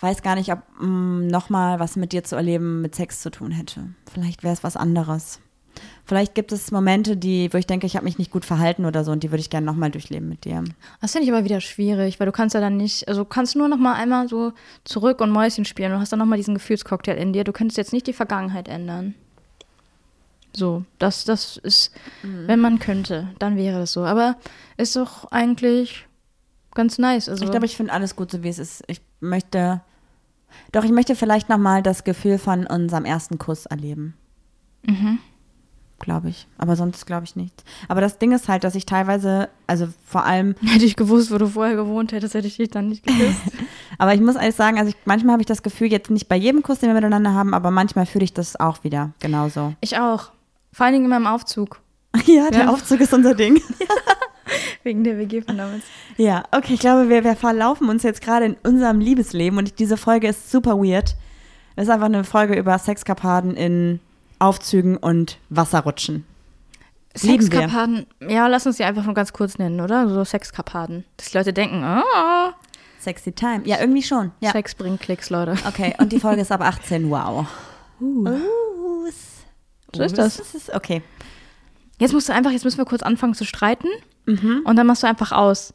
weiß 0.00 0.22
gar 0.22 0.34
nicht, 0.34 0.50
ob 0.52 0.58
nochmal 0.80 1.78
was 1.78 1.94
mit 1.96 2.12
dir 2.12 2.24
zu 2.24 2.34
erleben 2.36 2.80
mit 2.80 2.94
Sex 2.96 3.20
zu 3.20 3.30
tun 3.30 3.52
hätte. 3.52 3.90
Vielleicht 4.12 4.42
wäre 4.42 4.52
es 4.54 4.64
was 4.64 4.76
anderes. 4.76 5.40
Vielleicht 6.04 6.34
gibt 6.34 6.52
es 6.52 6.70
Momente, 6.70 7.16
die, 7.16 7.52
wo 7.52 7.56
ich 7.56 7.66
denke, 7.66 7.86
ich 7.86 7.96
habe 7.96 8.04
mich 8.04 8.18
nicht 8.18 8.30
gut 8.30 8.44
verhalten 8.44 8.84
oder 8.84 9.04
so 9.04 9.12
und 9.12 9.22
die 9.22 9.30
würde 9.30 9.40
ich 9.40 9.50
gerne 9.50 9.64
nochmal 9.64 9.90
durchleben 9.90 10.28
mit 10.28 10.44
dir. 10.44 10.62
Das 11.00 11.12
finde 11.12 11.26
ich 11.26 11.32
aber 11.32 11.44
wieder 11.44 11.60
schwierig, 11.60 12.20
weil 12.20 12.26
du 12.26 12.32
kannst 12.32 12.54
ja 12.54 12.60
dann 12.60 12.76
nicht, 12.76 13.08
also 13.08 13.22
du 13.22 13.28
kannst 13.28 13.56
nur 13.56 13.68
noch 13.68 13.78
mal 13.78 13.94
einmal 13.94 14.28
so 14.28 14.52
zurück 14.84 15.20
und 15.20 15.30
Mäuschen 15.30 15.64
spielen 15.64 15.92
und 15.92 16.00
hast 16.00 16.12
dann 16.12 16.18
noch 16.18 16.26
mal 16.26 16.36
diesen 16.36 16.54
Gefühlscocktail 16.54 17.16
in 17.16 17.32
dir. 17.32 17.44
Du 17.44 17.52
könntest 17.52 17.78
jetzt 17.78 17.92
nicht 17.92 18.06
die 18.06 18.12
Vergangenheit 18.12 18.68
ändern. 18.68 19.14
So, 20.56 20.84
das, 20.98 21.24
das 21.24 21.56
ist, 21.56 21.90
wenn 22.22 22.60
man 22.60 22.78
könnte, 22.78 23.28
dann 23.40 23.56
wäre 23.56 23.80
das 23.80 23.92
so. 23.92 24.04
Aber 24.04 24.36
ist 24.76 24.94
doch 24.94 25.24
eigentlich 25.32 26.06
ganz 26.74 26.98
nice. 26.98 27.28
Also, 27.28 27.44
Ich 27.44 27.50
glaube, 27.50 27.66
ich 27.66 27.76
finde 27.76 27.92
alles 27.92 28.14
gut, 28.14 28.30
so 28.30 28.42
wie 28.42 28.48
es 28.48 28.58
ist. 28.60 28.84
Ich 28.86 29.00
möchte, 29.20 29.80
doch, 30.70 30.84
ich 30.84 30.92
möchte 30.92 31.16
vielleicht 31.16 31.48
nochmal 31.48 31.82
das 31.82 32.04
Gefühl 32.04 32.38
von 32.38 32.66
unserem 32.66 33.04
ersten 33.04 33.38
Kuss 33.38 33.66
erleben. 33.66 34.14
Mhm. 34.86 35.18
Glaube 36.00 36.28
ich. 36.28 36.46
Aber 36.58 36.76
sonst 36.76 37.06
glaube 37.06 37.24
ich 37.24 37.36
nicht. 37.36 37.64
Aber 37.88 38.00
das 38.00 38.18
Ding 38.18 38.32
ist 38.32 38.48
halt, 38.48 38.64
dass 38.64 38.74
ich 38.74 38.84
teilweise, 38.84 39.48
also 39.66 39.88
vor 40.06 40.24
allem, 40.24 40.54
hätte 40.64 40.84
ich 40.84 40.96
gewusst, 40.96 41.30
wo 41.32 41.38
du 41.38 41.46
vorher 41.46 41.76
gewohnt 41.76 42.12
hättest, 42.12 42.34
hätte 42.34 42.46
ich 42.48 42.56
dich 42.56 42.68
dann 42.70 42.88
nicht 42.88 43.06
geküsst. 43.06 43.40
aber 43.98 44.12
ich 44.14 44.20
muss 44.20 44.34
ehrlich 44.34 44.54
sagen, 44.56 44.78
also 44.78 44.90
ich, 44.90 44.96
manchmal 45.04 45.32
habe 45.34 45.42
ich 45.42 45.46
das 45.46 45.62
Gefühl, 45.62 45.90
jetzt 45.90 46.10
nicht 46.10 46.28
bei 46.28 46.36
jedem 46.36 46.62
Kuss, 46.62 46.80
den 46.80 46.88
wir 46.90 46.94
miteinander 46.94 47.32
haben, 47.32 47.54
aber 47.54 47.70
manchmal 47.70 48.06
fühle 48.06 48.24
ich 48.24 48.34
das 48.34 48.58
auch 48.58 48.82
wieder 48.84 49.12
genauso. 49.20 49.74
ich 49.80 49.96
auch. 49.98 50.30
Vor 50.72 50.86
allen 50.86 50.94
Dingen 50.94 51.04
in 51.04 51.10
meinem 51.10 51.26
Aufzug. 51.26 51.80
Ja, 52.26 52.48
der 52.50 52.62
Ja. 52.64 52.68
Aufzug 52.70 53.00
ist 53.00 53.12
unser 53.14 53.34
Ding. 53.34 53.60
Wegen 54.82 55.02
der 55.04 55.18
WG 55.18 55.40
von 55.42 55.56
damals. 55.56 55.82
Ja, 56.16 56.42
okay, 56.52 56.74
ich 56.74 56.80
glaube, 56.80 57.08
wir, 57.08 57.24
wir 57.24 57.34
verlaufen 57.34 57.88
uns 57.88 58.02
jetzt 58.02 58.20
gerade 58.20 58.44
in 58.46 58.56
unserem 58.62 59.00
Liebesleben 59.00 59.58
und 59.58 59.78
diese 59.78 59.96
Folge 59.96 60.28
ist 60.28 60.50
super 60.50 60.76
weird. 60.78 61.16
Das 61.76 61.84
ist 61.86 61.90
einfach 61.90 62.06
eine 62.06 62.22
Folge 62.24 62.54
über 62.54 62.78
Sexkapaden 62.78 63.56
in 63.56 64.00
Aufzügen 64.44 64.96
und 64.96 65.38
Wasserrutschen. 65.48 66.24
Sexkarpaden. 67.16 68.06
Ja, 68.28 68.46
lass 68.48 68.66
uns 68.66 68.76
die 68.76 68.84
einfach 68.84 69.04
nur 69.04 69.14
ganz 69.14 69.32
kurz 69.32 69.58
nennen, 69.58 69.80
oder? 69.80 70.08
So 70.08 70.24
Sexkarpaden. 70.24 71.04
Dass 71.16 71.30
die 71.30 71.38
Leute 71.38 71.52
denken, 71.52 71.82
ah, 71.84 72.52
Sexy 73.00 73.32
Time. 73.32 73.62
Ja, 73.64 73.78
irgendwie 73.80 74.02
schon. 74.02 74.32
Ja. 74.40 74.50
Sex 74.52 74.74
bringt 74.74 75.00
Klicks, 75.00 75.30
Leute. 75.30 75.56
Okay, 75.66 75.94
und 75.98 76.10
die 76.12 76.18
Folge 76.20 76.40
ist 76.42 76.50
ab 76.50 76.60
18. 76.62 77.10
Wow. 77.10 77.46
Uh. 78.00 78.38
So 79.94 80.02
ist 80.02 80.18
das. 80.18 80.42
okay. 80.74 81.02
Jetzt 82.00 82.12
musst 82.12 82.28
du 82.28 82.32
einfach, 82.32 82.50
jetzt 82.50 82.64
müssen 82.64 82.78
wir 82.78 82.84
kurz 82.84 83.02
anfangen 83.02 83.34
zu 83.34 83.44
streiten 83.44 83.88
Mhm. 84.26 84.62
und 84.64 84.74
dann 84.76 84.86
machst 84.86 85.02
du 85.02 85.06
einfach 85.06 85.30
aus. 85.32 85.74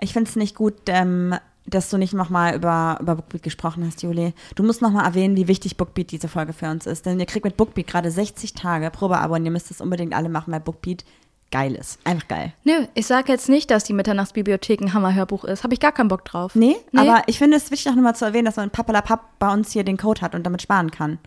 Ich 0.00 0.12
finde 0.12 0.28
es 0.30 0.36
nicht 0.36 0.54
gut, 0.54 0.74
ähm, 0.86 1.34
dass 1.66 1.90
du 1.90 1.98
nicht 1.98 2.14
nochmal 2.14 2.54
über, 2.54 2.98
über 3.00 3.16
Bookbeat 3.16 3.42
gesprochen 3.42 3.84
hast, 3.86 4.02
Juli. 4.02 4.32
Du 4.54 4.62
musst 4.62 4.82
nochmal 4.82 5.04
erwähnen, 5.04 5.36
wie 5.36 5.48
wichtig 5.48 5.76
Bookbeat 5.76 6.10
diese 6.12 6.28
Folge 6.28 6.52
für 6.52 6.70
uns 6.70 6.86
ist. 6.86 7.06
Denn 7.06 7.18
ihr 7.18 7.26
kriegt 7.26 7.44
mit 7.44 7.56
Bookbeat 7.56 7.86
gerade 7.86 8.10
60 8.10 8.54
Tage 8.54 8.90
Probeabo 8.90 9.34
und 9.34 9.44
ihr 9.44 9.50
müsst 9.50 9.70
es 9.70 9.80
unbedingt 9.80 10.14
alle 10.14 10.28
machen, 10.28 10.52
weil 10.52 10.60
Bookbeat 10.60 11.04
geil 11.50 11.74
ist. 11.74 11.98
Einfach 12.04 12.28
geil. 12.28 12.52
Nö, 12.64 12.86
ich 12.94 13.06
sage 13.06 13.32
jetzt 13.32 13.48
nicht, 13.48 13.70
dass 13.70 13.84
die 13.84 13.92
Mitternachtsbibliothek 13.92 14.80
ein 14.80 14.92
Hammerhörbuch 14.94 15.44
ist. 15.44 15.64
Habe 15.64 15.74
ich 15.74 15.80
gar 15.80 15.92
keinen 15.92 16.08
Bock 16.08 16.24
drauf. 16.24 16.54
Nee, 16.54 16.76
Nee. 16.92 17.00
aber 17.00 17.22
ich 17.26 17.38
finde 17.38 17.56
es 17.56 17.70
wichtig, 17.70 17.90
auch 17.90 17.96
nochmal 17.96 18.16
zu 18.16 18.24
erwähnen, 18.24 18.44
dass 18.46 18.56
man 18.56 18.70
Papalapap 18.70 19.38
bei 19.38 19.52
uns 19.52 19.72
hier 19.72 19.84
den 19.84 19.96
Code 19.96 20.20
hat 20.20 20.34
und 20.34 20.44
damit 20.44 20.62
sparen 20.62 20.90
kann. 20.90 21.18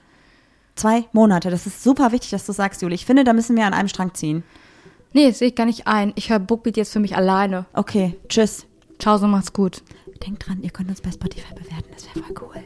Zwei 0.76 1.06
Monate. 1.12 1.50
Das 1.50 1.66
ist 1.66 1.84
super 1.84 2.12
wichtig, 2.14 2.30
dass 2.30 2.46
du 2.46 2.54
sagst, 2.54 2.82
Juli. 2.82 2.96
Ich 2.96 3.06
finde, 3.06 3.24
da 3.26 3.34
müssen 3.34 3.58
wir 3.58 3.66
an 3.66 3.74
einem 3.74 3.90
Strang 3.90 4.14
ziehen. 4.14 4.44
Nee, 5.12 5.32
sehe 5.32 5.50
ich 5.50 5.56
gar 5.56 5.66
nicht 5.66 5.88
ein. 5.88 6.14
Ich 6.16 6.30
höre 6.30 6.40
Bookbeat 6.40 6.78
jetzt 6.78 6.94
für 6.94 7.00
mich 7.00 7.16
alleine. 7.18 7.66
Okay, 7.74 8.16
tschüss. 8.30 8.66
Ciao, 9.00 9.18
so 9.18 9.28
macht's 9.28 9.54
gut. 9.54 9.82
Denkt 10.26 10.48
dran, 10.48 10.62
ihr 10.62 10.70
könnt 10.70 10.90
uns 10.90 11.02
bei 11.02 11.12
Spotify 11.12 11.54
bewerten, 11.54 11.90
das 11.94 12.06
wäre 12.08 12.26
voll 12.26 12.36
cool. 12.42 12.64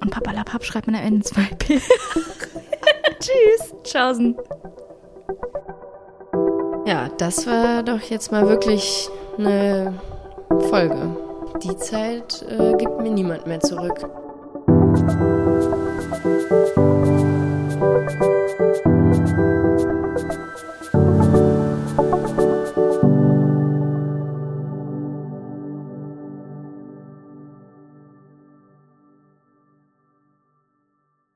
Und 0.00 0.10
Papalapap 0.10 0.64
schreibt 0.64 0.86
man 0.86 0.96
am 0.96 1.02
Ende 1.02 1.26
2P. 1.26 1.80
Tschüss. 3.20 3.74
Tschaußen. 3.82 4.36
Ja, 6.86 7.08
das 7.18 7.46
war 7.46 7.82
doch 7.82 8.00
jetzt 8.00 8.30
mal 8.30 8.48
wirklich 8.48 9.08
eine 9.38 9.94
Folge. 10.68 11.16
Die 11.62 11.76
Zeit 11.76 12.44
äh, 12.48 12.74
gibt 12.76 13.00
mir 13.00 13.10
niemand 13.10 13.46
mehr 13.46 13.60
zurück. 13.60 14.06